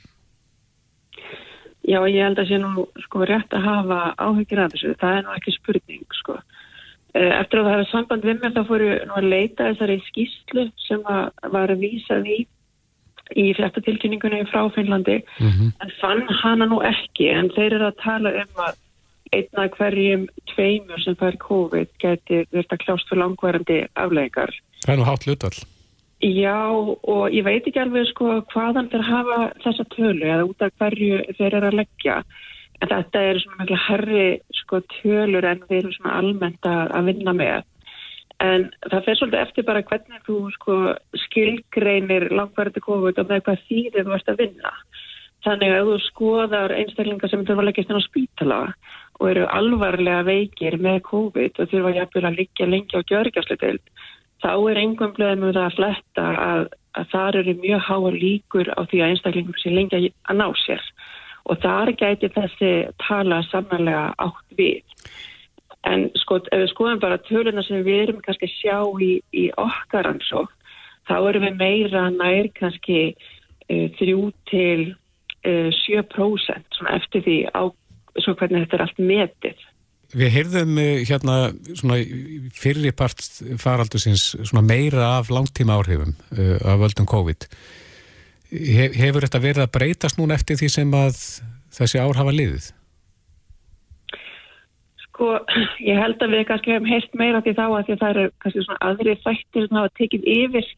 Já, 1.83 1.99
ég 2.07 2.23
held 2.23 2.39
að 2.39 2.49
sé 2.49 2.59
nú 2.63 2.87
sko 3.03 3.27
rétt 3.27 3.51
að 3.51 3.67
hafa 3.67 4.15
áhyggjur 4.15 4.63
af 4.63 4.73
þessu. 4.73 4.95
Það 5.01 5.17
er 5.17 5.23
nú 5.27 5.35
ekki 5.35 5.57
spurning, 5.57 6.07
sko. 6.23 6.39
Uh, 7.11 7.33
eftir 7.41 7.59
að 7.59 7.67
það 7.67 7.75
hefði 7.75 7.91
samband 7.91 8.25
við 8.25 8.41
mér 8.41 8.55
þá 8.55 8.63
fóru 8.71 8.91
nú 9.11 9.15
að 9.19 9.31
leita 9.35 9.71
þessari 9.73 9.99
skýslu 10.07 10.71
sem 10.87 11.03
var 11.03 11.75
að 11.75 11.83
vísa 11.83 12.23
því 12.23 12.47
í 13.37 13.51
fjartatilkynningunni 13.59 14.45
frá 14.51 14.63
Finnlandi 14.75 15.19
mm 15.23 15.51
-hmm. 15.51 15.73
en 15.83 15.91
fann 16.01 16.23
hana 16.43 16.67
nú 16.67 16.81
ekki 16.83 17.29
en 17.31 17.51
þeir 17.57 17.75
eru 17.79 17.91
að 17.91 18.01
tala 18.05 18.31
um 18.43 18.65
að 18.67 18.79
einna 19.33 19.69
hverjum 19.77 20.29
tveimur 20.53 21.03
sem 21.05 21.17
fær 21.17 21.37
COVID 21.39 21.91
geti 22.03 22.45
verið 22.51 22.73
að 22.75 22.83
kljást 22.85 23.09
fyrir 23.09 23.23
langverðandi 23.23 23.79
afleikar. 23.95 24.51
Það 24.85 24.93
er 24.95 24.99
nú 24.99 25.07
hátt 25.07 25.27
hlutall. 25.27 25.59
Já 26.21 26.61
og 26.69 27.33
ég 27.33 27.45
veit 27.45 27.67
ekki 27.67 27.81
alveg 27.81 28.11
sko 28.11 28.43
hvaðan 28.53 28.91
þeir 28.93 29.05
hafa 29.07 29.39
þessa 29.65 29.85
tölu 29.95 30.27
eða 30.27 30.49
út 30.51 30.63
af 30.63 30.75
hverju 30.77 31.21
þeir 31.39 31.55
eru 31.55 31.71
að 31.71 31.79
leggja 31.81 32.17
en 32.81 32.89
þetta 32.91 33.23
eru 33.31 33.41
svona 33.41 33.65
mjög 33.65 33.83
herri 33.87 34.27
sko 34.61 34.81
tölur 35.01 35.47
en 35.49 35.63
við 35.69 35.79
erum 35.79 35.95
svona 35.97 36.19
almennt 36.21 36.69
að 36.69 37.09
vinna 37.09 37.37
með 37.37 37.65
En 38.41 38.71
það 38.89 39.05
fer 39.05 39.19
svolítið 39.19 39.43
eftir 39.43 39.67
bara 39.69 39.85
hvernig 39.85 40.23
þú 40.25 40.37
sko, 40.55 40.77
skilgreinir 41.27 42.31
langvarði 42.33 42.81
COVID 42.87 43.21
og 43.21 43.29
með 43.29 43.43
hvað 43.47 43.65
þýðir 43.69 44.07
þú 44.07 44.15
ert 44.17 44.33
að 44.33 44.41
vinna. 44.41 44.73
Þannig 45.45 45.75
að 45.75 45.89
þú 45.89 45.99
skoðar 46.07 46.75
einstaklingar 46.77 47.33
sem 47.33 47.45
þurfa 47.49 47.63
að 47.65 47.69
leggja 47.69 47.85
stund 47.87 48.01
á 48.01 48.09
spítala 48.09 48.59
og 49.21 49.29
eru 49.29 49.47
alvarlega 49.53 50.25
veikir 50.25 50.77
með 50.81 51.03
COVID 51.09 51.61
og 51.61 51.71
þurfa 51.73 51.95
jafnvel 51.97 52.27
að 52.29 52.39
liggja 52.41 52.69
lengi 52.69 52.97
á 52.97 53.09
gjörgjastleitild, 53.11 53.83
þá 54.41 54.53
er 54.73 54.81
engum 54.81 55.15
blöðum 55.17 55.49
um 55.49 55.55
það 55.57 55.67
að 55.67 55.77
fletta 55.77 56.27
að, 56.45 56.63
að 56.97 57.11
þar 57.13 57.41
eru 57.43 57.57
mjög 57.61 57.83
háa 57.89 58.13
líkur 58.17 58.73
á 58.73 58.81
því 58.89 59.01
að 59.01 59.13
einstaklingum 59.15 59.61
sé 59.61 59.73
lengi 59.75 60.01
að 60.09 60.41
ná 60.41 60.47
sér. 60.65 60.85
Og 61.49 61.61
þar 61.61 61.93
gæti 62.01 62.33
þessi 62.33 62.73
tala 63.05 63.43
samanlega 63.49 64.07
átt 64.21 64.57
við. 64.57 64.90
En 65.89 66.09
sko, 66.21 66.41
ef 66.53 66.63
við 66.65 66.71
skoðum 66.75 67.01
bara 67.01 67.21
töluna 67.25 67.65
sem 67.65 67.85
við 67.87 68.03
erum 68.05 68.23
kannski 68.25 68.49
að 68.49 68.57
sjá 68.59 68.79
í, 69.01 69.13
í 69.33 69.45
okkar 69.61 70.11
ansók, 70.11 70.53
þá 71.09 71.15
erum 71.31 71.47
við 71.49 71.61
meira 71.61 72.07
nær 72.13 72.51
kannski 72.59 73.01
uh, 73.15 73.87
þrjú 73.97 74.31
til 74.51 74.93
uh, 75.49 75.71
7% 75.73 76.77
svona 76.77 76.97
eftir 76.99 77.25
því 77.25 77.39
á 77.57 77.63
svo 78.21 78.35
hvernig 78.37 78.67
þetta 78.67 78.77
er 78.77 78.85
allt 78.85 79.01
metið. 79.01 79.69
Við 80.11 80.33
heyrðum 80.35 80.79
hérna 81.07 81.35
svona 81.79 82.01
fyrirpart 82.59 83.23
faraldusins 83.63 84.33
svona 84.41 84.65
meira 84.67 85.15
af 85.21 85.31
langtíma 85.31 85.79
áhrifum 85.79 86.17
uh, 86.35 86.59
af 86.61 86.83
völdum 86.83 87.09
COVID. 87.09 87.47
He, 88.51 88.91
hefur 88.99 89.25
þetta 89.25 89.41
verið 89.41 89.65
að 89.65 89.73
breytast 89.79 90.19
núna 90.19 90.37
eftir 90.37 90.59
því 90.59 90.69
sem 90.75 90.95
að 90.99 91.17
þessi 91.73 92.03
ár 92.03 92.19
hafa 92.19 92.35
liðið? 92.35 92.73
Sko, 95.21 95.35
ég 95.85 95.99
held 96.01 96.23
að 96.25 96.33
við 96.33 96.47
kannski 96.49 96.73
hefum 96.73 96.87
heilt 96.89 97.17
meira 97.21 97.43
til 97.45 97.53
þá 97.53 97.67
að 97.67 97.83
því 97.85 97.93
að 97.93 97.99
það 98.01 98.13
eru 98.15 98.31
kannski 98.41 98.63
svona 98.65 98.87
aðri 98.89 99.17
þættir 99.21 99.67
sem 99.67 99.77
hafa 99.77 99.91
tekið 100.01 100.25
yfir 100.33 100.71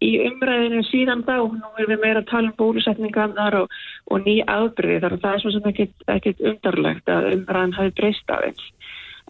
í 0.00 0.10
umræðinu 0.24 0.80
síðan 0.88 1.24
þá. 1.26 1.34
Nú 1.52 1.72
erum 1.74 1.92
við 1.92 2.00
meira 2.06 2.22
að 2.22 2.30
tala 2.30 2.48
um 2.48 2.56
bólusetningarnar 2.62 3.58
og, 3.58 3.76
og 4.08 4.24
ný 4.24 4.38
aðbyrði 4.54 4.96
þar 5.04 5.18
og 5.18 5.22
það 5.26 5.36
er 5.36 5.44
svona 5.44 5.58
sem 5.58 5.68
ekkit, 5.74 5.94
ekkit 6.16 6.42
undarlegt 6.48 7.12
að 7.12 7.30
umræðin 7.34 7.76
hafi 7.76 7.96
breyst 8.00 8.32
af 8.32 8.48
eins. 8.48 8.66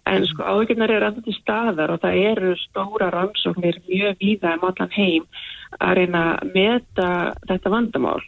En 0.07 0.31
sko 0.31 0.47
áhugjurnar 0.47 0.95
eru 0.95 1.09
alltaf 1.11 1.27
til 1.27 1.37
staðar 1.41 1.91
og 1.91 2.03
það 2.07 2.23
eru 2.31 2.55
stóra 2.63 3.11
rannsóknir 3.11 3.83
mjög 3.91 4.23
víða 4.23 4.55
um 4.55 4.69
allan 4.71 4.95
heim 4.95 5.31
að 5.83 5.97
reyna 5.99 6.27
að 6.37 6.55
meta 6.55 7.09
þetta 7.43 7.75
vandamál. 7.75 8.21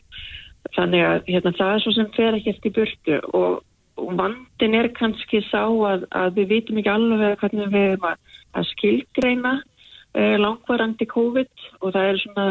Þannig 0.75 1.07
að 1.07 1.29
hérna, 1.31 1.55
það 1.55 1.77
er 1.77 1.85
svo 1.87 1.95
sem 1.95 2.17
fer 2.19 2.35
ekki 2.35 2.57
eftir 2.57 2.75
burtu 2.75 3.23
og 3.31 3.63
vandin 3.97 4.77
er 4.77 4.89
kannski 4.97 5.43
sá 5.49 5.65
að, 5.65 6.07
að 6.09 6.39
við 6.39 6.49
vitum 6.55 6.79
ekki 6.81 6.93
alveg 6.93 7.37
hvernig 7.41 7.71
við 7.73 7.87
erum 7.91 8.09
að, 8.09 8.33
að 8.57 8.69
skilgreina 8.71 9.53
uh, 9.59 10.35
langvarandi 10.41 11.07
COVID 11.09 11.67
og 11.81 11.93
það 11.95 12.09
er 12.09 12.21
svona, 12.23 12.47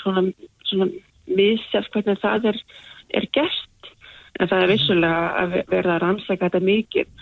svona, 0.00 0.24
svona 0.70 0.90
missef 1.26 1.90
hvernig 1.92 2.20
það 2.22 2.50
er, 2.52 2.60
er 3.20 3.28
gert. 3.36 3.92
En 4.36 4.50
það 4.50 4.62
er 4.62 4.72
vissulega 4.74 5.20
að 5.40 5.58
verða 5.72 5.94
að 5.96 6.02
rannsaka 6.02 6.48
þetta 6.48 6.64
mikið 6.64 7.12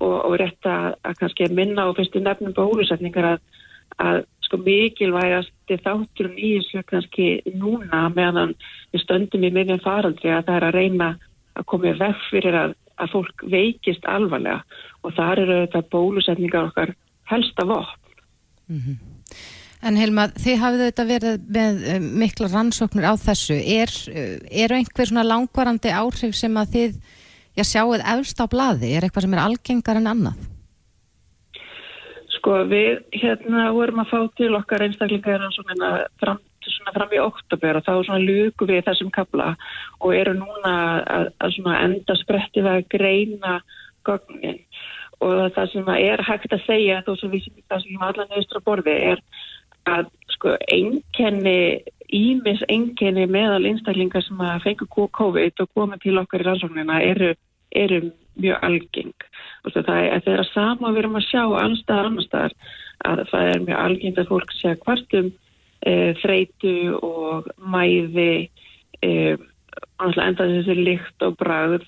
og, 0.00 0.14
og 0.14 0.38
rétt 0.40 0.66
að, 0.66 0.94
kannski 1.20 1.50
minna 1.54 1.88
og 1.88 1.98
fyrstu 1.98 2.22
nefnum 2.22 2.54
bólusetningar 2.56 3.28
að, 3.34 3.44
að 4.02 4.22
sko 4.44 4.58
mikilvægast 4.62 5.52
þátturinn 5.70 6.38
í 6.38 6.56
þessu 6.58 6.82
kannski 6.88 7.28
núna 7.54 8.08
meðan 8.14 8.56
við 8.92 9.04
stöndum 9.04 9.46
í 9.46 9.52
miðjan 9.54 9.82
faraldri 9.84 10.32
að 10.34 10.48
það 10.48 10.58
er 10.58 10.66
að 10.68 10.78
reyna 10.78 11.10
að 11.54 11.68
koma 11.70 11.92
í 11.92 11.98
veg 12.00 12.26
fyrir 12.30 12.58
að 12.58 12.74
að 13.00 13.12
fólk 13.14 13.44
veikist 13.50 14.06
alvarlega 14.10 14.62
og 15.02 15.16
þar 15.16 15.42
eru 15.44 15.58
þetta 15.64 15.82
bólusetningar 15.92 16.70
okkar 16.70 16.94
helsta 17.30 17.66
vopn. 17.68 18.00
Mm 18.68 18.80
-hmm. 18.80 18.96
En 19.84 19.98
Helma, 20.00 20.30
þið 20.40 20.60
hafið 20.62 20.82
þetta 20.86 21.04
verið 21.04 21.42
með 21.52 21.82
eh, 21.92 22.00
mikla 22.00 22.48
rannsóknir 22.48 23.04
á 23.04 23.14
þessu. 23.20 23.58
Er, 23.60 23.90
eh, 24.08 24.38
eru 24.64 24.78
einhver 24.78 25.10
svona 25.10 25.26
langvarandi 25.28 25.92
áhrif 25.92 26.32
sem 26.38 26.56
að 26.56 26.72
þið 26.76 26.96
já, 27.58 27.64
sjáuð 27.68 28.00
efst 28.14 28.40
á 28.40 28.48
bladi? 28.48 28.94
Er 28.94 29.04
eitthvað 29.04 29.26
sem 29.26 29.36
er 29.36 29.44
algengar 29.44 30.00
en 30.00 30.10
annað? 30.14 30.48
Sko 32.38 32.64
við 32.70 33.04
hérna 33.12 33.68
vorum 33.76 34.00
að 34.00 34.10
fá 34.12 34.20
til 34.40 34.54
okkar 34.56 34.86
einstaklingar 34.86 35.40
rannsóknina 35.40 35.92
fram 36.22 36.40
svona 36.72 36.94
fram 36.96 37.14
í 37.14 37.22
oktober 37.22 37.78
og 37.78 37.86
þá 37.86 37.92
svona 37.94 38.20
luku 38.22 38.68
við 38.70 38.84
þessum 38.88 39.12
kabla 39.14 39.54
og 40.00 40.14
eru 40.16 40.34
núna 40.38 40.74
að, 41.02 41.30
að 41.40 41.56
svona 41.56 41.80
enda 41.86 42.18
sprettið 42.20 42.70
að 42.70 42.86
greina 42.94 43.56
gögnin. 44.06 44.60
Og 45.24 45.50
það 45.56 45.72
sem 45.72 45.90
er 45.94 46.22
hægt 46.26 46.52
að 46.52 46.64
segja 46.66 47.02
þó 47.06 47.14
sem 47.20 47.32
við 47.32 47.50
það 47.70 47.84
sem 47.84 48.06
allan 48.08 48.30
nöðustur 48.32 48.60
að 48.60 48.66
borði 48.68 48.96
er 49.12 49.22
að 49.88 50.08
sko 50.32 50.56
einkenni 50.72 51.84
ímis 52.14 52.62
einkenni 52.68 53.26
meðal 53.30 53.64
einstaklingar 53.68 54.24
sem 54.24 54.40
að 54.44 54.62
fengu 54.66 54.88
COVID 54.90 55.64
og 55.64 55.72
koma 55.74 55.98
til 56.02 56.18
okkar 56.20 56.44
í 56.44 56.48
rannsóknina 56.48 57.00
eru, 57.04 57.32
eru 57.74 58.00
mjög 58.40 58.66
algeng. 58.68 59.14
Það 59.64 59.90
er 59.94 60.10
að 60.16 60.26
þeirra 60.26 60.46
sama 60.50 60.92
við 60.92 61.04
erum 61.04 61.18
að 61.20 61.28
sjá 61.30 61.42
annarstaðar 61.44 62.10
annarstaðar 62.10 62.56
að 63.04 63.24
það 63.30 63.50
er 63.52 63.64
mjög 63.64 63.80
algengt 63.84 64.20
að 64.20 64.30
fólk 64.30 64.54
segja 64.58 64.80
hvartum 64.84 65.32
e, 65.84 66.14
þreitu 66.22 66.94
og 67.04 67.50
mæði 67.60 68.48
e, 69.04 69.10
enda 70.00 70.46
þessi 70.46 70.78
lykt 70.80 71.26
og 71.26 71.36
bragð. 71.40 71.84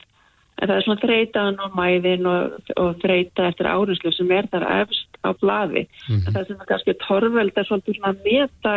En 0.56 0.70
það 0.70 0.78
er 0.78 0.84
svona 0.86 1.02
þreitaðan 1.02 1.58
og 1.66 1.74
mæðin 1.76 2.28
og, 2.30 2.70
og 2.80 2.94
þreita 3.02 3.50
eftir 3.50 3.68
áruslu 3.68 4.12
sem 4.16 4.30
er 4.32 4.46
þar 4.52 4.64
efst 4.78 5.18
á 5.20 5.36
blaði. 5.36 5.82
Mm 6.08 6.14
-hmm. 6.16 6.32
það 6.32 6.46
sem 6.46 6.60
er 6.60 6.70
kannski 6.70 6.94
torveld 7.02 7.58
er 7.58 7.68
svona 7.68 8.10
að 8.10 8.22
meta 8.24 8.74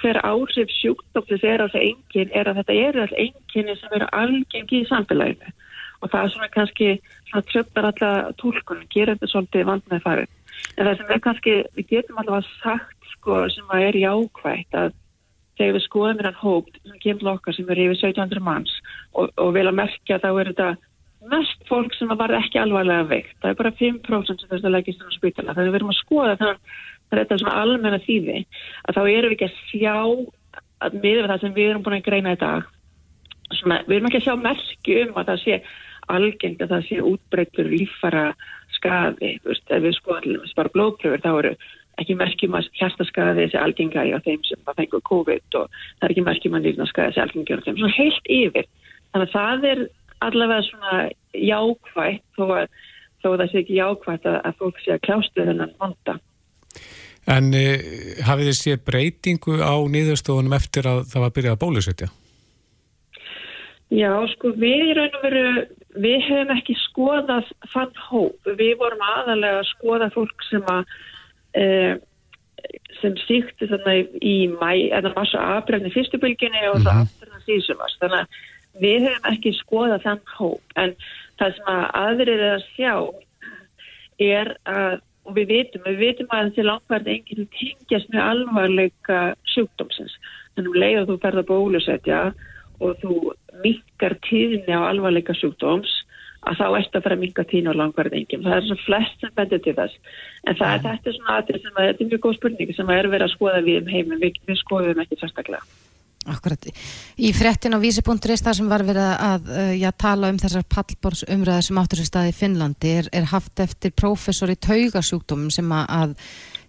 hver 0.00 0.18
áhrif 0.26 0.70
sjúkdóttis 0.74 1.44
er 1.44 1.62
á 1.62 1.66
þessu 1.70 1.82
engin 1.90 2.34
er 2.34 2.50
að 2.50 2.56
þetta 2.58 2.74
er 2.86 3.00
alltaf 3.00 3.18
enginni 3.26 3.76
sem 3.78 3.94
eru 3.94 4.08
algengi 4.12 4.80
í 4.82 4.88
samfélaginu. 4.90 5.54
Og 6.02 6.10
það 6.10 6.24
er 6.24 6.30
svona 6.34 6.54
kannski 6.56 6.88
svona 7.30 7.46
tröfnar 7.50 7.84
alltaf 7.90 8.36
tólkunum, 8.42 8.90
gera 8.90 9.14
þetta 9.14 9.30
svolítið 9.30 9.70
vand 9.70 9.86
með 9.90 10.02
farið 10.02 10.32
en 10.76 10.88
það 10.88 10.96
sem 10.98 11.12
er 11.14 11.22
kannski, 11.22 11.54
við 11.76 11.90
getum 11.92 12.20
alltaf 12.20 12.48
sagt 12.62 12.93
sko 13.24 13.40
sem 13.52 13.72
að 13.72 13.86
er 13.88 14.00
jákvægt 14.02 14.76
að 14.76 14.96
þegar 15.58 15.76
við 15.76 15.84
skoðum 15.86 16.18
hérna 16.20 16.32
hóp 16.40 16.72
sem 16.76 16.98
kemur 17.02 17.30
okkar 17.36 17.56
sem 17.56 17.70
er 17.70 17.80
yfir 17.86 18.00
1700 18.10 18.42
manns 18.44 18.72
og, 19.14 19.30
og 19.38 19.54
vil 19.56 19.68
að 19.70 19.78
merkja 19.78 20.20
þá 20.20 20.30
er 20.32 20.50
þetta 20.50 20.70
mest 21.30 21.62
fólk 21.70 21.94
sem 21.96 22.10
var 22.10 22.34
ekki 22.36 22.60
alvarlega 22.60 23.06
veikt. 23.08 23.36
Það 23.40 23.50
er 23.50 23.60
bara 23.62 23.76
5% 23.78 24.42
sem 24.42 24.50
þess 24.50 24.66
að 24.66 24.74
leggist 24.74 25.00
á 25.00 25.08
spítala. 25.14 25.54
Þegar 25.56 25.70
við 25.70 25.78
erum 25.78 25.92
að 25.94 26.00
skoða 26.02 26.34
þannig 26.40 26.74
að 27.14 27.20
þetta 27.20 27.34
er 27.36 27.42
svona 27.44 27.60
almenna 27.62 28.00
þýði 28.04 28.40
að 28.84 28.98
þá 28.98 29.02
erum 29.04 29.32
við 29.32 29.36
ekki 29.36 29.48
að 29.48 29.60
sjá 29.70 29.96
að 30.84 30.98
miður 31.00 31.30
það 31.30 31.44
sem 31.44 31.56
við 31.56 31.70
erum 31.70 31.86
búin 31.86 31.96
að 31.96 32.06
greina 32.10 32.34
í 32.34 32.40
dag 32.42 32.68
svona, 33.54 33.80
við 33.86 33.96
erum 33.96 34.10
ekki 34.10 34.20
að 34.20 34.26
sjá 34.26 34.36
merki 34.40 34.98
um 35.04 35.16
að 35.20 35.30
það 35.30 35.42
sé 35.44 35.58
algengt 36.14 36.60
að 36.60 36.74
það 36.74 36.86
sé 36.88 37.00
útbreytur 37.00 37.70
lífara 37.70 38.26
ef 38.84 39.80
við 39.80 39.94
skoðum 39.96 40.42
bara 40.58 40.72
blóðpröfur 40.74 41.22
þá 41.24 41.30
eru 41.32 41.52
ekki 42.02 42.16
merkjum 42.18 42.56
að 42.58 42.70
hjartaskaði 42.78 43.44
þessi 43.44 43.60
algengari 43.60 44.14
á 44.14 44.24
þeim 44.24 44.42
sem 44.48 44.70
að 44.70 44.80
fengur 44.80 45.04
COVID 45.10 45.58
og 45.60 45.68
það 45.74 46.06
er 46.06 46.14
ekki 46.14 46.26
merkjum 46.28 46.58
að 46.58 46.66
nýrnaskaði 46.68 47.12
þessi 47.12 47.24
algengari 47.24 47.62
á 47.62 47.66
þeim. 47.66 47.78
Svona 47.80 47.98
heilt 47.98 48.32
yfir 48.38 48.68
þannig 49.14 49.28
að 49.28 49.34
það 49.36 49.68
er 49.70 49.84
allavega 50.24 50.66
svona 50.68 50.98
jákvægt 51.34 52.24
þó 52.38 52.44
að, 52.58 52.68
þó 53.22 53.28
að 53.32 53.38
það 53.42 53.50
sé 53.50 53.62
ekki 53.62 53.78
jákvægt 53.78 54.28
að, 54.30 54.38
að 54.40 54.60
fólk 54.62 54.82
sé 54.82 54.94
að 54.94 55.04
kljástu 55.08 55.48
þennan 55.48 55.74
vanda. 55.80 56.18
En 57.24 57.54
eh, 57.56 58.20
hafið 58.26 58.50
þið 58.50 58.58
séð 58.58 58.84
breytingu 58.84 59.56
á 59.64 59.74
niðurstofunum 59.88 60.56
eftir 60.58 60.88
að 60.90 61.06
það 61.08 61.22
var 61.22 61.30
að 61.30 61.38
byrja 61.38 61.54
að 61.54 61.62
bólusetja? 61.62 62.10
Já, 63.94 64.10
sko, 64.32 64.50
við 64.58 64.90
í 64.90 64.94
raun 64.96 65.16
og 65.18 65.24
veru, 65.24 65.48
við 66.02 66.22
hefum 66.26 66.52
ekki 66.56 66.76
skoðað 66.88 67.50
þann 67.72 67.98
hóp. 68.08 68.52
Við 68.58 68.72
vorum 68.80 69.04
aðalega 69.06 69.60
að 69.60 69.68
skoða 69.70 70.08
fólk 70.14 70.46
sem 70.48 70.64
að, 70.72 70.94
e, 71.54 71.64
sem 73.00 73.16
síkti 73.26 73.68
þannig 73.70 74.12
í 74.24 74.34
mæ, 74.54 74.90
eða 74.96 75.14
massa 75.16 75.42
afbreyfni 75.58 75.92
fyrstubylginni 75.94 76.66
og 76.70 76.82
það 76.84 77.02
aftur 77.04 77.32
það 77.32 77.48
síðsumast. 77.48 78.00
Þannig 78.02 78.20
að 78.22 78.84
við 78.84 79.08
hefum 79.08 79.30
ekki 79.32 79.54
skoðað 79.58 80.06
þann 80.06 80.22
hóp. 80.36 80.76
En 80.80 80.94
það 81.40 81.58
sem 81.58 81.72
að 81.74 81.84
aðrir 82.00 82.34
er 82.34 82.54
að 82.54 82.68
sjá 82.74 82.94
er 84.24 84.54
að, 84.70 84.96
og 85.26 85.36
við 85.38 85.52
vitum, 85.52 85.84
við 85.88 86.00
vitum 86.02 86.32
að 86.34 86.48
þessi 86.48 86.66
langvarði 86.68 87.14
enginn 87.18 87.52
tengjast 87.58 88.10
með 88.14 88.24
alvarleika 88.24 89.20
sjúkdómsins. 89.54 90.16
Þannig 90.54 90.68
að 90.68 90.74
um 90.74 90.82
leið 90.82 91.00
að 91.00 91.08
þú 91.10 91.20
ferða 91.24 91.46
bólusetja 91.50 92.20
og 92.82 92.98
þú 93.02 93.18
minkar 93.64 94.16
tíðinni 94.26 94.74
á 94.74 94.82
alvarleika 94.90 95.36
sjúkdóms 95.38 96.03
að 96.44 96.60
þá 96.60 96.66
ert 96.78 96.98
að 96.98 97.06
fara 97.06 97.16
að 97.16 97.22
minka 97.24 97.46
tíðinni 97.48 97.72
á 97.72 97.80
langvarðingum. 97.80 98.44
Það 98.44 98.56
er 98.56 98.66
svona 98.68 98.84
flest 98.84 99.24
sem 99.24 99.32
bendur 99.38 99.62
til 99.64 99.76
þess. 99.78 99.96
En 100.44 100.58
það 100.58 100.68
er 100.70 100.78
mm. 100.78 100.86
þetta 100.90 101.16
svona 101.16 101.38
aðrið 101.38 101.64
sem 101.64 101.80
að 101.80 101.88
þetta 101.88 102.04
er 102.04 102.10
mjög 102.12 102.22
góð 102.26 102.36
spurning 102.38 102.76
sem 102.76 102.92
að 102.92 103.00
er 103.00 103.10
verið 103.14 103.26
að 103.26 103.34
skoða 103.34 103.64
við 103.64 103.80
um 103.80 103.90
heiminn. 103.94 104.22
Við, 104.22 104.38
við 104.48 104.60
skoðum 104.60 105.02
ekki 105.04 105.20
sérstaklega. 105.20 105.64
Akkurat. 106.24 106.68
Í 107.20 107.30
frettin 107.36 107.76
á 107.76 107.78
vísi.is 107.82 108.44
þar 108.44 108.56
sem 108.56 108.68
var 108.70 108.84
verið 108.86 109.08
að 109.12 109.50
já, 109.76 109.90
tala 109.92 110.30
um 110.32 110.40
þessar 110.40 110.64
pallbórsumræðar 110.72 111.66
sem 111.66 111.80
áttur 111.80 112.00
sér 112.00 112.08
staði 112.08 112.32
í 112.32 112.36
Finnlandi 112.38 112.92
er, 113.02 113.10
er 113.12 113.28
haft 113.28 113.60
eftir 113.60 113.92
prófessor 113.92 114.52
í 114.52 114.56
taugasjúkdómum 114.56 115.52
sem 115.52 115.68
að, 115.76 115.84
að 115.98 116.14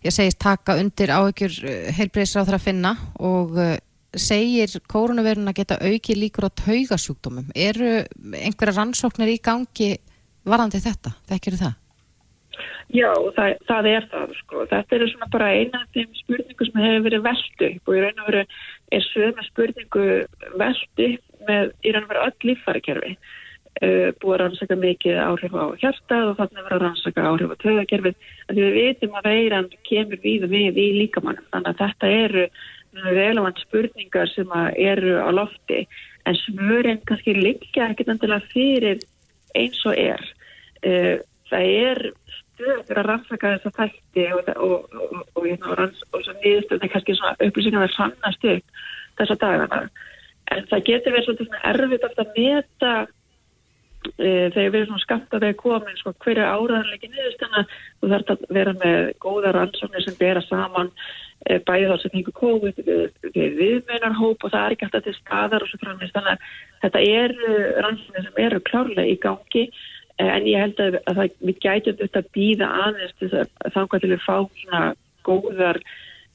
ég 0.03 0.15
segist 0.15 0.41
taka 0.43 0.76
undir 0.82 1.13
áökjur 1.15 1.55
heilbreyðsra 1.95 2.43
á 2.43 2.47
það 2.49 2.57
að 2.59 2.65
finna 2.67 2.93
og 3.15 3.55
segir 4.22 4.72
koronavirun 4.91 5.51
að 5.51 5.61
geta 5.61 5.80
auki 5.82 6.18
líkur 6.18 6.47
á 6.47 6.57
taugasjúkdómum. 6.66 7.49
Eru 7.55 8.03
einhverja 8.34 8.78
rannsóknir 8.80 9.34
í 9.34 9.41
gangi 9.43 9.95
varandi 10.45 10.82
þetta? 10.84 11.16
Þekkir 11.32 11.59
það? 11.61 11.76
Já, 12.93 13.09
það, 13.36 13.55
það 13.68 13.88
er 13.89 14.05
það 14.11 14.36
sko. 14.39 14.66
Þetta 14.70 14.95
er 14.95 15.07
svona 15.11 15.30
bara 15.34 15.53
eina 15.55 15.82
af 15.82 15.95
þeim 15.95 16.11
spurningu 16.20 16.68
sem 16.68 16.84
hefur 16.84 17.07
verið 17.07 17.24
veldu 17.26 17.72
og 17.82 17.95
í 17.95 18.03
raun 18.03 18.22
og 18.22 18.30
veru 18.30 18.43
er 18.95 19.07
sögum 19.09 19.47
spurningu 19.47 20.05
veldu 20.61 21.09
með 21.49 21.74
í 21.82 21.95
raun 21.95 22.05
og 22.05 22.13
veru 22.13 22.28
öll 22.28 22.51
líffærikerfi. 22.51 23.18
Uh, 23.76 24.13
búið 24.22 24.32
að 24.32 24.39
rannsaka 24.39 24.76
mikið 24.80 25.18
áhrif 25.20 25.55
á 25.59 25.66
hjartað 25.82 26.30
og 26.30 26.38
þannig 26.38 26.59
að 26.61 26.68
vera 26.68 26.78
að 26.78 26.84
rannsaka 26.86 27.26
áhrif 27.28 27.51
á 27.51 27.63
töðakerfið. 27.66 28.30
Við 28.55 28.78
veitum 28.78 29.18
að 29.20 29.28
veiran 29.34 29.68
kemur 29.89 30.22
við 30.24 30.45
og 30.47 30.53
við 30.53 30.80
í 30.80 30.88
líkamannum. 31.01 31.49
Þannig 31.51 31.74
að 31.74 31.82
þetta 31.82 32.13
eru 32.22 32.45
relevant 33.03 33.59
spurningar 33.63 34.29
sem 34.31 34.51
eru 34.75 35.17
á 35.21 35.29
lofti 35.33 35.85
en 36.25 36.37
smörinn 36.45 37.03
kannski 37.05 37.35
liggja 37.37 37.89
ekkert 37.91 38.13
endilega 38.15 38.51
fyrir 38.53 39.01
eins 39.55 39.81
og 39.85 39.97
er. 39.99 40.21
Uh, 40.85 41.17
það 41.49 41.71
er 41.71 42.01
stöður 42.55 43.01
að 43.01 43.07
rannsaka 43.09 43.53
þessa 43.55 43.73
þætti 43.75 44.25
og, 44.33 44.49
og, 44.55 44.95
og, 44.95 45.15
og 45.35 45.47
hérna, 45.47 45.87
svo 45.99 46.35
nýðustöðum 46.39 46.91
kannski 46.93 47.17
upplýsingar 47.47 47.87
að 47.87 47.95
sannast 47.95 48.49
upp 48.51 48.83
þessa 49.19 49.37
dagana. 49.43 49.81
En 50.53 50.67
það 50.69 50.85
getur 50.89 51.15
verið 51.15 51.27
svolítið 51.29 51.55
erfitt 51.71 52.07
að 52.09 52.33
meta 52.37 52.93
þegar 54.16 54.72
við 54.74 54.82
erum 54.82 55.01
skamt 55.03 55.34
að 55.34 55.43
það 55.43 55.49
er 55.49 55.60
komin 55.60 55.99
sko, 55.99 56.16
hverja 56.24 56.49
áraðanleiki 56.53 57.12
nýðustöðuna 57.12 57.64
þú 57.70 58.12
þarf 58.14 58.34
að 58.34 58.43
vera 58.58 58.74
með 58.82 58.99
góða 59.26 59.53
rannsóknir 59.56 60.06
sem 60.06 60.18
bera 60.20 60.43
saman 60.45 60.91
Eh, 61.45 61.60
bæði 61.62 61.89
þá 61.91 61.97
sem 62.01 62.14
hengur 62.16 62.34
COVID 62.39 62.78
við, 62.88 63.01
við 63.36 63.58
viðmeinarhóp 63.60 64.45
og 64.47 64.49
það 64.53 64.64
er 64.64 64.74
ekki 64.74 64.86
alltaf 64.88 65.03
til 65.06 65.12
skadar 65.14 65.62
og 65.62 65.70
svo 65.70 65.78
framins 65.78 66.14
þannig 66.16 66.32
að 66.32 66.45
þetta 66.82 67.01
eru 67.20 67.58
rannsóknir 67.86 68.26
sem 68.26 68.39
eru 68.41 68.62
klárlega 68.66 69.12
í 69.12 69.20
gangi 69.22 69.64
eh, 69.68 70.32
en 70.32 70.47
ég 70.49 70.64
held 70.64 70.82
að, 70.82 70.97
að 71.03 71.20
það, 71.20 71.36
við 71.49 71.60
gætum 71.68 71.99
þetta 71.99 72.24
að 72.24 72.32
býða 72.39 72.70
aðeins 72.88 73.36
þá 73.76 73.78
hvað 73.84 73.99
til 73.99 74.12
við 74.16 74.24
fá 74.26 74.38
svona 74.64 74.82
góðar 75.28 75.82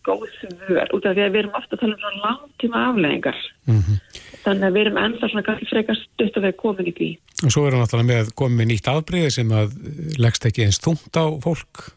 góðsvör 0.09 0.95
út 0.97 1.07
af 1.07 1.15
því 1.17 1.23
að 1.25 1.33
við 1.35 1.41
erum 1.43 1.59
ofta 1.59 1.77
að 1.77 1.81
tala 1.83 1.95
um 1.95 2.03
svona 2.03 2.25
langtíma 2.25 2.83
afleggingar 2.89 3.39
mm 3.67 3.79
-hmm. 3.79 3.97
þannig 4.45 4.67
að 4.67 4.75
við 4.75 4.83
erum 4.85 5.01
ennþá 5.05 5.31
svona 5.31 5.47
kannski 5.47 5.71
frekar 5.71 5.97
stutt 6.01 6.37
að 6.37 6.43
við 6.43 6.51
erum 6.51 6.63
komin 6.65 6.91
í 6.91 6.97
því 6.99 7.11
Og 7.45 7.53
svo 7.53 7.67
erum 7.67 7.79
við 7.79 7.85
náttúrulega 7.85 8.13
með 8.13 8.35
komið 8.37 8.67
nýtt 8.69 8.89
afbreyði 8.93 9.31
sem 9.31 9.53
að 9.53 9.69
leggst 10.21 10.47
ekki 10.47 10.65
eins 10.65 10.81
þungt 10.85 11.15
á 11.17 11.25
fólk 11.41 11.91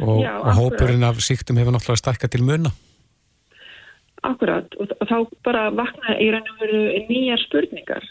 og, 0.00 0.22
Já, 0.22 0.34
og 0.40 0.52
hópurinn 0.58 1.06
af 1.06 1.20
síktum 1.22 1.58
hefur 1.60 1.74
náttúrulega 1.74 2.02
stakka 2.02 2.28
til 2.28 2.42
munna. 2.46 2.72
Akkurat 4.24 4.72
og 4.80 4.90
þá 5.04 5.16
bara 5.44 5.68
vakna 5.70 6.16
í 6.18 6.30
raun 6.32 6.48
og 6.48 6.60
veru 6.62 6.82
nýjar 7.10 7.42
spurningar. 7.44 8.06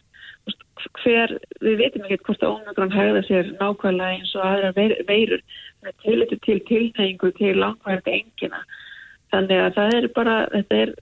Hver, 1.01 1.37
við 1.63 1.79
veitum 1.79 2.05
ekki 2.05 2.19
hvort 2.27 2.43
að 2.43 2.53
ómögrann 2.57 2.93
hegða 2.93 3.23
sér 3.27 3.51
nákvæmlega 3.59 4.17
eins 4.17 4.33
og 4.37 4.45
aðra 4.47 4.71
veirur 4.75 5.43
með 5.83 5.97
tilitur 6.03 6.41
til 6.45 6.59
tilnægingu 6.69 7.31
til 7.37 7.53
langvært 7.59 8.07
engina. 8.11 8.61
Þannig 9.33 9.61
að 9.63 9.77
það 9.77 9.97
er 9.97 10.07
bara, 10.15 10.35
þetta 10.53 10.79
er 10.83 10.93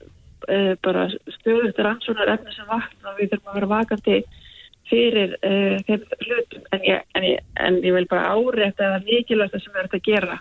uh, 0.50 0.74
bara 0.86 1.08
stöðutur 1.38 1.90
ansvonar 1.90 2.34
efni 2.36 2.56
sem 2.56 2.70
vakna 2.70 3.12
og 3.12 3.20
við 3.20 3.34
þurfum 3.34 3.52
að 3.52 3.60
vera 3.60 3.72
vakandi 3.76 4.20
fyrir 4.92 5.36
uh, 5.40 5.78
þeim 5.88 6.06
hlutum 6.26 6.68
en 6.76 6.88
ég, 6.88 7.06
en, 7.16 7.28
ég, 7.28 7.46
en 7.68 7.80
ég 7.86 7.96
vil 7.98 8.08
bara 8.12 8.34
áreita 8.36 8.88
að 8.88 8.96
það 8.96 9.00
er 9.00 9.08
mikilvægt 9.10 9.56
það 9.56 9.66
sem 9.66 9.76
við 9.76 9.84
erum 9.84 9.98
að 10.00 10.08
gera 10.10 10.38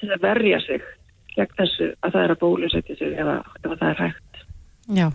til 0.00 0.10
að 0.10 0.24
verja 0.28 0.60
sig 0.64 0.86
gegn 1.34 1.58
þessu 1.58 1.90
að 2.00 2.14
það 2.14 2.22
er 2.22 2.34
að 2.34 2.42
bólusetja 2.44 2.98
sig 3.00 3.18
ef, 3.18 3.34
ef 3.62 3.74
það 3.74 3.90
er 3.90 4.02
hægt. 4.04 4.23
Já, 4.84 5.06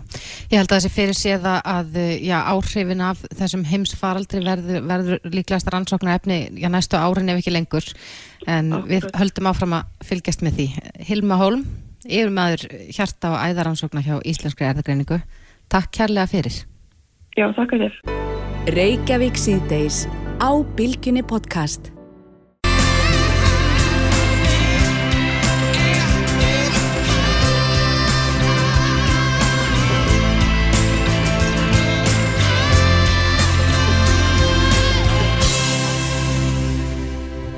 ég 0.50 0.58
held 0.58 0.72
að 0.72 0.80
þessi 0.80 0.90
fyrir 0.90 1.14
séða 1.14 1.62
að 1.62 1.94
já, 2.26 2.40
áhrifin 2.50 3.00
af 3.06 3.20
þessum 3.38 3.62
heimsfaraldri 3.70 4.42
verður, 4.42 4.80
verður 4.82 5.20
líklegast 5.30 5.70
rannsóknar 5.70 6.18
efni 6.18 6.50
já, 6.58 6.66
næstu 6.72 6.98
árin 6.98 7.30
ef 7.30 7.38
ekki 7.38 7.54
lengur 7.54 7.86
en 8.50 8.72
Akkur. 8.72 8.88
við 8.90 9.06
höldum 9.20 9.46
áfram 9.46 9.76
að 9.78 9.84
fylgjast 10.08 10.42
með 10.42 10.58
því. 10.58 10.66
Hilma 11.06 11.38
Holm, 11.38 11.62
yfir 12.02 12.34
maður 12.34 12.66
hjarta 12.90 13.30
og 13.30 13.38
æðaransóknar 13.46 14.06
hjá 14.08 14.18
Íslenskri 14.26 14.66
erðagreiningu. 14.66 15.20
Takk 15.70 15.94
kærlega 15.94 16.26
fyrir. 16.26 16.66
Já, 17.38 17.46
takk 17.54 17.70
að 17.78 17.86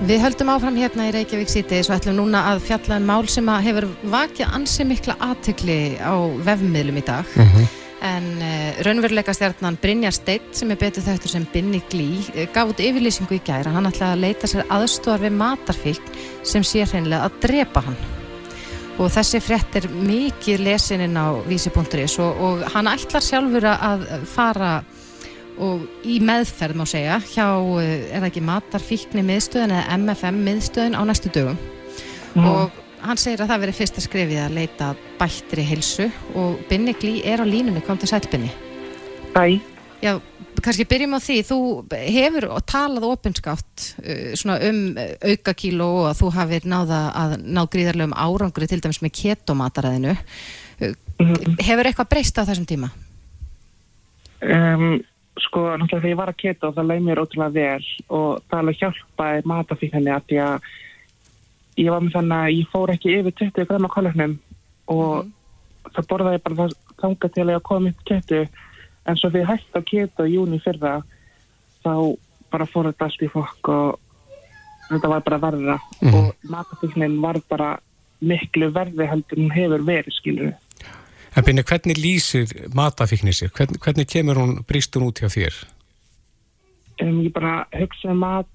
Við 0.02 0.18
höldum 0.18 0.48
áfram 0.50 0.74
hérna 0.74 1.04
í 1.06 1.12
Reykjavík 1.14 1.50
sítiðis 1.52 1.86
og 1.86 2.00
ætlum 2.00 2.16
núna 2.18 2.40
að 2.50 2.64
fjalla 2.66 2.96
um 2.98 3.04
mál 3.06 3.28
sem 3.30 3.46
að 3.46 3.66
hefur 3.68 3.84
vakið 4.10 4.54
ansi 4.58 4.86
mikla 4.88 5.14
aðtökli 5.22 5.76
á 6.02 6.18
vefmiðlum 6.42 6.98
í 6.98 7.04
dag. 7.06 7.28
Mhm. 7.36 7.52
-huh. 7.54 7.78
En 8.02 8.24
uh, 8.42 8.82
raunveruleika 8.82 9.30
stjarnan 9.30 9.78
Brynjar 9.78 10.12
Steitt 10.12 10.56
sem 10.58 10.70
er 10.70 10.76
betur 10.76 11.04
þauðtur 11.06 11.30
sem 11.30 11.46
Binni 11.52 11.80
Glí 11.90 12.18
uh, 12.34 12.48
gaf 12.50 12.72
út 12.72 12.82
yfirlýsingu 12.82 13.38
í 13.38 13.44
gæra. 13.46 13.70
Hann 13.70 13.86
ætlaði 13.86 14.12
að 14.12 14.24
leita 14.24 14.46
sér 14.50 14.66
aðstofar 14.68 15.22
við 15.22 15.38
matarfíkn 15.38 16.18
sem 16.42 16.64
sé 16.64 16.82
hreinlega 16.82 17.22
að 17.22 17.38
drepa 17.46 17.80
hann. 17.86 17.96
Og 18.98 19.06
þessi 19.06 19.38
frett 19.40 19.76
er 19.76 19.86
mikið 19.86 20.66
lesininn 20.66 21.14
á 21.14 21.30
vísi.is 21.46 22.18
og, 22.18 22.42
og 22.42 22.66
hann 22.74 22.90
ætlar 22.90 23.22
sjálfur 23.22 23.70
að 23.70 24.26
fara 24.26 24.82
og 25.60 26.06
í 26.08 26.18
meðferð 26.24 26.78
má 26.80 26.86
segja 26.88 27.18
hjá, 27.20 27.46
eh, 27.82 28.08
er 28.12 28.22
það 28.22 28.28
ekki 28.30 28.44
matarfíkni 28.48 29.24
miðstöðun 29.26 29.74
eða 29.76 29.98
MFM 29.98 30.40
miðstöðun 30.46 30.96
á 30.96 31.02
næstu 31.08 31.32
dögum 31.34 31.58
mm. 32.34 32.46
og 32.46 32.80
hann 33.02 33.20
segir 33.20 33.42
að 33.42 33.52
það 33.52 33.64
veri 33.64 33.76
fyrsta 33.76 34.04
skrifið 34.04 34.42
að 34.44 34.56
leita 34.60 34.92
bættri 35.20 35.66
helsu 35.66 36.08
og 36.38 36.62
Binni 36.70 36.94
Glí 36.96 37.20
er 37.26 37.42
á 37.42 37.46
línunni, 37.46 37.84
kom 37.84 38.00
til 38.00 38.10
sælbinni 38.10 38.52
Æ 39.36 39.60
Já, 40.02 40.16
kannski 40.64 40.82
byrjum 40.90 41.14
á 41.14 41.20
því, 41.22 41.36
þú 41.46 41.58
hefur 41.92 42.48
talað 42.66 43.04
opinskátt 43.06 43.84
uh, 44.02 44.56
um 44.66 44.80
aukakíló 44.98 45.86
og 46.00 46.08
að 46.08 46.18
þú 46.18 46.30
hafið 46.34 46.66
náða 46.72 46.98
að 47.20 47.36
ná 47.46 47.62
gríðarlegum 47.70 48.16
árangri 48.18 48.66
til 48.66 48.80
dæmis 48.82 48.98
með 49.04 49.14
ketomataræðinu 49.20 50.16
mm 50.16 50.96
-hmm. 51.20 51.54
hefur 51.62 51.86
eitthvað 51.86 52.10
breyst 52.10 52.38
á 52.38 52.42
þessum 52.42 52.66
tíma? 52.66 52.90
Um 54.42 55.04
sko, 55.40 55.60
náttúrulega 55.76 56.00
þegar 56.00 56.12
ég 56.12 56.20
var 56.20 56.32
að 56.32 56.40
keta 56.42 56.68
og 56.68 56.74
það 56.76 56.88
leið 56.90 57.04
mér 57.06 57.20
ótrúlega 57.22 57.54
vel 57.56 57.84
og 58.08 58.42
það 58.48 58.58
alveg 58.58 58.80
hjálpaði 58.82 59.44
matafíkninni 59.52 60.12
að 60.12 60.26
því 60.28 60.40
að 60.44 60.66
ég 61.82 61.90
var 61.94 62.02
með 62.04 62.16
þannig 62.18 62.38
að 62.38 62.56
ég 62.58 62.72
fór 62.72 62.92
ekki 62.92 63.14
yfir 63.18 63.36
20 63.40 63.68
grama 63.70 63.88
kólöfnum 63.92 64.34
og 64.92 65.24
mm. 65.24 65.32
það 65.94 66.08
borðaði 66.10 66.42
bara 66.44 66.58
það 66.60 66.76
þanga 67.02 67.32
til 67.32 67.46
að 67.46 67.54
ég 67.54 67.66
kom 67.70 67.88
upp 67.90 68.04
ketu 68.10 68.42
en 69.08 69.18
svo 69.18 69.32
við 69.34 69.48
hægt 69.48 69.78
að 69.78 69.88
keto 69.88 70.26
í 70.28 70.36
júni 70.36 70.60
fyrra 70.62 70.98
þá 71.82 71.94
bara 72.52 72.68
fór 72.68 72.90
þetta 72.90 73.08
allt 73.08 73.24
í 73.24 73.30
fokk 73.32 73.72
og 73.72 73.98
þetta 74.90 75.08
var 75.08 75.24
bara 75.24 75.40
verða 75.42 75.78
Mhm. 76.02 76.14
og 76.14 76.34
matafíknin 76.52 77.20
var 77.22 77.40
bara 77.48 77.78
miklu 78.20 78.70
verði 78.70 79.08
heldur 79.08 79.38
en 79.38 79.48
hún 79.48 79.56
hefur 79.56 79.82
verið 79.86 80.14
skilur 80.18 80.52
En 81.36 81.44
byrni, 81.46 81.62
hvernig 81.64 81.96
lýsir 81.96 82.50
matafíknir 82.76 83.32
sér? 83.36 83.50
Hvern, 83.56 83.78
hvernig 83.80 84.06
kemur 84.12 84.36
hún, 84.36 84.58
brýst 84.68 84.92
hún 84.96 85.06
út 85.08 85.20
hjá 85.22 85.28
þér? 85.32 85.54
um, 87.02 87.22
ég 87.24 87.32
bara 87.34 87.64
hugsa 87.74 88.10
um 88.12 88.18
mat 88.22 88.46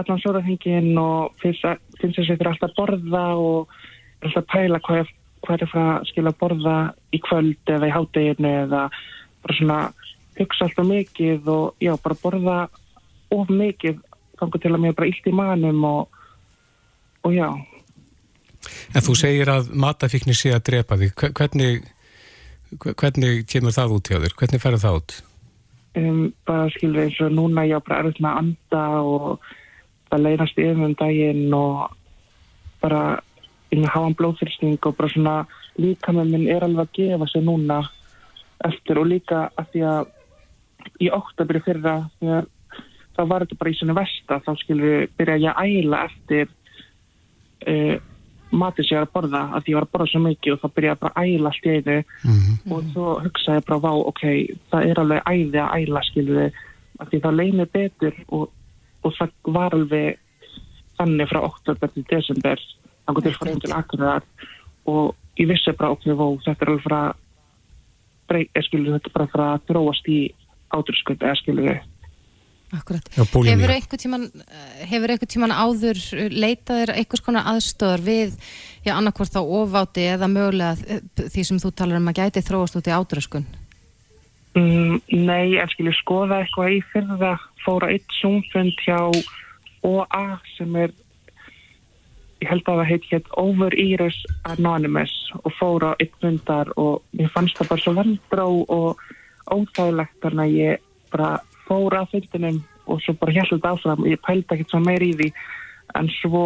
allan 0.00 0.20
sjóraþingin 0.22 0.94
og 0.98 1.34
finnst 1.42 1.64
þess 2.00 2.22
að 2.22 2.28
þetta 2.30 2.44
er 2.44 2.50
alltaf 2.52 2.70
að 2.70 2.76
borða 2.78 3.24
og 3.36 3.74
alltaf 4.22 4.38
að 4.44 4.46
pæla 4.54 4.78
hvað 4.86 5.10
hvað 5.42 5.64
er 5.66 5.70
frá 5.72 5.82
að 5.98 6.06
skilja 6.08 6.30
að 6.32 6.38
borða 6.38 6.76
í 7.12 7.18
kvöld 7.26 7.72
eða 7.74 7.88
í 7.90 7.92
hádeginu 7.96 8.52
eða 8.62 8.82
bara 9.42 9.56
svona 9.58 9.78
hugsa 10.38 10.68
alltaf 10.68 10.86
mikið 10.88 11.50
og 11.52 11.74
já, 11.82 11.92
bara 12.04 12.16
borða 12.22 12.56
of 13.34 13.50
mikið 13.50 13.98
þannig 14.38 14.62
til 14.62 14.72
að 14.72 14.82
mér 14.86 14.94
bara 14.96 15.10
illt 15.10 15.26
í 15.28 15.34
manum 15.34 15.84
og, 15.84 16.22
og 17.26 17.34
já 17.36 17.48
En 18.94 19.02
þú 19.02 19.14
segir 19.18 19.48
að 19.50 19.72
matafíknir 19.74 20.36
sé 20.38 20.52
að 20.54 20.62
drepa 20.68 20.94
þig. 21.00 21.12
Hve- 21.18 21.32
Hvernig, 21.34 21.82
hve- 21.82 21.91
hvernig 22.80 23.44
kemur 23.50 23.74
það 23.74 23.98
út 23.98 24.08
hjá 24.08 24.18
þér? 24.22 24.38
Hvernig 24.38 24.62
ferður 24.62 24.84
það 24.86 24.98
út? 25.02 25.18
um, 25.98 26.32
bara 26.46 26.70
skilur 26.72 27.04
eins 27.04 27.18
og 27.20 27.34
núna 27.34 27.66
ég 27.68 27.80
á 27.80 27.84
bara 27.84 28.00
erfitt 28.02 28.22
með 28.22 28.30
að 28.30 28.40
anda 28.42 28.84
og 29.02 29.50
það 30.10 30.24
leynast 30.26 30.60
yfir 30.60 30.86
um 30.86 30.96
daginn 31.00 31.56
og 31.56 31.82
bara 32.82 33.02
að 33.72 33.92
hafa 33.94 34.14
blóðfyrsting 34.18 34.78
og 34.88 34.96
bara 34.96 35.12
svona 35.12 35.36
líka 35.80 36.12
með 36.12 36.32
minn 36.32 36.48
er 36.52 36.64
alveg 36.64 36.88
að 36.88 36.96
gefa 36.98 37.28
sig 37.30 37.44
núna 37.46 37.82
eftir 38.66 39.00
og 39.00 39.08
líka 39.08 39.46
að 39.56 39.70
því 39.72 39.84
að 39.92 40.10
í 41.00 41.08
í 41.08 41.62
fyrra 41.64 41.96
þegar 42.20 42.48
þá 43.12 43.22
var 43.28 43.44
þetta 43.44 43.60
bara 43.60 43.72
í 43.72 43.78
svona 43.78 43.96
versta 43.96 44.40
þá 44.44 44.52
skilur 44.60 45.06
byrja 45.18 45.40
ég 45.42 45.52
að 45.52 45.76
æla 45.78 46.02
eftir 46.08 46.48
uh, 47.68 47.96
matið 48.52 48.86
sem 48.86 48.96
ég 48.96 49.00
var 49.00 49.08
að 49.08 49.14
borða 49.16 49.42
að 49.56 49.68
ég 49.70 49.76
var 49.78 49.86
að 49.86 49.92
borða 49.92 50.06
svo 50.10 50.20
mikið 50.26 50.54
og 50.54 50.60
þá 50.62 50.74
byrja 50.76 50.92
ég 50.92 51.00
bara 51.02 51.12
að 51.16 51.30
æla 51.32 51.52
allt 51.52 51.66
í 51.66 51.76
einu. 51.76 51.96
Og 52.72 52.90
svo 52.92 53.06
hugsaði 53.24 53.60
ég 53.60 53.68
bara 53.68 53.82
vá, 53.84 53.92
ok, 54.10 54.24
það 54.72 54.88
er 54.90 55.00
alveg 55.02 55.30
æði 55.32 55.62
að 55.62 55.76
æla 55.78 56.04
skilur 56.08 56.40
við, 56.40 56.60
af 57.00 57.08
því 57.10 57.22
það 57.24 57.38
leynir 57.40 57.72
betur 57.72 58.20
og, 58.28 58.44
og 59.02 59.16
það 59.18 59.32
var 59.56 59.78
alveg 59.78 60.18
þannig 61.00 61.30
frá 61.32 61.40
oktober 61.42 61.92
til 61.94 62.04
desember, 62.10 62.66
þannig 63.06 63.26
til 63.26 63.34
fórum 63.38 63.62
til 63.62 63.74
akkurat 63.74 64.46
og 64.90 65.14
ég 65.40 65.48
vissi 65.48 65.72
bara 65.78 65.94
ok, 65.94 66.06
vá, 66.12 66.26
þetta 66.44 66.66
er 66.66 66.72
alveg 66.72 66.86
frá 66.86 67.00
við, 68.32 68.48
þetta 68.54 69.10
er 69.10 69.16
bara 69.16 69.32
frá 69.32 69.46
að 69.54 69.66
þróast 69.70 70.08
í 70.08 70.20
átursköld, 70.72 71.20
eða 71.20 71.40
skilur 71.40 71.68
við 71.68 71.91
Akkurat. 72.72 73.08
Hefur 73.12 73.44
einhver 73.74 74.00
tíman, 74.00 74.22
hefur 74.88 75.12
einhver 75.12 75.28
tíman 75.28 75.52
áður 75.52 75.98
leitaðir 76.32 76.94
einhvers 76.94 77.20
konar 77.24 77.50
aðstöðar 77.52 78.04
við, 78.06 78.38
já, 78.80 78.94
annarkvort 78.94 79.34
þá 79.34 79.42
ofáti 79.44 80.06
eða 80.14 80.30
mögulega 80.32 80.78
eh, 80.88 81.02
því 81.20 81.44
sem 81.44 81.60
þú 81.60 81.72
talar 81.76 82.00
um 82.00 82.08
að 82.08 82.22
gæti 82.22 82.44
þróast 82.46 82.78
út 82.80 82.88
í 82.88 82.94
átröskun? 82.96 83.44
Mm, 84.56 85.02
nei, 85.12 85.58
en 85.60 85.68
skilju 85.72 85.92
skoða 86.00 86.40
eitthvað 86.40 86.78
í 86.78 86.80
fyrra 86.94 87.34
fóra 87.60 87.92
eitt 87.92 88.18
súmfund 88.22 88.80
hjá 88.84 88.98
OA 89.84 90.24
sem 90.56 90.72
er 90.80 90.96
ég 92.42 92.50
held 92.50 92.66
að 92.66 92.80
það 92.80 92.90
heit 92.90 93.08
hétt 93.12 93.32
Over 93.40 93.76
Ears 93.78 94.18
Anonymous 94.48 95.14
og 95.42 95.52
fóra 95.60 95.92
eitt 96.02 96.14
fundar 96.24 96.72
og 96.80 97.04
mér 97.16 97.30
fannst 97.34 97.60
það 97.60 97.72
bara 97.74 97.84
svo 97.84 97.96
veldrá 98.00 98.46
og 98.48 99.04
óþægilegt 99.52 100.20
þannig 100.24 100.44
að 100.46 100.56
ég 100.56 100.86
bara 101.12 101.32
fóra 101.68 102.02
að 102.02 102.14
fundinum 102.16 102.62
og 102.86 103.02
svo 103.02 103.14
bara 103.18 103.36
hjálpa 103.36 103.56
þetta 103.56 103.74
áfram 103.76 104.04
og 104.04 104.10
ég 104.10 104.22
pældi 104.26 104.56
ekkert 104.56 104.74
svo 104.74 104.82
meir 104.82 105.04
í 105.06 105.12
því 105.18 105.28
en 105.98 106.10
svo 106.20 106.44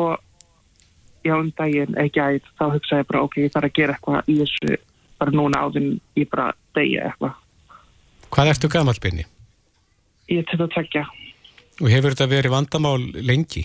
já 1.27 1.35
um 1.39 1.51
daginn 1.59 1.97
ekki 2.01 2.23
að 2.23 2.39
þá 2.59 2.65
hugsaði 2.75 3.03
ég 3.03 3.11
bara 3.11 3.25
ok, 3.27 3.41
ég 3.43 3.55
þarf 3.55 3.71
að 3.71 3.77
gera 3.81 3.97
eitthvað 3.97 4.31
í 4.31 4.39
þessu 4.43 4.79
bara 5.17 5.35
núna 5.35 5.65
áðin 5.65 5.91
ég 6.19 6.31
bara 6.31 6.53
degja 6.77 7.09
eitthvað 7.09 7.43
Hvað 8.37 8.51
ertu 8.53 8.69
gamall, 8.69 8.99
Byrni? 9.01 9.25
Ég 10.29 10.43
er 10.43 10.47
til 10.51 10.59
að 10.59 10.73
tekja. 10.75 11.05
Og 11.81 11.91
hefur 11.93 12.15
þetta 12.15 12.27
verið 12.31 12.53
vandamál 12.53 13.03
lengi? 13.23 13.63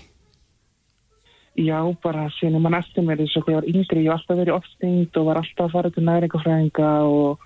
Já, 1.59 1.79
bara 2.03 2.29
síðan 2.37 2.63
mann 2.63 2.77
eftir 2.77 3.03
mér 3.03 3.19
þess 3.19 3.39
að 3.41 3.49
ég 3.51 3.57
var 3.57 3.67
yngri, 3.67 4.03
ég 4.05 4.11
var 4.11 4.19
alltaf 4.21 4.37
verið 4.39 4.55
ofstingt 4.55 5.17
og 5.19 5.27
var 5.27 5.41
alltaf 5.41 5.65
að 5.65 5.73
fara 5.75 5.91
til 5.91 6.03
næringafræðinga 6.07 6.91
og 7.11 7.43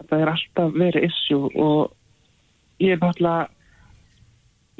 þetta 0.00 0.18
er 0.18 0.32
alltaf 0.34 0.76
verið 0.76 1.06
issue 1.08 1.48
og 1.54 1.94
ég 2.80 2.96
er 2.96 3.00
náttúrulega, 3.00 3.48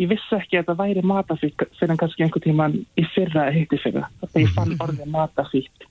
ég 0.01 0.11
vissi 0.11 0.37
ekki 0.37 0.57
að 0.57 0.65
þetta 0.65 0.79
væri 0.81 1.05
matafík 1.05 1.67
fyrir 1.79 2.01
kannski 2.01 2.25
einhver 2.25 2.45
tíman 2.45 2.79
í 2.97 3.05
fyrra 3.15 3.47
eða 3.49 3.57
hitti 3.59 3.81
fyrra. 3.83 4.09
Þetta 4.23 4.45
ég 4.45 4.57
fann 4.57 4.77
orðið 4.81 5.13
matafík 5.13 5.89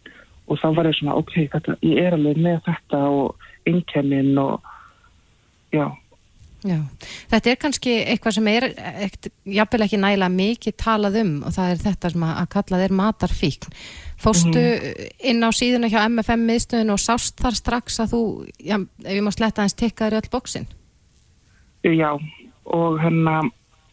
og 0.50 0.58
þá 0.58 0.68
var 0.76 0.90
ég 0.90 0.98
svona, 0.98 1.18
ok, 1.22 1.34
þetta, 1.54 1.78
ég 1.86 2.04
er 2.08 2.18
alveg 2.18 2.40
með 2.42 2.62
þetta 2.66 3.02
og 3.14 3.50
innkennin 3.70 4.38
og 4.42 4.70
já. 5.76 5.86
Já, 6.60 6.76
þetta 7.32 7.52
er 7.54 7.60
kannski 7.62 7.92
eitthvað 8.12 8.36
sem 8.36 8.48
er 8.52 8.66
jafnvel 9.48 9.86
ekki 9.86 10.00
nægilega 10.02 10.34
mikið 10.34 10.76
talað 10.82 11.20
um 11.22 11.30
og 11.48 11.54
það 11.56 11.70
er 11.72 11.80
þetta 11.86 12.12
sem 12.12 12.26
að, 12.28 12.42
kalla 12.56 12.80
þeir 12.82 12.96
matarfíkn. 13.00 13.78
Fóstu 14.20 14.64
inn 15.32 15.40
á 15.40 15.50
síðuna 15.56 15.88
hjá 15.88 16.02
MFM 16.10 16.44
miðstöðun 16.50 16.92
og 16.98 17.00
sást 17.00 17.40
þar 17.40 17.56
strax 17.56 18.02
að 18.04 18.12
þú, 18.12 18.22
já, 18.60 18.76
ef 18.76 19.16
ég 19.16 19.24
má 19.24 19.32
sletta 19.32 19.64
aðeins 19.64 19.80
tekkaður 19.80 20.20
öll 20.20 20.32
bóksin? 20.34 20.68
Já, 21.84 22.12
og 22.66 23.00
hérna, 23.00 23.40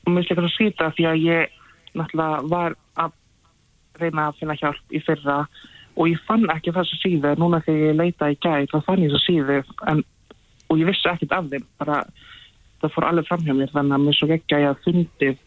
og 0.06 0.10
mér 0.10 0.24
finnst 0.24 0.32
ekki 0.34 0.42
að 0.42 0.54
skýta 0.54 0.90
því 0.96 1.06
að 1.06 1.22
ég 1.22 1.52
náttúrulega 1.96 2.42
var 2.50 2.74
að 2.98 3.12
reyna 4.00 4.28
að 4.28 4.38
finna 4.40 4.56
hjálp 4.58 4.94
í 4.94 5.00
fyrra 5.06 5.38
og 5.96 6.10
ég 6.10 6.22
fann 6.26 6.44
ekki 6.52 6.74
þessu 6.74 6.98
síðu, 7.00 7.34
núna 7.40 7.62
þegar 7.64 7.86
ég 7.86 7.98
leita 8.00 8.30
í 8.32 8.38
gæð 8.42 8.68
þá 8.72 8.78
fann 8.88 9.04
ég 9.04 9.14
þessu 9.14 9.30
síðu 9.30 9.60
en, 9.92 10.02
og 10.68 10.80
ég 10.82 10.90
vissi 10.90 11.08
ekkert 11.08 11.36
af 11.38 11.50
þeim, 11.52 11.66
bara 11.80 12.02
það 12.82 12.94
fór 12.96 13.08
alveg 13.08 13.28
fram 13.28 13.44
hjá 13.46 13.54
mér 13.56 13.72
þannig 13.72 13.96
að 13.96 14.06
mér 14.06 14.18
svo 14.18 14.28
ekki 14.36 14.56
að 14.56 14.64
ég 14.64 14.72
hafði 14.72 14.86
fundið 14.90 15.38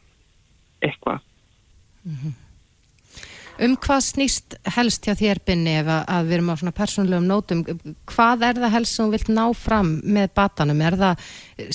eitthvað. 0.88 1.26
Um 3.60 3.74
hvað 3.76 4.04
snýst 4.06 4.54
helst 4.72 5.04
hjá 5.04 5.18
þér, 5.20 5.42
Binni, 5.44 5.74
ef 5.82 5.90
að, 5.92 6.04
að 6.16 6.28
við 6.30 6.36
erum 6.38 6.52
á 6.56 6.60
svona 6.62 6.76
persónulegum 6.78 7.26
nótum, 7.28 7.64
hvað 8.08 8.46
er 8.48 8.62
það 8.64 8.76
helst 8.78 8.96
sem 8.96 9.04
þú 9.10 9.16
vilt 9.18 9.32
ná 9.36 9.42
fram 9.52 9.90
með 10.16 10.30
batanum? 10.40 10.84
Er 10.88 10.96
það, 11.02 11.26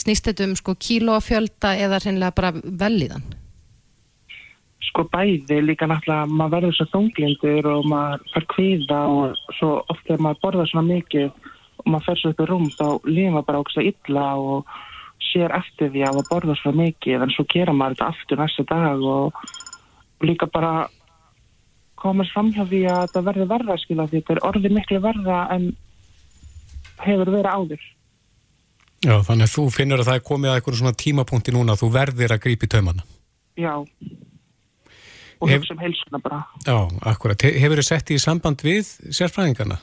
snýst 0.00 0.30
þetta 0.30 0.46
um 0.48 0.54
sko 0.56 0.74
kílófjölda 0.80 1.74
eða 1.84 1.98
hreinlega 2.00 2.36
bara 2.38 2.54
velíðan? 2.56 3.26
Sko 4.88 5.04
bæði 5.12 5.60
líka 5.66 5.90
náttúrulega, 5.90 6.30
maður 6.32 6.56
verður 6.56 6.78
svo 6.78 6.88
þunglindur 6.94 7.70
og 7.74 7.92
maður 7.92 8.26
fær 8.32 8.48
kvíða 8.54 9.02
og 9.12 9.54
svo 9.58 9.70
oft 9.82 10.08
þegar 10.08 10.24
maður 10.24 10.42
borðar 10.46 10.72
svona 10.72 10.88
mikið 10.88 11.28
og 11.28 11.86
maður 11.92 12.08
fer 12.08 12.20
svo 12.22 12.32
upp 12.32 12.44
í 12.44 12.48
rúm 12.48 12.66
þá 12.72 12.84
lífum 13.12 13.36
maður 13.36 13.48
bara 13.52 13.64
ógst 13.66 13.84
illa 13.84 14.26
og 14.40 14.74
sér 15.28 15.52
eftir 15.60 15.92
því 15.92 16.08
að 16.08 16.16
maður 16.16 16.32
borðar 16.32 16.64
svo 16.64 16.76
mikið 16.80 17.28
en 17.28 17.36
svo 17.36 17.44
gera 17.52 17.76
maður 17.76 17.98
þetta 17.98 18.12
aftur 18.14 18.40
næsta 18.40 18.68
dag 18.72 19.08
og 19.18 19.48
líka 20.24 20.48
bara 20.48 20.76
komast 22.04 22.32
fram 22.36 22.52
hjá 22.52 22.62
því 22.68 22.80
að 22.92 23.00
þetta 23.06 23.22
verður 23.30 23.48
verða 23.54 23.76
skilja 23.82 24.06
því 24.10 24.20
þetta 24.20 24.34
er 24.36 24.42
orðið 24.50 24.74
miklu 24.76 25.00
verða 25.04 25.38
en 25.54 25.64
hefur 27.04 27.30
verið 27.32 27.50
áður. 27.56 27.82
Já, 29.04 29.16
þannig 29.26 29.48
að 29.48 29.54
þú 29.54 29.64
finnur 29.74 30.00
að 30.00 30.08
það 30.08 30.18
er 30.20 30.26
komið 30.28 30.50
að 30.50 30.58
eitthvað 30.60 30.78
svona 30.80 30.98
tímapunkti 31.04 31.52
núna 31.52 31.74
að 31.74 31.80
þú 31.82 31.88
verðir 31.96 32.32
að 32.36 32.42
grípa 32.46 32.64
í 32.68 32.70
taumana. 32.74 33.02
Já. 33.60 33.72
Og 35.42 35.50
Hef- 35.50 35.60
hugsa 35.60 35.74
um 35.74 35.82
heilsuna 35.82 36.20
bara. 36.24 36.38
Já, 36.64 36.76
akkurat. 37.12 37.42
He- 37.42 37.58
Hefur 37.60 37.76
þið 37.82 37.88
sett 37.90 38.10
í 38.14 38.18
samband 38.22 38.62
við 38.64 38.84
sérfræðingarna? 39.12 39.76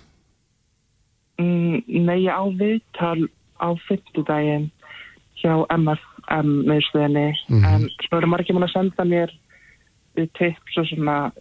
Mm, 1.42 1.84
nei, 2.06 2.26
á 2.30 2.42
viðtal 2.50 3.28
á 3.62 3.68
fyrstudaginn 3.88 4.70
hjá 5.42 5.54
MFM 5.74 6.50
meðstöðinni 6.70 7.28
Mhm. 7.50 7.66
en 7.66 7.90
svo 8.08 8.18
eru 8.18 8.28
margir 8.28 8.54
mann 8.54 8.68
að 8.68 8.74
senda 8.74 9.04
mér 9.04 9.30
tips 10.16 10.78
og 10.78 10.86
svona 10.86 11.32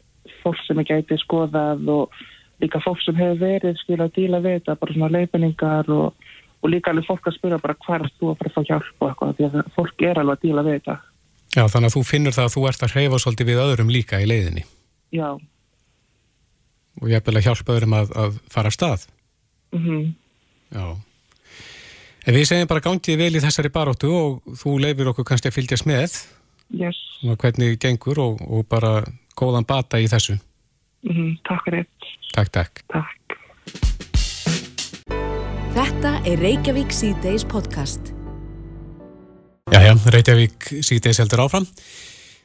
fólk 0.43 0.61
sem 0.67 0.81
ég 0.83 0.91
gæti 0.91 1.19
skoðað 1.23 1.89
og 1.93 2.21
líka 2.61 2.81
fólk 2.85 3.01
sem 3.05 3.17
hefur 3.17 3.41
verið 3.41 3.79
skil 3.81 4.01
að 4.01 4.15
díla 4.19 4.43
við 4.45 4.59
þetta, 4.59 4.79
bara 4.81 4.97
svona 4.97 5.13
leifinningar 5.17 5.93
og, 5.95 6.27
og 6.61 6.73
líka 6.73 6.93
alveg 6.93 7.09
fólk 7.09 7.31
að 7.31 7.39
spyrja 7.39 7.61
bara 7.63 7.79
hvað 7.87 8.07
er 8.07 8.11
þú 8.19 8.33
að 8.33 8.41
fara 8.41 8.51
að 8.51 8.57
fá 8.57 8.69
hjálp 8.71 8.91
og 9.05 9.09
eitthvað 9.09 9.39
því 9.39 9.49
að 9.49 9.71
fólk 9.77 10.05
er 10.09 10.21
alveg 10.23 10.37
að 10.37 10.45
díla 10.47 10.67
við 10.67 10.77
þetta. 10.79 10.99
Já, 11.51 11.63
þannig 11.67 11.89
að 11.89 11.95
þú 11.97 12.03
finnur 12.07 12.37
það 12.37 12.49
að 12.49 12.55
þú 12.55 12.67
ert 12.71 12.85
að 12.85 12.93
hreyfa 12.95 13.23
svolítið 13.25 13.49
við 13.51 13.63
öðrum 13.65 13.95
líka 13.95 14.21
í 14.21 14.29
leiðinni. 14.31 14.67
Já, 15.11 15.31
og 17.01 17.09
ég 17.11 17.21
er 17.21 17.39
að 17.39 17.47
hjálpa 17.47 17.77
öðrum 17.77 17.97
að, 17.97 18.13
að 18.19 18.43
fara 18.53 18.71
af 18.71 18.77
stað. 18.77 19.07
mhm. 19.73 20.11
Já. 20.71 20.85
En 22.29 22.37
við 22.37 22.45
segjum 22.47 22.69
bara 22.69 22.85
gangið 22.85 23.17
vel 23.19 23.33
í 23.35 23.41
þessari 23.43 23.71
baróttu 23.73 24.11
og 24.13 24.57
þú 24.61 24.77
leifir 24.85 25.09
okkur 25.11 25.27
kannski 25.27 25.49
að 25.49 25.57
fylgjast 25.57 25.87
með. 25.89 26.19
Yes, 26.71 26.99
svona 27.19 27.39
hvernig 27.41 27.81
gengur 27.83 28.21
og, 28.23 28.43
og 28.47 28.67
bara 28.71 29.01
góðan 29.41 29.67
bata 29.69 29.99
í 30.01 30.07
þessu. 30.11 30.39
mhm, 31.09 31.39
takk 31.49 31.65
fyrir 31.65 31.87
Takk, 32.35 32.53
takk. 32.53 32.85
takk 32.93 33.17
Þetta 35.71 36.11
er 36.27 36.41
Reykjavík 36.43 36.91
C-Days 36.91 37.45
podcast. 37.47 38.11
Jæja, 39.71 39.93
Reykjavík 40.11 40.67
síðdeis 40.83 41.21
heldur 41.23 41.45
áfram. 41.45 41.67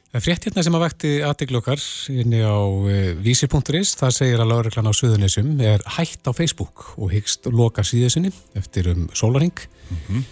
Það 0.06 0.18
er 0.20 0.22
frétt 0.22 0.46
hérna 0.46 0.62
sem 0.62 0.76
að 0.78 0.84
vekti 0.84 1.10
aðdeglokkar 1.26 1.82
inni 2.14 2.38
á 2.46 2.54
uh, 2.54 2.92
vísi.is. 3.20 3.96
Það 3.98 4.14
segir 4.14 4.42
að 4.44 4.52
lauriklan 4.52 4.86
á 4.88 4.92
Suðunisum 4.94 5.50
er 5.58 5.82
hætt 5.98 6.30
á 6.30 6.32
Facebook 6.32 6.86
og 6.94 7.10
hyggst 7.12 7.50
loka 7.50 7.82
síðusinni 7.84 8.30
eftir 8.56 8.92
um 8.94 9.08
sólaring. 9.10 9.52
Mhm. 9.90 10.22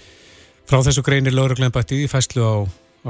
Frá 0.70 0.78
þessu 0.86 1.02
greinir 1.04 1.34
lauriklan 1.34 1.74
bætti 1.74 2.04
í 2.06 2.08
fæslu 2.08 2.46
á, 2.46 2.54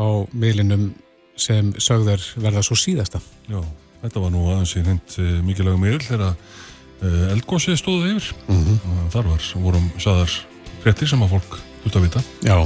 á 0.00 0.06
miðlinum 0.32 0.94
sem 1.36 1.72
sögðar 1.82 2.22
verða 2.40 2.62
svo 2.64 2.76
síðasta. 2.78 3.20
Já, 3.50 3.60
þetta 4.04 4.24
var 4.24 4.34
nú 4.34 4.46
aðeins 4.52 4.74
í 4.78 4.84
hund 4.86 5.18
uh, 5.18 5.36
mikilvægum 5.46 5.84
miðl 5.84 6.02
þegar 6.06 6.32
uh, 6.32 7.30
eldgósið 7.34 7.78
stóðu 7.80 8.14
yfir. 8.14 8.32
Mhm. 8.48 8.80
Og 8.94 9.12
Þar 9.14 9.30
var, 9.34 9.46
vorum 9.68 9.92
saðar 10.02 10.40
fréttir 10.84 11.10
sem 11.10 11.22
að 11.24 11.38
fólk 11.38 11.60
þurft 11.84 12.00
að 12.00 12.08
vita. 12.08 12.24
Já. 12.44 12.58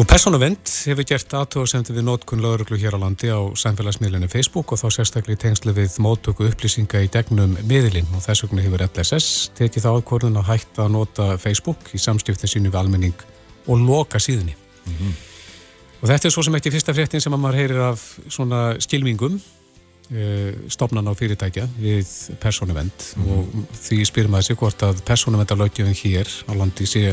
Nú, 0.00 0.06
Personuvend 0.08 0.70
hefur 0.88 1.04
gert 1.04 1.34
aðtóðsendu 1.36 1.92
við 1.92 2.06
nótkun 2.06 2.40
lauruglu 2.40 2.78
hér 2.80 2.94
á 2.96 3.02
landi 3.02 3.28
á 3.28 3.36
samfélagsmiðlunni 3.58 4.30
Facebook 4.32 4.72
og 4.72 4.80
þá 4.80 4.86
sérstaklega 4.96 5.36
í 5.36 5.40
tengslu 5.42 5.74
við 5.76 5.98
móttöku 6.00 6.46
upplýsinga 6.48 7.02
í 7.04 7.10
gegnum 7.12 7.58
miðlinn 7.68 8.08
og 8.16 8.22
þess 8.24 8.46
vegna 8.46 8.64
hefur 8.64 8.86
LSS 8.86 9.50
tekið 9.58 9.84
þá 9.84 9.90
ákvörðun 9.98 10.40
að 10.40 10.48
hætta 10.54 10.86
að 10.86 10.94
nota 10.94 11.26
Facebook 11.42 11.92
í 11.92 12.00
samskiptin 12.00 12.48
sínu 12.48 12.72
við 12.72 12.80
almenning 12.80 13.26
og 13.66 13.82
loka 13.82 14.22
síðunni. 14.22 14.56
Og 16.00 16.08
þetta 16.08 16.28
er 16.28 16.32
svo 16.32 16.44
sem 16.46 16.54
ekki 16.56 16.72
fyrsta 16.72 16.94
fréttin 16.96 17.20
sem 17.20 17.34
að 17.36 17.42
maður 17.42 17.58
heyrir 17.60 17.82
af 17.90 18.04
svona 18.32 18.60
skilmingum 18.80 19.34
uh, 19.36 20.52
stopnan 20.72 21.10
á 21.10 21.12
fyrirtækja 21.16 21.66
við 21.76 22.08
Personuvend 22.40 23.04
og 23.26 23.50
því 23.82 23.98
spyrir 24.08 24.32
maður 24.32 24.48
sig 24.48 24.60
hvort 24.62 24.86
að 24.86 25.02
Personuvendalöggjöfin 25.08 25.98
hér 26.00 26.32
á 26.48 26.52
landi 26.56 26.88
sé 26.88 27.04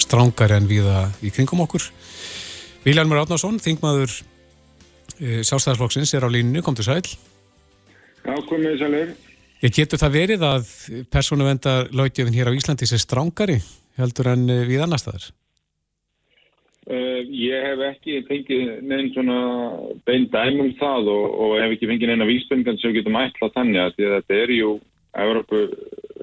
strángari 0.00 0.58
en 0.58 0.68
viða 0.68 1.06
í 1.24 1.32
kringum 1.32 1.64
okkur. 1.64 1.88
Viljarmur 2.84 3.22
Átnarsson, 3.22 3.56
þingmaður 3.60 4.12
uh, 4.12 5.40
sjálfstæðarsflokksins 5.40 6.12
er 6.16 6.28
á 6.28 6.32
línu, 6.32 6.60
kom 6.64 6.76
til 6.76 6.90
sæl. 6.90 7.02
Já, 8.20 8.36
komið 8.48 8.80
sælur. 8.84 9.12
Ég 9.60 9.76
getur 9.76 10.00
það 10.00 10.16
verið 10.16 10.44
að 10.44 10.70
persónuvendalöggjöfin 11.12 12.36
hér 12.36 12.52
á 12.52 12.56
Íslandi 12.56 12.88
sé 12.88 13.00
strángari 13.00 13.62
heldur 14.00 14.34
en 14.36 14.48
uh, 14.48 14.64
við 14.68 14.84
annar 14.84 15.00
staðar? 15.00 15.32
Uh, 16.90 17.20
ég 17.30 17.62
hef 17.62 17.82
ekki 17.86 18.16
fengið 18.26 18.70
neinn 18.82 19.12
svona 19.14 19.40
bein 20.08 20.24
dæmum 20.32 20.72
það 20.80 21.10
og, 21.12 21.26
og 21.44 21.52
hef 21.60 21.74
ekki 21.76 21.86
fengið 21.86 22.10
neina 22.10 22.26
vísböngan 22.26 22.80
sem 22.82 22.96
getum 22.96 23.18
ætlað 23.20 23.52
þannig 23.54 23.82
að 23.84 24.00
þetta 24.00 24.38
er 24.40 24.52
jú 24.56 24.72
Európu 25.22 25.60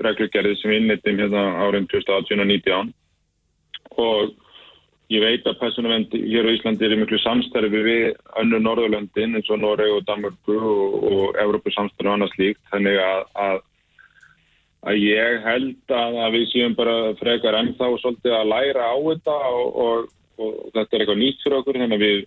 reglugerðið 0.04 0.60
sem 0.60 0.74
við 0.74 0.82
innittum 0.82 1.22
hérna 1.22 1.46
árin 1.64 1.88
2018 1.92 2.44
og 2.44 2.52
19 2.52 2.92
og 4.04 4.36
ég 5.14 5.24
veit 5.24 5.48
að 5.48 5.60
personuvendi 5.62 6.20
hér 6.26 6.50
á 6.52 6.56
Íslandi 6.58 6.86
er 6.86 6.98
í 6.98 7.00
miklu 7.00 7.20
samstarfi 7.24 7.84
við 7.88 8.04
önnu 8.42 8.60
Norðurlöndin 8.66 9.40
eins 9.40 9.50
og 9.54 9.62
Noreg 9.64 9.94
og 9.96 10.04
Danmarku 10.10 10.58
og, 10.58 10.98
og 11.08 11.40
Európu 11.40 11.72
samstarfi 11.72 12.10
og 12.10 12.18
annað 12.18 12.34
slíkt. 12.36 12.62
Þannig 12.74 13.00
að, 13.00 13.24
að 13.46 13.58
að 14.88 15.02
ég 15.02 15.42
held 15.48 15.96
að, 15.96 16.20
að 16.26 16.36
við 16.36 16.46
séum 16.52 16.76
bara 16.78 16.98
frekar 17.20 17.58
ennþá 17.60 17.90
svolítið 18.02 18.36
að 18.38 18.52
læra 18.52 18.92
á 18.92 18.96
þetta 19.08 19.38
og, 19.50 19.80
og, 19.86 20.14
og 20.38 20.58
þetta 20.74 20.96
er 20.96 21.04
eitthvað 21.04 21.22
nýtt 21.22 21.44
fyrir 21.44 21.58
okkur 21.60 21.80
þannig 21.82 21.98
að 21.98 22.06
við 22.06 22.20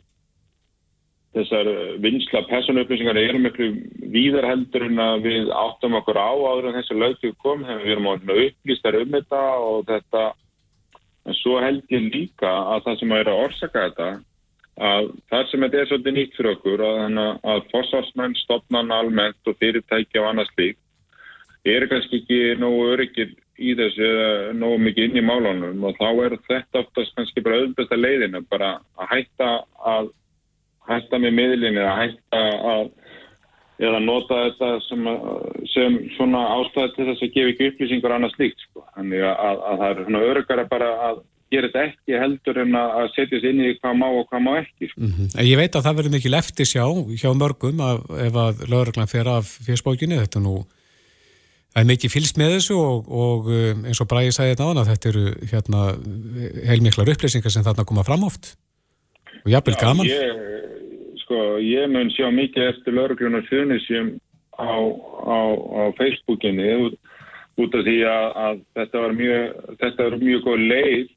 þessar 1.31 1.69
vinsla 2.03 2.43
personuupplýsingar 2.51 3.19
eru 3.21 3.41
miklu 3.43 3.69
víðar 4.11 4.49
heldur 4.51 4.87
en 4.89 5.03
að 5.03 5.27
við 5.29 5.53
áttum 5.55 5.95
okkur 6.01 6.19
á 6.19 6.31
áður 6.35 6.71
en 6.71 6.79
þessi 6.81 6.97
lögtu 6.99 7.31
kom 7.39 7.63
þannig 7.63 7.85
að 7.85 7.87
við 7.87 7.95
erum 7.95 8.11
að 8.11 8.33
upplýstar 8.47 8.99
um 8.99 9.15
þetta 9.15 9.45
og 9.67 9.85
þetta. 9.91 10.25
En 11.29 11.37
svo 11.37 11.61
held 11.61 11.93
ég 11.93 12.11
líka 12.11 12.51
að 12.75 12.85
það 12.87 12.99
sem 12.99 13.15
er 13.15 13.29
að 13.29 13.43
orsaka 13.45 13.87
þetta 13.87 14.11
að 14.81 15.11
það 15.29 15.43
sem 15.51 15.65
þetta 15.65 15.81
er 15.81 15.89
svolítið 15.91 16.15
nýtt 16.17 16.37
fyrir 16.37 16.55
okkur 16.55 16.83
að, 16.87 17.01
að, 17.05 17.35
að 17.53 17.67
fórsvarsmenn, 17.73 18.37
stopnan 18.41 18.95
almennt 18.97 19.51
og 19.51 19.59
fyrirtækja 19.61 20.23
og 20.23 20.31
annars 20.31 20.53
líkt 20.57 20.81
eru 21.69 21.89
kannski 21.91 22.23
ekki 22.23 22.39
nógu 22.61 22.87
öryggir 22.95 23.35
í 23.61 23.75
þessu 23.79 24.07
eða 24.07 24.55
nógu 24.57 24.79
mikið 24.87 25.09
inn 25.09 25.21
í 25.21 25.27
málunum 25.27 25.85
og 25.85 25.99
þá 26.01 26.09
er 26.27 26.39
þetta 26.49 26.85
oftast 26.85 27.17
kannski 27.17 27.45
bara 27.45 27.61
auðvitað 27.61 28.05
leiðinu 28.05 28.43
bara 28.49 28.71
að 28.97 29.13
hætta 29.15 29.51
að 29.95 30.11
hætta 30.91 31.21
með 31.23 31.37
miðlinni 31.39 31.85
að 31.85 32.01
hætta 32.01 32.43
að 32.75 32.89
eða 33.81 34.01
nota 34.05 34.39
þetta 34.45 34.71
sem, 34.85 35.11
sem 35.73 35.99
svona 36.17 36.45
ástæði 36.59 36.95
til 36.95 37.07
þess 37.09 37.25
að 37.25 37.35
gefa 37.37 37.53
ekki 37.55 37.69
upplýsingar 37.71 38.17
annars 38.17 38.39
líkt 38.41 38.65
sko. 38.67 38.85
Þannig 38.97 39.25
að, 39.25 39.37
að, 39.49 39.61
að 39.71 39.83
það 39.83 39.93
er 39.93 40.03
svona 40.07 40.25
örugara 40.31 40.65
bara 40.71 40.91
að 41.09 41.23
gera 41.51 41.71
þetta 41.71 41.85
ekki 41.89 42.19
heldur 42.23 42.61
en 42.63 42.77
að 42.79 43.07
setja 43.15 43.41
sér 43.41 43.55
inn 43.55 43.63
í 43.65 43.71
hvað 43.79 43.97
má 44.03 44.07
og 44.11 44.27
hvað 44.29 44.45
má 44.45 44.51
ekki. 44.61 44.91
Sko. 44.91 45.01
Mm 45.01 45.15
-hmm. 45.15 45.31
Ég 45.49 45.61
veit 45.63 45.79
að 45.79 45.87
það 45.87 45.97
verður 46.01 46.15
mikið 46.17 46.35
lefti 46.37 46.69
sjá 46.69 46.85
hjá 47.23 47.31
mörgum 47.41 47.81
að, 47.87 48.05
ef 48.27 48.39
að 48.45 48.63
lauruglan 48.69 49.11
fer 49.11 49.33
af 49.33 49.57
fjöspókinni, 49.67 50.21
þetta 50.21 50.45
nú 50.45 50.61
það 51.71 51.83
er 51.83 51.89
mikið 51.91 52.13
fylst 52.13 52.41
með 52.41 52.57
þessu 52.57 52.79
og, 52.79 53.11
og 53.11 53.51
eins 53.87 54.01
og 54.03 54.09
Bræði 54.11 54.35
sagði 54.35 54.55
þetta 54.55 54.71
án 54.71 54.81
að 54.83 54.91
þetta 54.91 55.11
eru 55.13 55.25
hérna, 55.53 55.83
heilmiklar 56.71 57.13
upplýsingar 57.15 57.55
sem 57.55 57.67
þarna 57.67 57.87
koma 57.89 58.07
fram 58.07 58.27
oft 58.27 58.55
og 59.45 59.53
jafnvel 59.53 59.77
gaman. 59.81 60.11
Ég, 60.11 61.15
sko, 61.23 61.39
ég 61.63 61.87
mun 61.93 62.11
sjá 62.17 62.29
mikið 62.35 62.73
eftir 62.73 62.97
lauruglunar 62.97 63.47
fjönisjum 63.49 64.17
á, 64.59 64.75
á, 64.75 65.39
á 65.55 65.83
Facebookinni 66.01 66.75
út, 66.89 66.99
út 67.61 67.79
af 67.79 67.87
því 67.87 67.97
að, 68.09 68.27
að 68.45 68.61
þetta 68.81 69.07
var 69.07 69.17
mjög, 69.23 69.65
þetta 69.81 70.11
var 70.11 70.21
mjög 70.27 70.45
góð 70.49 70.69
leið 70.75 71.09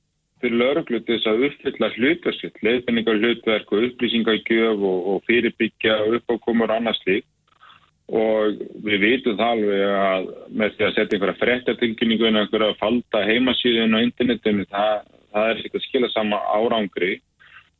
fyrir 0.43 0.59
lauruglu 0.59 0.99
til 0.99 1.15
þess 1.17 1.29
að 1.31 1.45
uppfylla 1.47 1.89
hlutversitt, 1.97 2.57
leiðbenningar 2.67 3.19
hlutverk 3.19 3.69
og 3.71 3.85
upplýsingargjöf 3.89 4.81
og, 4.91 5.05
og 5.13 5.21
fyrirbyggja 5.29 5.99
uppákomur 6.19 6.71
og 6.71 6.81
annars 6.81 6.99
lík 7.07 7.25
og 8.11 8.63
við 8.83 8.99
vitum 8.99 9.37
það 9.39 9.51
alveg 9.55 9.83
að 9.97 10.25
með 10.51 10.73
því 10.75 10.85
að 10.85 10.95
setja 10.95 11.17
einhverja 11.17 11.39
frettatilkynningu 11.39 12.27
en 12.27 12.39
einhverja 12.41 12.79
falda 12.79 13.21
heimasíðun 13.29 13.95
á 13.95 13.99
internetinu, 14.03 14.65
það, 14.71 15.05
það 15.31 15.51
er 15.51 15.61
eitthvað 15.61 15.85
skila 15.87 16.09
sama 16.11 16.41
árangri 16.51 17.13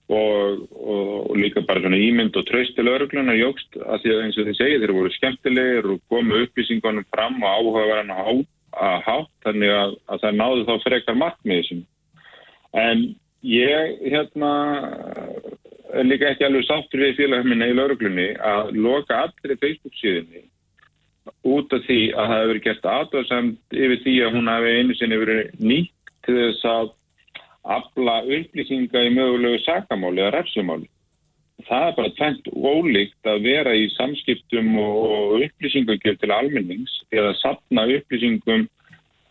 og, 0.07 0.63
og, 0.71 1.11
og 1.32 1.38
líka 1.39 1.63
bara 1.67 1.84
svona 1.84 1.99
ímynd 1.99 2.38
og 2.39 2.47
tröst 2.47 2.76
til 2.78 2.88
öruglunar 2.91 3.39
jógst 3.39 3.78
að 3.80 4.03
því 4.03 4.13
að 4.13 4.24
eins 4.24 4.39
og 4.39 4.47
þið 4.47 4.59
segið 4.59 4.84
þeir 4.84 4.95
voru 4.97 5.13
skemmtilegir 5.17 5.89
og 5.93 6.03
komu 6.11 6.43
upplýsingunum 6.43 7.07
fram 7.11 7.39
og 7.43 7.49
áhugaverðan 7.57 8.15
að 8.17 9.01
hátt 9.07 9.34
þannig 9.45 9.76
að, 9.76 9.97
að 10.09 10.24
það 10.24 10.39
náðu 10.39 10.63
þá 10.67 10.74
frekar 10.88 11.19
markmið 11.19 11.59
þessum. 11.61 11.84
En 12.74 13.03
ég 13.45 13.99
hérna 14.09 14.53
líka 16.01 16.31
ekki 16.31 16.47
alveg 16.47 16.65
sáttur 16.67 17.03
við 17.03 17.19
félagminna 17.19 17.69
í 17.69 17.75
lauruglunni 17.77 18.31
að 18.41 18.73
loka 18.81 19.19
allir 19.27 19.59
Facebook 19.61 19.95
síðunni 19.99 20.47
út 21.47 21.73
af 21.75 21.85
því 21.87 21.99
að 22.11 22.31
það 22.31 22.41
hefur 22.41 22.59
gert 22.65 22.89
aðdóðsamt 22.93 23.77
yfir 23.77 24.01
því 24.03 24.15
að 24.25 24.35
hún 24.37 24.49
hefði 24.51 24.73
einu 24.79 24.97
sinni 24.99 25.19
verið 25.21 25.53
nýtt 25.59 26.13
til 26.25 26.35
þess 26.39 26.65
að 26.71 26.91
afla 27.77 28.17
upplýsinga 28.37 29.05
í 29.07 29.13
mögulegu 29.15 29.61
sakamáli 29.63 30.23
eða 30.23 30.33
refsumáli. 30.37 30.89
Það 31.63 31.85
er 31.87 31.95
bara 31.95 32.13
tvent 32.17 32.49
ólíkt 32.51 33.29
að 33.29 33.45
vera 33.45 33.75
í 33.77 33.85
samskiptum 33.93 34.73
og 34.81 35.45
upplýsingagjöf 35.45 36.19
til 36.19 36.31
almennings 36.35 36.95
eða 37.13 37.35
sapna 37.39 37.85
upplýsingum 37.93 38.65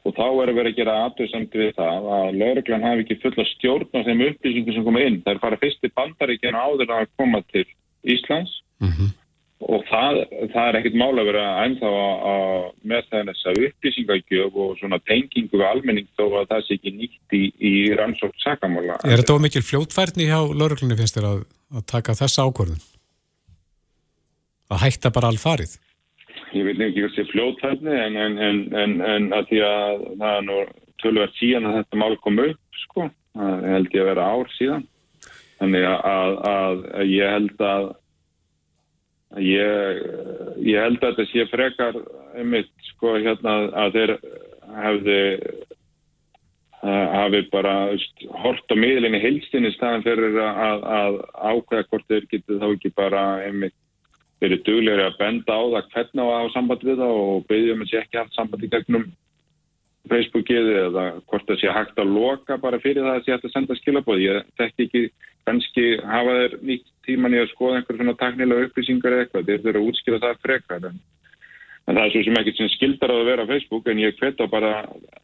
og 0.02 0.14
þá 0.16 0.24
er 0.26 0.50
að 0.50 0.58
vera 0.58 0.70
að 0.72 0.78
gera 0.80 0.98
aðdöðsamt 1.06 1.56
við 1.60 1.72
það 1.78 2.06
að 2.16 2.36
lauruglan 2.40 2.86
hafi 2.86 3.04
ekki 3.04 3.18
fulla 3.22 3.48
stjórn 3.52 3.90
á 3.94 4.00
þeim 4.08 4.22
upplýsingum 4.28 4.76
sem 4.76 4.86
koma 4.86 5.02
inn. 5.06 5.18
Það 5.22 5.34
er 5.34 5.42
fara 5.44 5.58
fyrst 5.62 5.86
í 5.86 5.90
bandaríkjana 5.98 6.62
áður 6.66 6.94
að 6.96 7.10
koma 7.20 7.42
til 7.52 7.66
Íslands 8.02 8.54
mm 8.82 8.90
-hmm. 8.90 9.12
og 9.68 9.84
það, 9.86 10.18
það 10.54 10.68
er 10.68 10.78
ekkit 10.80 10.98
mál 10.98 11.12
að 11.14 11.28
vera 11.30 11.44
ennþá 11.66 11.92
að 12.32 12.66
með 12.82 13.06
þess 13.12 13.46
að 13.46 13.60
upplýsingagjöf 13.68 14.58
og 14.64 14.74
svona 14.80 14.98
tengingu 15.06 15.60
við 15.60 15.68
almenning 15.70 16.08
þó 16.18 16.24
að 16.40 16.48
það 16.50 16.66
sé 16.66 16.78
ekki 16.78 16.94
nýtt 16.98 17.38
í, 17.38 17.42
í 17.62 17.74
rannsótt 17.94 18.34
sakamála. 18.42 18.98
Er 19.06 19.22
þetta 19.22 19.38
mikil 19.38 19.62
fljótfærni 19.62 20.26
hjá 20.26 20.40
lauruglunni 20.50 20.98
finnst 20.98 21.18
þér 21.18 21.30
að, 21.30 21.46
að 21.78 21.86
taka 21.94 22.18
þessa 22.18 22.42
ákvörðun? 22.42 22.82
Að 24.72 24.82
hætta 24.82 25.14
bara 25.14 25.30
alfarið? 25.30 25.78
Ég 26.58 26.68
veit 26.68 26.84
ekki 26.86 27.04
hvort 27.04 27.16
sé 27.16 27.24
fljóðfærni 27.30 27.96
en, 27.96 28.16
en, 28.24 28.38
en, 28.48 28.62
en, 28.82 28.94
en 29.14 29.28
að 29.36 29.50
því 29.50 29.60
að 29.66 30.04
það 30.20 30.36
er 30.36 30.46
nú 30.48 30.58
tölvært 31.02 31.38
síðan 31.38 31.68
að 31.70 31.76
þetta 31.80 32.00
mál 32.02 32.16
kom 32.22 32.40
upp 32.42 32.80
sko, 32.84 33.08
það 33.38 33.66
held 33.72 33.96
ég 33.96 34.04
að 34.04 34.10
vera 34.12 34.28
ár 34.36 34.52
síðan. 34.58 34.86
Þannig 35.62 35.88
að, 35.88 35.98
að, 36.12 36.38
að, 36.52 36.84
að 37.00 37.12
ég 37.12 37.34
held 37.36 37.66
að 37.66 37.90
ég, 39.46 40.00
ég 40.68 40.86
held 40.86 40.98
að 40.98 41.04
þetta 41.08 41.28
sé 41.30 41.46
frekar 41.50 42.00
einmitt 42.36 42.72
sko 42.92 43.16
hérna 43.16 43.58
að 43.84 43.98
þeir 43.98 44.14
hefði 44.82 45.20
hafi 46.82 47.42
bara 47.52 47.74
hort 48.42 48.72
á 48.72 48.74
miðlinni 48.74 49.20
heilstinni 49.22 49.70
staðan 49.76 50.02
fyrir 50.02 50.38
að 50.42 51.20
ákveða 51.30 51.86
hvort 51.92 52.08
þeir 52.10 52.26
getur 52.32 52.58
þá 52.58 52.66
ekki 52.72 52.90
bara 52.96 53.22
einmitt 53.46 53.76
verið 54.42 54.62
duglegri 54.66 55.04
að 55.06 55.18
benda 55.20 55.54
á 55.54 55.62
það 55.62 55.90
hvernig 55.94 56.30
á 56.34 56.44
samband 56.54 56.86
við 56.86 57.02
það 57.02 57.18
og 57.22 57.52
um 57.52 57.84
að 57.84 57.90
sé 57.90 58.00
ekki 58.00 58.18
haft 58.18 58.38
samband 58.38 58.64
í 58.66 58.70
gegnum 58.72 59.04
Facebookið 60.10 60.70
eða 60.80 61.04
hvort 61.30 61.46
það 61.46 61.60
sé 61.60 61.74
hægt 61.76 62.00
að 62.02 62.14
loka 62.16 62.56
bara 62.58 62.80
fyrir 62.82 63.04
það 63.06 63.18
að 63.20 63.24
sé 63.26 63.34
hægt 63.36 63.46
að 63.46 63.54
senda 63.54 63.76
skilabóð. 63.78 64.22
Ég 64.24 64.48
þekki 64.58 64.86
ekki, 64.88 65.02
kannski 65.46 65.84
hafa 66.10 66.34
þeir 66.40 66.56
nýtt 66.66 66.88
tíman 67.06 67.36
í 67.36 67.42
að 67.42 67.50
skoða 67.52 67.78
einhver 67.78 68.00
svona 68.00 68.16
taknilega 68.18 68.66
upplýsingar 68.66 69.14
eða 69.14 69.26
eitthvað. 69.26 69.46
Þeir 69.48 69.62
þurfa 69.62 69.82
að 69.82 69.88
útskýra 69.92 70.20
það 70.24 70.42
frekar. 70.48 70.88
En, 70.90 70.98
en 71.86 72.00
það 72.00 72.04
er 72.04 72.14
svo 72.16 72.24
sem 72.26 72.40
ekkert 72.42 72.60
sem 72.60 72.72
skildar 72.74 73.14
að 73.14 73.24
vera 73.30 73.46
á 73.46 73.50
Facebook 73.52 73.90
en 73.92 74.02
ég 74.02 74.18
hveta 74.18 74.50
bara 74.50 74.74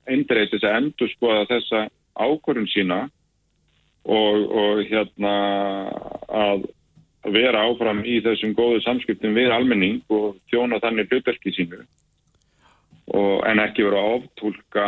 eindreist 0.07 0.55
þess 0.55 0.71
að 0.71 0.79
endur 0.79 1.15
skoða 1.17 1.45
þessa 1.51 1.85
ákvörðun 2.15 2.71
sína 2.71 3.01
og, 4.07 4.47
og 4.47 4.85
hérna 4.87 5.35
að 6.31 6.69
vera 7.35 7.65
áfram 7.69 8.03
í 8.07 8.19
þessum 8.25 8.55
góðu 8.59 8.83
samskiptum 8.85 9.37
við 9.37 9.55
almenning 9.55 10.03
og 10.13 10.37
þjóna 10.53 10.81
þannig 10.83 11.11
hlutverki 11.13 11.55
sínu. 11.57 11.83
Og, 13.09 13.39
en 13.49 13.61
ekki 13.63 13.87
vera 13.87 14.03
að 14.05 14.15
oftúlka 14.19 14.87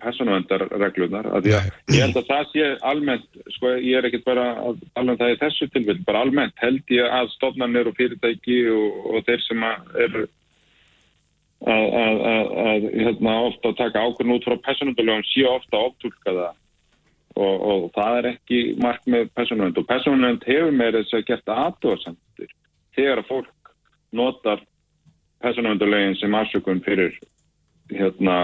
personuvendarreglunar 0.00 1.26
ég 1.44 1.66
held 2.00 2.16
að 2.16 2.30
það 2.30 2.46
sé 2.54 2.68
almennt 2.88 3.42
sko 3.58 3.74
ég 3.76 3.98
er 3.98 4.08
ekkert 4.08 4.24
bara 4.24 4.46
alveg 4.96 5.18
það 5.20 5.32
í 5.34 5.40
þessu 5.42 5.68
tilvill, 5.74 5.98
bara 6.06 6.22
almennt 6.24 6.56
held 6.62 6.94
ég 6.96 7.12
að 7.12 7.28
stofnarnir 7.34 7.90
og 7.90 7.98
fyrirtæki 7.98 8.56
og, 8.72 8.96
og 9.12 9.28
þeir 9.28 9.44
sem 9.44 9.66
eru 10.06 10.24
að, 11.66 11.84
að, 11.84 12.22
að, 12.32 12.56
að 12.70 12.88
hérna, 12.94 13.36
ofta 13.50 13.74
taka 13.82 14.06
ákveðin 14.06 14.36
út 14.38 14.48
frá 14.48 14.56
personuvendarlegum 14.70 15.28
sé 15.28 15.44
ofta 15.50 15.76
að 15.76 15.90
oftúlka 15.90 16.36
það 16.40 16.56
og, 17.38 17.56
og 17.70 17.86
það 17.96 18.20
er 18.20 18.30
ekki 18.32 18.60
mark 18.82 19.04
með 19.10 19.30
personuvennd 19.38 19.80
og 19.80 19.86
personuvennd 19.88 20.46
hefur 20.48 20.74
með 20.74 21.00
þess 21.00 21.18
að 21.18 21.26
geta 21.30 21.58
aðdóðsendur 21.66 22.54
þegar 22.98 23.22
að 23.22 23.30
fólk 23.30 23.72
notar 24.18 24.62
personuvendarlegin 25.44 26.16
sem 26.18 26.34
afsökun 26.34 26.82
fyrir 26.84 27.14
hérna 27.88 28.34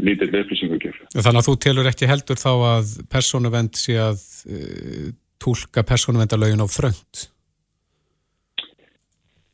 lítill 0.00 0.30
upplýsingugjöf. 0.30 1.02
Þannig 1.12 1.42
að 1.42 1.48
þú 1.48 1.56
telur 1.64 1.90
ekki 1.90 2.08
heldur 2.08 2.40
þá 2.40 2.52
að 2.70 2.94
persónuvend 3.12 3.76
sé 3.76 3.98
að 4.00 4.22
uh, 4.48 5.10
tólka 5.42 5.84
persónuvendalögin 5.88 6.64
á 6.64 6.68
frönd? 6.70 7.26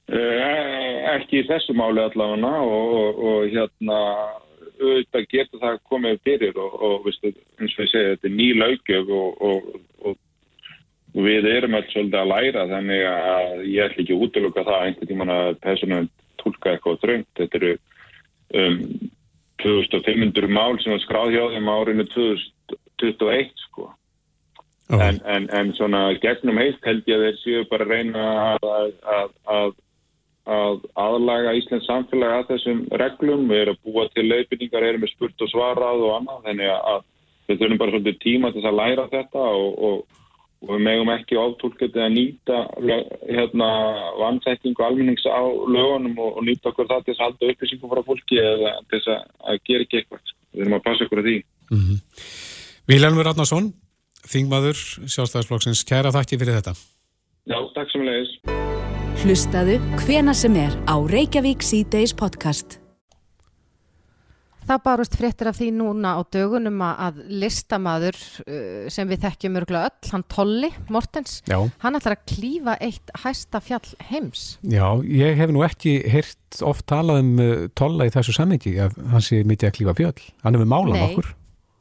Uh, 0.07 1.16
ekki 1.16 1.43
í 1.43 1.47
þessu 1.49 1.74
máli 1.74 2.05
allavega 2.05 2.53
og, 2.62 2.93
og, 3.01 3.22
og 3.31 3.49
hérna 3.51 4.01
auðvitað 4.81 5.29
getur 5.33 5.62
það 5.62 5.83
komið 5.91 6.22
fyrir 6.27 6.61
og, 6.61 6.79
og 6.89 7.05
viðstu, 7.07 7.33
eins 7.61 7.74
og 7.77 7.85
ég 7.85 7.93
segi 7.93 8.12
þetta 8.12 8.29
er 8.29 8.37
ný 8.37 8.49
laugjöf 8.61 9.12
og 9.16 10.16
við 11.16 11.49
erum 11.49 11.77
alls 11.79 11.93
svolítið 11.93 12.18
að 12.20 12.31
læra 12.33 12.64
þannig 12.68 13.05
að 13.09 13.61
ég 13.72 13.85
ætl 13.87 14.03
ekki 14.03 14.16
útlöka 14.20 14.64
það 14.66 14.87
einhvern 14.87 15.11
tíman 15.11 15.33
að 15.33 15.53
persónuvend 15.64 16.11
tólka 16.43 16.72
eitthvað 16.74 16.99
dröngt. 17.05 17.31
Þetta 17.39 17.61
eru 17.61 17.72
um, 18.61 18.83
2500 19.64 20.53
mál 20.53 20.77
sem 20.83 20.93
var 20.93 21.03
skráð 21.05 21.33
hjá 21.35 21.45
þeim 21.55 21.70
árinu 21.72 22.07
2021 22.12 23.64
sko. 23.64 23.89
En, 24.93 25.18
en, 25.24 25.49
en 25.51 25.72
svona 25.74 26.12
gegnum 26.22 26.61
heilt 26.61 26.85
held 26.87 27.09
ég 27.11 27.16
að 27.16 27.24
þeir 27.27 27.39
séu 27.41 27.64
bara 27.70 27.87
að 27.89 27.95
reyna 27.95 28.27
að, 28.53 28.68
að, 29.16 29.33
að, 29.57 29.72
að 30.47 30.84
aðlaga 31.03 31.55
Íslands 31.59 31.88
samfélag 31.90 32.34
að 32.36 32.51
þessum 32.53 32.84
reglum. 33.03 33.49
Við 33.51 33.62
erum 33.64 33.78
að 33.78 33.88
búa 33.88 34.07
til 34.14 34.26
leifinningar, 34.30 34.86
erum 34.86 35.03
með 35.05 35.14
spurt 35.14 35.42
og 35.42 35.53
svarað 35.53 36.05
og 36.07 36.14
annað. 36.20 36.44
Þannig 36.47 36.72
að 36.76 37.01
við 37.47 37.59
þurfum 37.61 37.80
bara 37.82 37.94
svolítið 37.94 38.22
tíma 38.22 38.53
til 38.55 38.64
að 38.66 38.78
læra 38.80 39.09
þetta 39.12 39.49
og, 39.57 39.74
og 39.88 40.22
og 40.64 40.72
við 40.72 40.82
megum 40.86 41.12
ekki 41.12 41.38
áttúlketið 41.38 42.03
að 42.03 42.14
nýta 42.14 42.61
hérna, 43.28 43.68
vansettingu 44.20 44.84
almennings 44.86 45.26
á 45.28 45.44
lögunum 45.44 46.16
og, 46.16 46.40
og 46.40 46.47
nýta 46.47 46.72
okkur 46.72 46.88
það 46.90 47.05
til 47.07 47.14
að 47.16 47.22
halda 47.24 47.51
upplýsingum 47.53 47.92
frá 47.92 48.03
fólki 48.07 48.40
eða 48.40 48.72
til 48.88 48.99
þess 48.99 49.12
að 49.12 49.61
gera 49.68 49.86
ekki 49.86 50.01
eitthvað. 50.01 50.34
Við 50.57 50.64
erum 50.64 50.78
að 50.78 50.84
passa 50.88 51.07
okkur 51.07 51.22
að 51.22 51.28
því. 51.28 51.38
Mm 51.70 51.82
-hmm. 51.84 51.99
Vilhelmur 52.86 53.30
Adnarsson, 53.30 53.72
þingmaður 54.26 54.82
sjálfstæðisflokksins, 55.14 55.84
kæra 55.84 56.14
þakki 56.14 56.40
fyrir 56.40 56.59
þetta. 56.59 56.74
Já, 57.47 57.61
takk 57.76 57.92
sem 57.94 58.03
leiðis. 58.03 58.30
Hlustaðu 59.22 59.76
hvena 60.01 60.32
sem 60.34 60.57
er 60.59 60.72
á 60.90 60.99
Reykjavík 60.99 61.62
C-Days 61.62 62.11
podcast. 62.18 62.80
Það 64.66 64.80
barust 64.82 65.14
fréttir 65.14 65.47
af 65.47 65.61
því 65.61 65.68
núna 65.76 66.16
á 66.18 66.26
dögunum 66.26 66.82
að 66.82 67.20
listamaður 67.30 68.18
uh, 68.18 68.88
sem 68.90 69.07
við 69.07 69.22
þekkjum 69.28 69.61
örgulega 69.61 69.92
öll, 69.92 70.11
hann 70.11 70.26
Tolli 70.26 70.72
Mortens, 70.90 71.36
Já. 71.47 71.61
hann 71.84 71.94
ætlar 72.01 72.16
að 72.16 72.24
klífa 72.32 72.74
eitt 72.82 73.14
hæsta 73.22 73.62
fjall 73.62 73.94
heims. 74.11 74.57
Já, 74.66 74.88
ég 75.07 75.38
hef 75.38 75.55
nú 75.55 75.62
ekki 75.62 76.01
heyrt 76.03 76.59
oft 76.66 76.88
talað 76.90 77.22
um 77.22 77.34
uh, 77.38 77.53
Tolla 77.78 78.11
í 78.11 78.14
þessu 78.16 78.34
sammingi 78.34 78.74
að 78.88 78.99
hann 79.12 79.22
sé 79.22 79.44
myndi 79.47 79.70
að 79.70 79.76
klífa 79.78 79.94
fjöll. 80.03 80.32
Hann 80.42 80.59
hefur 80.59 80.74
málað 80.74 81.05
okkur. 81.12 81.30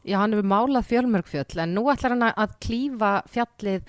Já, 0.05 0.19
hann 0.21 0.37
hefur 0.37 0.51
málað 0.53 0.91
fjölmörg 0.93 1.33
fjöll 1.33 1.63
en 1.65 1.73
nú 1.73 1.89
ætlar 1.89 2.13
hann 2.13 2.29
að 2.29 2.53
klífa 2.61 3.15
fjallið 3.33 3.81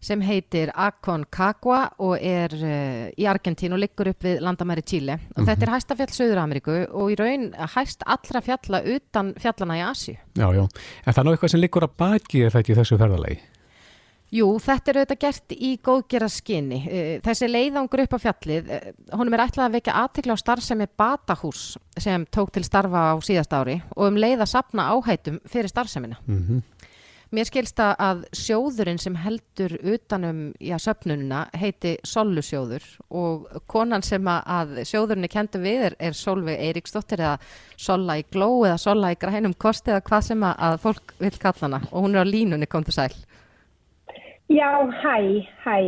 sem 0.00 0.22
heitir 0.22 0.70
Aconcagua 0.74 1.80
og 2.04 2.16
er 2.22 2.54
uh, 2.54 3.04
í 3.18 3.26
Argentín 3.30 3.74
og 3.74 3.82
liggur 3.82 4.12
upp 4.12 4.24
við 4.24 4.40
landamæri 4.44 4.84
Chile. 4.86 5.12
Og 5.12 5.18
mm 5.18 5.28
-hmm. 5.34 5.48
þetta 5.50 5.66
er 5.66 5.74
hæsta 5.74 5.96
fjall 5.96 6.14
Söður-Ameríku 6.18 6.76
og 6.92 7.10
í 7.12 7.18
raun 7.18 7.52
hæst 7.74 8.02
allra 8.06 8.40
fjalla 8.40 8.82
utan 8.84 9.34
fjallana 9.34 9.78
í 9.78 9.90
Asi. 9.90 10.18
Já, 10.34 10.54
já. 10.54 10.68
En 11.06 11.12
það 11.12 11.18
er 11.18 11.24
náðu 11.24 11.32
eitthvað 11.32 11.50
sem 11.50 11.60
liggur 11.60 11.82
að 11.82 11.96
baki 11.96 12.50
það 12.50 12.60
ekki 12.60 12.74
þessu 12.74 12.98
ferðalegi? 12.98 13.40
Jú, 14.28 14.58
þetta 14.60 14.90
er 14.90 14.98
auðvitað 15.00 15.20
gert 15.22 15.52
í 15.56 15.70
góðgera 15.80 16.28
skinni. 16.28 16.78
Þessi 17.24 17.48
leiðangur 17.48 18.02
upp 18.04 18.12
á 18.12 18.18
fjallið, 18.20 18.66
honum 19.16 19.34
er 19.34 19.44
ætlað 19.46 19.64
að 19.64 19.76
vekja 19.78 19.94
aðtikla 20.02 20.36
á 20.36 20.42
starfsemi 20.42 20.86
Batahús 21.00 21.78
sem 21.96 22.26
tók 22.28 22.52
til 22.52 22.64
starfa 22.66 23.06
á 23.08 23.24
síðast 23.24 23.56
ári 23.56 23.78
og 23.96 24.10
um 24.10 24.20
leið 24.20 24.44
að 24.44 24.52
sapna 24.52 24.90
áhættum 24.92 25.40
fyrir 25.48 25.72
starfsemina. 25.72 26.20
Mm 26.26 26.42
-hmm. 26.44 26.87
Mér 27.28 27.44
skilsta 27.44 27.90
að 28.00 28.22
sjóðurinn 28.32 29.00
sem 29.02 29.16
heldur 29.20 29.74
utanum 29.92 30.38
já, 30.64 30.78
söpnununa 30.80 31.42
heiti 31.60 31.98
Sollusjóður 32.08 32.86
og 33.12 33.50
konan 33.68 34.04
sem 34.06 34.24
að 34.32 34.78
sjóðurinni 34.88 35.28
kendu 35.28 35.60
við 35.60 35.84
er, 35.90 35.96
er 36.00 36.16
Solveig 36.16 36.56
Eiríksdóttir 36.70 37.20
eða 37.20 37.34
Solla 37.76 38.16
í 38.16 38.24
gló 38.32 38.48
eða 38.62 38.78
Solla 38.80 39.12
í 39.12 39.20
grænum 39.20 39.52
kosti 39.60 39.92
eða 39.92 40.06
hvað 40.08 40.24
sem 40.30 40.48
að 40.48 40.78
fólk 40.86 41.12
vil 41.20 41.34
kalla 41.36 41.66
hana 41.66 41.82
og 41.90 42.06
hún 42.06 42.16
er 42.16 42.24
á 42.24 42.32
línunni, 42.32 42.70
kom 42.70 42.88
til 42.88 42.96
sæl. 42.96 43.12
Já, 44.48 44.72
hæ, 44.88 45.44
hæ. 45.66 45.78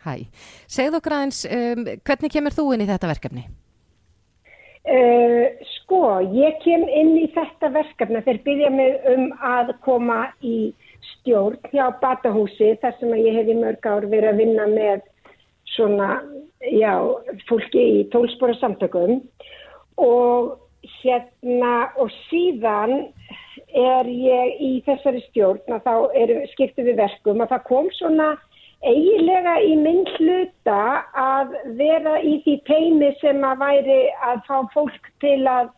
Hæ. 0.00 0.14
Segð 0.64 0.96
okkur 1.02 1.18
aðeins, 1.18 1.44
um, 1.44 1.84
hvernig 2.08 2.32
kemur 2.32 2.56
þú 2.56 2.70
inn 2.72 2.86
í 2.86 2.88
þetta 2.88 3.12
verkefni? 3.12 3.44
Uh, 4.88 5.50
sko, 5.74 5.98
ég 6.32 6.54
kem 6.62 6.86
inn 6.88 7.12
í 7.20 7.26
þetta 7.34 7.68
verkefni. 7.74 8.22
Þegar 8.24 8.44
byrja 8.46 8.70
mig 8.72 9.08
um 9.12 9.26
að 9.44 9.74
koma 9.84 10.22
í 10.40 10.70
stjórn 11.10 11.60
hjá 11.72 11.90
Batahúsi 12.00 12.70
þar 12.80 12.94
sem 12.96 13.12
ég 13.20 13.36
hef 13.36 13.50
í 13.52 13.56
mörg 13.58 13.84
ár 13.84 14.06
verið 14.08 14.30
að 14.30 14.40
vinna 14.40 14.68
með 14.72 15.02
svona, 15.74 16.08
já, 16.72 16.94
fólki 17.50 17.84
í 17.98 18.00
tólspóra 18.14 18.56
samtökum 18.62 19.20
og 20.00 20.56
hérna 21.02 21.90
og 22.00 22.10
síðan 22.30 23.10
er 23.76 24.08
ég 24.08 24.60
í 24.64 24.72
þessari 24.86 25.20
stjórn 25.28 25.76
að 25.76 25.84
þá 25.84 25.94
skiptum 26.54 26.88
við 26.88 27.00
verkum 27.02 27.42
að 27.44 27.52
það 27.52 27.66
kom 27.68 27.90
svona 27.98 28.28
eiginlega 28.86 29.56
í 29.66 29.74
minn 29.78 30.04
hluta 30.16 30.82
að 31.18 31.54
vera 31.78 32.18
í 32.22 32.38
því 32.44 32.54
teimi 32.68 33.10
sem 33.22 33.42
að 33.44 33.62
væri 33.64 34.00
að 34.22 34.42
fá 34.46 34.56
fólk 34.74 35.08
til 35.22 35.40
að, 35.50 35.72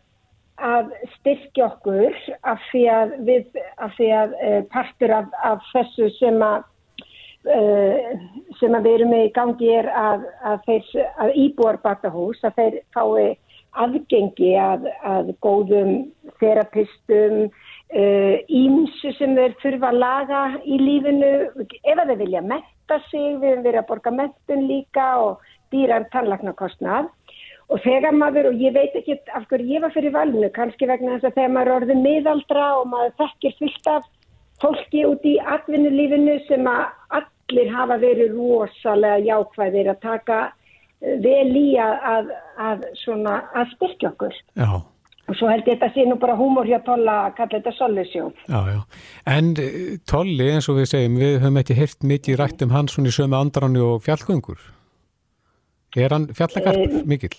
að 0.61 0.91
styrkja 1.17 1.69
okkur 1.71 2.17
af 2.45 2.61
því 2.69 2.83
að, 2.93 3.15
við, 3.25 3.61
af 3.81 3.95
því 3.97 4.11
að 4.19 4.35
uh, 4.37 4.59
partur 4.73 5.15
af, 5.17 5.31
af 5.41 5.63
þessu 5.71 6.11
sem 6.19 6.37
að, 6.45 6.67
uh, 7.49 8.11
sem 8.59 8.77
að 8.77 8.85
við 8.85 8.99
erum 8.99 9.13
með 9.15 9.25
í 9.25 9.31
gangi 9.39 9.71
er 9.79 9.89
að, 9.89 10.27
þeir, 10.67 10.91
íbúar 11.47 11.81
batahús 11.81 12.43
að 12.45 12.61
þeir 12.61 12.79
fái 12.93 13.31
aðgengi 13.81 14.51
að 14.59 15.31
góðum 15.39 16.11
þerapistum 16.41 17.47
ímsu 18.51 19.09
uh, 19.09 19.17
sem 19.17 19.33
þeir 19.35 19.57
þurfa 19.63 19.89
að 19.89 20.01
laga 20.03 20.41
í 20.67 20.77
lífinu 20.79 21.31
ef 21.81 21.97
að 21.97 22.11
þeir 22.11 22.21
vilja 22.21 22.43
metta 22.81 22.99
sig, 23.09 23.39
við 23.39 23.49
hefum 23.49 23.63
verið 23.63 23.79
að 23.81 23.87
borga 23.87 24.11
mettun 24.11 24.67
líka 24.67 25.07
og 25.19 25.41
dýrar 25.71 26.09
tannlagnarkostnað 26.11 27.09
og 27.71 27.79
þegar 27.83 28.11
maður, 28.13 28.49
og 28.51 28.59
ég 28.59 28.73
veit 28.73 28.95
ekki 28.95 29.19
af 29.33 29.45
hverju 29.47 29.67
ég 29.71 29.81
var 29.81 29.93
fyrir 29.93 30.11
valinu, 30.11 30.49
kannski 30.51 30.87
vegna 30.87 31.15
þess 31.15 31.29
að 31.29 31.35
þegar 31.37 31.51
maður 31.55 31.67
er 31.67 31.75
orðið 31.75 32.01
miðaldra 32.03 32.65
og 32.81 32.87
maður 32.91 33.13
þekkir 33.21 33.55
fullt 33.59 33.87
af 33.87 34.09
fólki 34.61 35.05
út 35.07 35.23
í 35.25 35.37
atvinnulífinu 35.39 36.39
sem 36.47 36.67
að 36.67 37.21
allir 37.21 37.71
hafa 37.71 37.97
verið 38.01 38.35
rosalega 38.35 39.23
jákvæðir 39.23 39.93
að 39.93 40.01
taka 40.01 40.41
vel 41.23 41.55
í 41.57 41.77
að, 41.79 41.95
að, 42.05 42.33
að, 42.59 42.83
að 43.07 43.71
styrkja 43.77 44.11
okkur. 44.11 44.35
Já. 44.59 44.83
Og 45.29 45.37
svo 45.37 45.51
held 45.51 45.67
ég 45.69 45.77
þetta 45.77 45.91
sé 45.93 46.05
nú 46.07 46.17
bara 46.19 46.35
húmor 46.35 46.67
hjá 46.67 46.79
Tolla 46.85 47.17
að 47.27 47.35
kalla 47.37 47.59
þetta 47.59 47.73
Sollisjón. 47.77 48.33
Já, 48.49 48.59
já. 48.73 48.79
En 49.29 49.53
eh, 49.61 49.95
Tolli, 50.09 50.49
eins 50.49 50.67
og 50.71 50.81
við 50.81 50.89
segjum, 50.91 51.19
við 51.21 51.37
höfum 51.43 51.61
ekki 51.61 51.77
hirt 51.77 52.07
mikið 52.13 52.39
rætt 52.41 52.65
um 52.65 52.73
hans 52.75 52.97
svona 52.97 53.13
í 53.13 53.15
sömu 53.15 53.37
andarannu 53.37 53.85
og 53.93 54.03
fjallgöngur. 54.07 54.59
Er 55.99 56.13
hann 56.15 56.29
fjallagarpur 56.35 57.01
e, 57.01 57.07
mikill? 57.07 57.37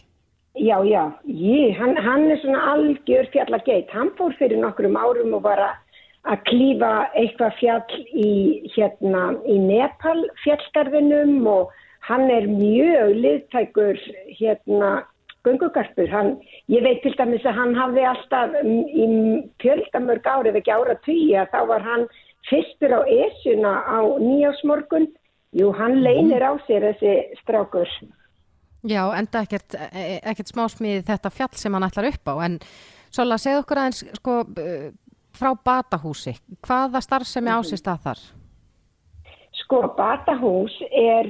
Já, 0.61 0.77
já, 0.85 1.05
ég, 1.25 1.79
hann, 1.79 1.97
hann 1.97 2.31
er 2.31 2.41
svona 2.43 2.65
algjör 2.75 3.31
fjallageit. 3.33 3.89
Hann 3.91 4.13
fór 4.19 4.35
fyrir 4.37 4.61
nokkrum 4.61 4.99
árum 5.01 5.33
og 5.39 5.47
var 5.47 5.63
að 5.65 6.43
klífa 6.49 6.93
eitthvað 7.19 7.57
fjall 7.59 8.03
í, 8.13 8.33
hérna, 8.75 9.33
í 9.49 9.57
Nepal 9.59 10.21
fjallgarðinum 10.45 11.49
og 11.51 11.73
hann 12.07 12.29
er 12.31 12.47
mjög 12.51 13.17
liðtækur 13.23 13.99
hérna 14.39 14.93
gungugarpur. 15.47 16.11
Hann, 16.13 16.37
ég 16.73 16.85
veit 16.85 17.03
til 17.03 17.15
dæmis 17.19 17.45
að 17.47 17.59
hann 17.59 17.75
hafði 17.79 18.07
alltaf 18.11 18.57
í 18.63 19.07
fjöldamörg 19.63 20.27
árið 20.27 20.61
ekki 20.61 20.75
ára 20.75 20.97
að 20.97 21.53
þá 21.53 21.61
var 21.71 21.87
hann 21.87 22.07
fyrstur 22.51 22.97
á 22.99 23.01
esuna 23.07 23.75
á 23.87 23.99
nýjásmorgun. 24.23 25.11
Jú, 25.53 25.69
hann 25.77 26.01
leynir 26.01 26.43
á 26.43 26.53
sér 26.67 26.93
þessi 26.93 27.37
strákur. 27.43 27.89
Já, 28.89 29.03
enda 29.15 29.45
ekkert, 29.45 29.77
ekkert 29.93 30.51
smásmið 30.51 31.05
þetta 31.07 31.31
fjall 31.31 31.55
sem 31.55 31.75
hann 31.75 31.87
ætlar 31.87 32.09
upp 32.09 32.33
á, 32.33 32.35
en 32.49 32.59
Sola, 33.13 33.37
segð 33.37 33.61
okkur 33.61 33.79
aðeins, 33.79 33.99
sko, 34.17 34.35
frá 35.37 35.51
Batahúsi. 35.65 36.33
Hvaða 36.65 37.03
starfsemi 37.05 37.51
mm 37.51 37.53
-hmm. 37.53 37.61
ásist 37.61 37.89
að 37.89 37.99
þar? 38.07 38.21
Sko, 39.61 39.81
Batahús 39.97 40.73
er 40.91 41.29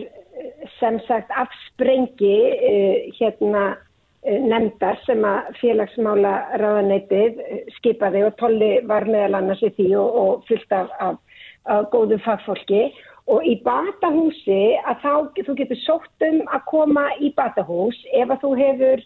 sem 0.80 1.00
sagt 1.08 1.30
af 1.30 1.50
sprengi 1.66 2.38
uh, 2.70 2.96
hérna 3.18 3.76
nefndar 4.22 5.00
sem 5.06 5.24
að 5.26 5.48
félagsmála 5.58 6.32
ráðaneytið 6.62 7.40
skipaði 7.78 8.22
og 8.28 8.36
tolli 8.38 8.72
var 8.86 9.08
meðal 9.08 9.40
annars 9.40 9.62
í 9.66 9.72
því 9.74 9.88
og, 9.98 10.18
og 10.22 10.44
fyllt 10.50 10.76
af, 10.76 10.92
af, 11.02 11.18
af 11.66 11.88
góðu 11.94 12.20
fagfólki. 12.22 12.84
Og 13.30 13.44
í 13.46 13.56
Batahúsi 13.62 14.78
að 14.82 15.02
þá 15.02 15.42
þú 15.46 15.56
getur 15.58 15.82
sótt 15.82 16.26
um 16.26 16.40
að 16.50 16.64
koma 16.70 17.06
í 17.22 17.32
Batahús 17.36 17.98
ef 18.14 18.30
að 18.30 18.40
þú 18.44 18.54
hefur 18.62 19.04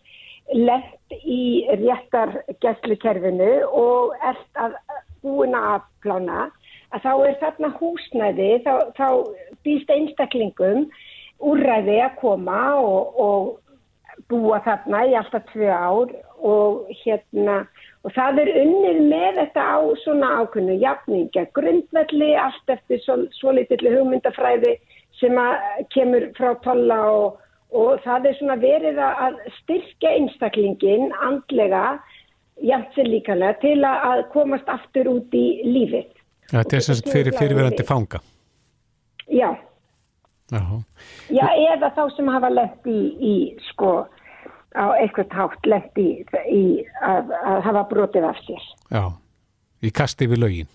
lett 0.57 1.19
í 1.25 1.67
réttar 1.81 2.37
gæslukerfinu 2.62 3.51
og 3.67 4.14
ert 4.25 4.61
að 4.61 4.77
búin 5.25 5.57
að 5.59 5.85
plána 6.05 6.47
að 6.95 7.03
þá 7.03 7.12
er 7.27 7.37
þarna 7.41 7.71
húsnæði, 7.81 8.51
þá, 8.64 8.75
þá 8.95 9.09
býst 9.67 9.91
einstaklingum 9.91 10.87
úrræði 11.45 11.99
að 12.05 12.19
koma 12.21 12.61
og, 12.79 13.17
og 13.21 13.49
búa 14.31 14.61
þarna 14.64 15.05
í 15.07 15.14
alltaf 15.19 15.47
tvö 15.53 15.71
ár 15.71 16.12
og 16.47 16.91
hérna 17.05 17.62
og 18.05 18.12
það 18.14 18.43
er 18.45 18.53
unnið 18.62 19.01
með 19.11 19.41
þetta 19.41 19.62
á 19.67 19.79
svona 20.05 20.29
ákunnu 20.43 20.77
jafninga, 20.79 21.47
grundvelli 21.57 22.35
allt 22.39 22.71
eftir 22.77 23.01
svo, 23.03 23.19
svo 23.35 23.55
litilli 23.57 23.95
hugmyndafræði 23.97 24.77
sem 25.21 25.39
kemur 25.95 26.31
frá 26.37 26.55
tolla 26.62 27.01
og 27.11 27.43
og 27.75 28.03
það 28.05 28.29
er 28.31 28.37
svona 28.39 28.57
verið 28.62 29.01
að 29.03 29.41
styrka 29.61 30.12
einstaklingin 30.12 31.11
andlega 31.25 31.99
jæmt 32.64 32.95
sem 32.95 33.09
líkalega 33.11 33.59
til 33.61 33.79
að 33.85 34.23
komast 34.33 34.69
aftur 34.71 35.11
út 35.17 35.35
í 35.37 35.47
lífið. 35.67 36.09
Ja, 36.53 36.62
þetta 36.62 36.77
er 36.79 36.85
sem 36.87 37.11
fyrir 37.11 37.37
fyrirverandi 37.37 37.87
fanga? 37.87 38.23
Já. 39.27 39.51
Já. 40.53 40.62
Já, 41.34 41.47
eða 41.74 41.90
þá 41.97 42.03
sem 42.14 42.28
hafa 42.30 42.51
lett 42.53 42.86
í, 42.86 43.01
í 43.18 43.34
sko, 43.72 43.92
á 44.78 44.86
eitthvað 45.01 45.34
hátt 45.34 45.66
lett 45.66 45.99
í, 45.99 46.09
í 46.53 46.64
að, 47.03 47.32
að 47.42 47.61
hafa 47.66 47.84
brotið 47.90 48.28
af 48.28 48.40
sér. 48.47 48.66
Já, 48.94 49.05
í 49.82 49.90
kasti 49.90 50.28
við 50.30 50.42
lögin. 50.44 50.72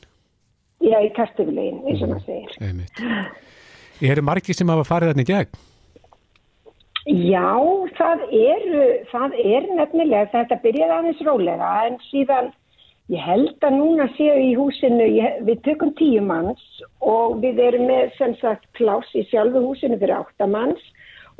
Já, 0.81 0.97
í 0.99 1.11
kasti 1.15 1.47
við 1.47 1.59
lögin, 1.59 1.81
eins 1.87 2.03
og 2.03 2.13
maður 2.13 2.27
segir. 2.27 2.57
Einmitt. 2.67 3.03
Ég 4.01 4.15
er 4.15 4.23
margir 4.25 4.57
sem 4.57 4.71
hafa 4.73 4.87
farið 4.87 5.13
þarna 5.13 5.27
í 5.27 5.29
gegn. 5.29 5.59
Já, 7.09 7.49
það 7.97 8.19
er, 8.37 8.65
það 9.09 9.37
er 9.41 9.69
nefnilega, 9.77 10.27
þetta 10.35 10.57
byrjaði 10.61 10.97
aðeins 10.97 11.23
rólega 11.25 11.69
en 11.87 11.95
síðan 12.11 12.51
ég 13.11 13.23
held 13.25 13.65
að 13.67 13.75
núna 13.75 14.07
séu 14.15 14.37
í 14.39 14.51
húsinu, 14.55 15.07
ég, 15.17 15.41
við 15.47 15.61
tökum 15.67 15.91
tíu 15.99 16.21
manns 16.23 16.63
og 17.03 17.41
við 17.43 17.59
erum 17.65 17.89
með 17.89 18.13
sem 18.17 18.35
sagt 18.39 18.67
pláss 18.77 19.11
í 19.17 19.25
sjálfu 19.31 19.63
húsinu 19.65 19.99
fyrir 19.99 20.15
áttamanns 20.21 20.83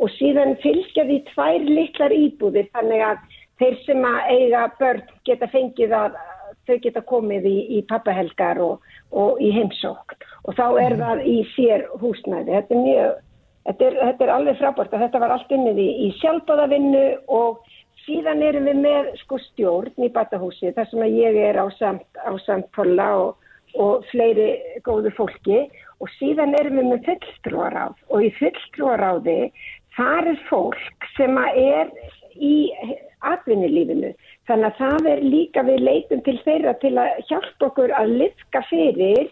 og 0.02 0.12
síðan 0.18 0.58
fylgja 0.64 1.06
því 1.08 1.22
tvær 1.32 1.70
litlar 1.70 2.16
íbúðir 2.16 2.68
þannig 2.76 3.06
að 3.08 3.24
þeir 3.62 3.80
sem 3.86 4.06
að 4.10 4.20
eiga 4.36 4.68
börn 4.82 5.02
geta 5.30 5.50
fengið 5.54 5.96
að 5.96 6.20
þau 6.68 6.78
geta 6.84 7.04
komið 7.08 7.48
í, 7.48 7.58
í 7.78 7.82
pappahelgar 7.90 8.60
og, 8.62 8.94
og 9.16 9.42
í 9.42 9.52
heimsókn 9.56 10.28
og 10.44 10.58
þá 10.58 10.66
er 10.68 10.96
mhm. 10.96 11.04
það 11.04 11.28
í 11.30 11.38
sér 11.56 11.86
húsnæði, 12.04 12.58
þetta 12.58 12.78
er 12.78 12.88
mjög 12.88 13.20
Þetta 13.62 13.86
er, 13.86 13.98
þetta 14.08 14.26
er 14.26 14.32
alveg 14.34 14.56
frábært 14.58 14.94
að 14.98 15.04
þetta 15.06 15.20
var 15.22 15.32
allt 15.36 15.52
innið 15.54 15.78
í, 15.78 15.90
í 16.02 16.08
sjálfbáðavinnu 16.18 17.02
og 17.30 17.60
síðan 18.06 18.42
erum 18.46 18.68
við 18.70 18.82
með 18.84 19.12
sko 19.22 19.40
stjórn 19.46 20.06
í 20.06 20.10
Batahúsi 20.14 20.74
þar 20.76 20.90
sem 20.90 21.06
að 21.06 21.18
ég 21.20 21.40
er 21.50 21.60
á 21.62 21.68
samt, 21.78 22.68
Polla 22.76 23.10
og, 23.20 23.52
og 23.76 24.06
fleiri 24.12 24.80
góðu 24.86 25.14
fólki 25.18 25.62
og 26.02 26.10
síðan 26.18 26.56
erum 26.60 26.80
við 26.82 26.90
með 26.92 27.06
fulltrúaráð 27.10 28.00
og 28.10 28.26
í 28.26 28.32
fulltrúaráði 28.40 29.38
þar 29.98 30.32
er 30.34 30.42
fólk 30.50 31.10
sem 31.18 31.38
að 31.38 31.62
er 31.62 31.94
í 32.42 32.56
atvinnilífinu 33.32 34.14
þannig 34.50 34.72
að 34.72 34.80
það 34.80 35.12
er 35.12 35.22
líka 35.26 35.64
við 35.68 35.86
leitum 35.86 36.24
til 36.26 36.38
þeirra 36.46 36.74
til 36.82 36.96
að 36.98 37.22
hjálpa 37.30 37.70
okkur 37.70 37.94
að 38.00 38.16
liðka 38.22 38.64
fyrir 38.70 39.30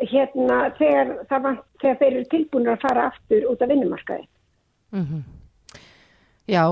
hérna 0.00 0.58
þegar, 0.78 1.14
var, 1.28 1.60
þegar 1.82 2.00
þeir 2.00 2.10
eru 2.12 2.24
tilbúinir 2.32 2.74
að 2.74 2.84
fara 2.86 3.06
aftur 3.10 3.46
út 3.50 3.62
af 3.62 3.70
vinnumarkaði. 3.72 4.26
Mm 4.92 5.06
-hmm. 5.06 5.22
Já, 6.50 6.64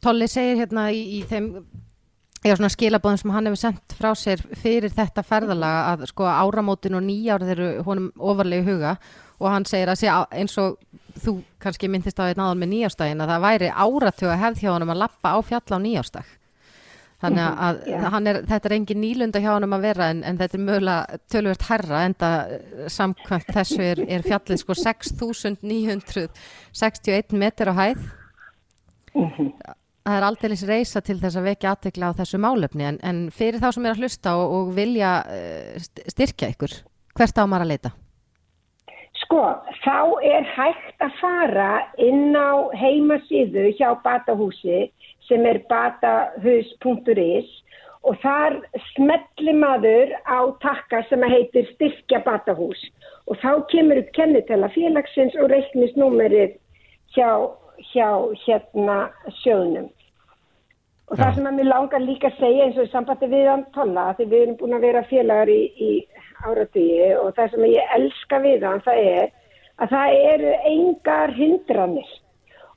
Tolli 0.00 0.28
segir 0.30 0.62
hérna 0.62 0.86
í, 0.94 1.02
í 1.18 1.20
þeim 1.28 1.50
Já, 2.42 2.56
svona 2.56 2.72
skilabóðum 2.74 3.20
sem 3.20 3.30
hann 3.30 3.46
hefur 3.46 3.60
sendt 3.60 3.92
frá 3.94 4.08
sér 4.18 4.40
fyrir 4.58 4.90
þetta 4.90 5.22
ferðalaga 5.22 5.92
að 5.92 6.00
sko 6.10 6.26
áramótin 6.26 6.98
og 6.98 7.04
nýjár 7.06 7.38
þeir 7.46 7.54
eru 7.54 7.84
honum 7.86 8.10
ofarlegu 8.18 8.66
huga 8.66 8.98
og 9.38 9.46
hann 9.46 9.62
segir 9.68 9.86
að 9.92 10.00
sé 10.00 10.08
eins 10.10 10.58
og 10.58 10.74
þú 11.22 11.36
kannski 11.62 11.86
myndist 11.92 12.18
á 12.18 12.26
einn 12.26 12.42
aðan 12.42 12.58
með 12.58 12.72
nýjárstagin 12.72 13.22
að 13.22 13.30
það 13.30 13.44
væri 13.46 13.68
áratöga 13.70 14.40
hefð 14.40 14.58
hjá 14.58 14.70
honum 14.72 14.92
að 14.94 15.02
lappa 15.04 15.28
á 15.38 15.40
fjalla 15.46 15.74
á 15.78 15.84
nýjárstag. 15.84 16.26
Þannig 17.22 17.46
mhm, 17.46 17.58
að 17.62 17.74
yeah. 17.92 18.16
er, 18.32 18.36
þetta 18.50 18.66
er 18.66 18.74
engin 18.74 19.02
nýlunda 19.04 19.38
hjá 19.44 19.52
hann 19.52 19.66
um 19.68 19.76
að 19.76 19.84
vera 19.86 20.04
en, 20.10 20.20
en 20.26 20.38
þetta 20.40 20.56
er 20.58 20.66
mögulega 20.66 21.02
tölvört 21.30 21.64
herra 21.68 21.98
en 22.08 22.14
það 22.18 22.36
samkvæmt 22.96 23.50
þessu 23.54 23.82
er, 23.86 23.98
er 24.16 24.22
fjallið 24.26 24.58
sko 24.64 24.72
6.961 24.80 27.38
metr 27.38 27.70
á 27.70 27.74
hæð. 27.78 28.02
Mm 29.14 29.30
-hmm. 29.30 29.52
Það 30.02 30.16
er 30.16 30.24
aldrei 30.26 30.54
reysa 30.66 31.00
til 31.00 31.18
þess 31.22 31.36
að 31.36 31.48
vekja 31.50 31.70
aðtegla 31.70 32.10
á 32.10 32.18
þessu 32.20 32.38
málefni 32.38 32.84
en, 32.84 32.98
en 33.02 33.30
fyrir 33.30 33.60
þá 33.62 33.72
sem 33.72 33.86
er 33.86 33.92
að 33.94 34.00
hlusta 34.02 34.36
og, 34.36 34.54
og 34.56 34.74
vilja 34.74 35.10
uh, 35.26 35.76
styrkja 36.10 36.48
ykkur, 36.48 36.72
hvert 37.14 37.38
á 37.38 37.44
maður 37.46 37.64
að 37.66 37.72
leita? 37.72 37.90
Sko, 39.22 39.42
þá 39.84 40.00
er 40.26 40.42
hægt 40.56 40.98
að 41.06 41.12
fara 41.20 41.70
inn 41.96 42.34
á 42.34 42.66
heimasíðu 42.74 43.70
hjá 43.78 43.94
Batahúsi 44.02 44.90
sem 45.28 45.46
er 45.46 45.62
batahus.is 45.70 47.48
og 48.02 48.18
þar 48.22 48.58
smelli 48.92 49.54
maður 49.54 50.10
á 50.26 50.50
takka 50.64 51.02
sem 51.08 51.22
heitir 51.22 51.68
styrkja 51.74 52.22
batahús 52.26 52.80
og 53.30 53.38
þá 53.38 53.62
kemur 53.70 54.00
upp 54.02 54.10
kennitela 54.16 54.70
félagsins 54.74 55.36
og 55.38 55.52
reiknisnúmerið 55.52 56.56
hjá, 57.14 57.30
hjá 57.92 58.08
hérna 58.44 58.96
sjöðnum. 59.42 59.90
Og 61.12 61.18
það 61.20 61.34
sem 61.36 61.46
að 61.48 61.56
mér 61.58 61.68
langar 61.68 62.00
líka 62.00 62.30
að 62.30 62.38
segja 62.40 62.66
eins 62.66 62.78
og 62.78 62.86
í 62.86 62.90
sambandi 62.92 63.28
við 63.28 63.48
hann 63.50 63.66
tolla, 63.76 64.06
því 64.16 64.26
við 64.30 64.42
erum 64.42 64.58
búin 64.62 64.76
að 64.78 64.86
vera 64.86 65.04
félagar 65.10 65.50
í, 65.52 65.60
í 65.76 65.90
áratíi 66.48 67.10
og 67.20 67.34
það 67.36 67.50
sem 67.52 67.66
ég 67.68 67.94
elska 67.98 68.40
við 68.42 68.64
hann 68.64 68.84
það 68.86 69.00
er 69.12 69.32
að 69.82 69.92
það 69.92 70.18
eru 70.32 70.54
engar 70.72 71.34
hindranir. 71.36 72.12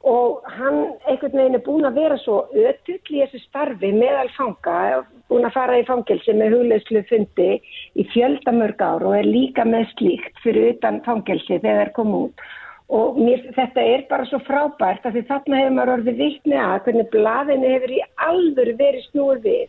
Og 0.05 0.43
hann 0.57 0.81
einhvern 1.09 1.39
veginn 1.39 1.57
er 1.57 1.63
búin 1.65 1.87
að 1.87 2.01
vera 2.01 2.17
svo 2.21 2.41
ötull 2.51 3.15
í 3.15 3.21
þessu 3.23 3.39
starfi 3.45 3.93
meðal 3.95 4.27
fanga, 4.35 5.05
búin 5.31 5.47
að 5.47 5.55
fara 5.55 5.79
í 5.79 5.87
fangelsi 5.87 6.35
með 6.37 6.57
hugleyslu 6.57 7.01
fundi 7.09 7.49
í 7.95 8.05
fjöldamörg 8.11 8.83
ár 8.83 9.07
og 9.07 9.15
er 9.17 9.31
líka 9.31 9.65
með 9.65 9.87
slíkt 9.95 10.43
fyrir 10.43 10.75
utan 10.75 10.99
fangelsi 11.07 11.55
þegar 11.55 11.71
það 11.71 11.83
er 11.87 11.95
komið 11.95 12.27
út 12.27 12.47
og 12.93 13.17
mér, 13.17 13.47
þetta 13.55 13.81
er 13.81 14.05
bara 14.09 14.27
svo 14.29 14.41
frábært 14.45 15.07
að 15.07 15.17
því 15.17 15.23
þarna 15.29 15.61
hefur 15.61 15.75
maður 15.77 15.93
orðið 15.95 16.21
vittni 16.21 16.59
að 16.61 16.83
hvernig 16.85 17.09
blaðinu 17.15 17.71
hefur 17.73 17.95
í 17.95 18.03
alvöru 18.27 18.75
verið 18.81 19.07
snúið 19.09 19.41
við 19.47 19.65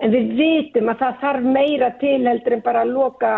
En 0.00 0.14
við 0.14 0.30
vitum 0.38 0.88
að 0.88 1.02
það 1.02 1.16
þarf 1.20 1.48
meira 1.54 1.88
til 2.00 2.18
heldur 2.24 2.54
en 2.56 2.62
bara 2.64 2.84
að 2.86 2.92
loka 2.94 3.32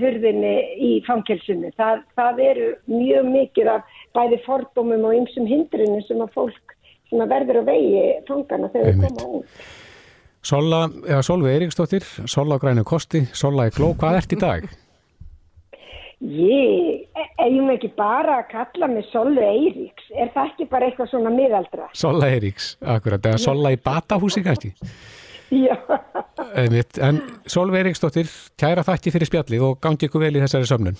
hurðinni 0.00 0.54
í 0.82 0.90
fangelsinu. 1.06 1.70
Það, 1.78 2.00
það 2.18 2.40
eru 2.42 2.70
mjög 2.90 3.28
mikið 3.28 3.70
af 3.76 3.92
bæði 4.18 4.40
fordómum 4.46 5.06
og 5.06 5.14
ymsum 5.20 5.46
hindrinu 5.46 6.00
sem 6.08 6.24
að 6.24 6.34
fólk 6.34 6.74
sem 7.08 7.22
að 7.22 7.36
verður 7.36 7.60
að 7.62 7.70
vegi 7.70 8.02
fangana 8.26 8.72
þegar 8.74 8.98
það 8.98 9.06
koma 9.06 9.38
út. 9.38 9.62
Sola, 10.48 10.82
eða 11.06 11.22
Solveig 11.26 11.54
Eiríksdóttir, 11.54 12.10
Sola 12.26 12.58
á 12.58 12.62
grænu 12.62 12.86
kosti, 12.86 13.22
Sola 13.36 13.68
í 13.70 13.74
gló, 13.78 13.92
hvað 13.98 14.18
ert 14.18 14.34
í 14.34 14.42
dag? 14.42 14.68
Ég, 16.18 17.04
eigum 17.38 17.68
við 17.68 17.76
ekki 17.76 17.92
bara 17.98 18.40
að 18.40 18.48
kalla 18.50 18.88
mig 18.90 19.06
Sollu 19.12 19.38
Eiríks? 19.38 20.08
Er 20.18 20.32
það 20.34 20.48
ekki 20.50 20.66
bara 20.72 20.88
eitthvað 20.88 21.12
svona 21.12 21.30
miðaldra? 21.30 21.86
Sola 21.94 22.32
Eiríks, 22.34 22.72
akkurat, 22.82 23.28
eða 23.30 23.38
Sola 23.44 23.70
í 23.70 23.78
batahúsi 23.78 24.42
kannski. 24.42 24.72
Já, 25.54 25.76
Einmitt. 26.56 26.98
En 26.98 27.20
Solveig 27.48 27.84
Eiríksdóttir, 27.84 28.28
kæra 28.60 28.84
þakki 28.86 29.12
fyrir 29.14 29.30
spjallið 29.30 29.64
og 29.64 29.78
gangi 29.84 30.08
ykkur 30.08 30.26
vel 30.26 30.34
í 30.36 30.42
þessari 30.42 30.68
sömnun. 30.68 30.98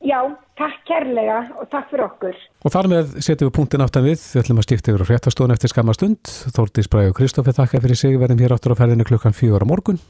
já, 0.00 0.20
takk 0.56 0.84
kærlega 0.88 1.40
og 1.60 1.68
takk 1.72 1.90
fyrir 1.90 2.06
okkur. 2.06 2.36
Og 2.64 2.72
þar 2.72 2.90
með 2.92 3.16
setjum 3.20 3.50
við 3.50 3.56
punktin 3.58 3.84
áttan 3.84 4.06
við, 4.06 4.20
við 4.20 4.42
ætlum 4.42 4.62
að 4.62 4.68
skipta 4.68 4.92
yfir 4.92 5.04
á 5.04 5.10
fréttastofun 5.10 5.56
eftir 5.56 5.72
skamma 5.72 5.96
stund. 5.96 6.34
Þórdís 6.56 6.88
Bræði 6.92 7.12
og 7.12 7.18
Kristófi 7.20 7.56
þakka 7.56 7.82
fyrir 7.84 8.00
sig, 8.00 8.20
verðum 8.20 8.40
hér 8.44 8.56
áttur 8.56 8.76
á 8.76 8.80
ferðinu 8.80 9.08
klukkan 9.08 9.36
á 9.36 9.66
morgun. 9.68 10.00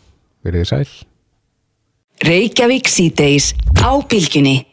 Verið 0.46 0.62
þið 0.62 0.70
sæl. 0.70 1.09
Reykjavík 2.20 2.84
síðdeis 2.84 3.54
á 3.80 3.96
bylgjunni. 4.04 4.69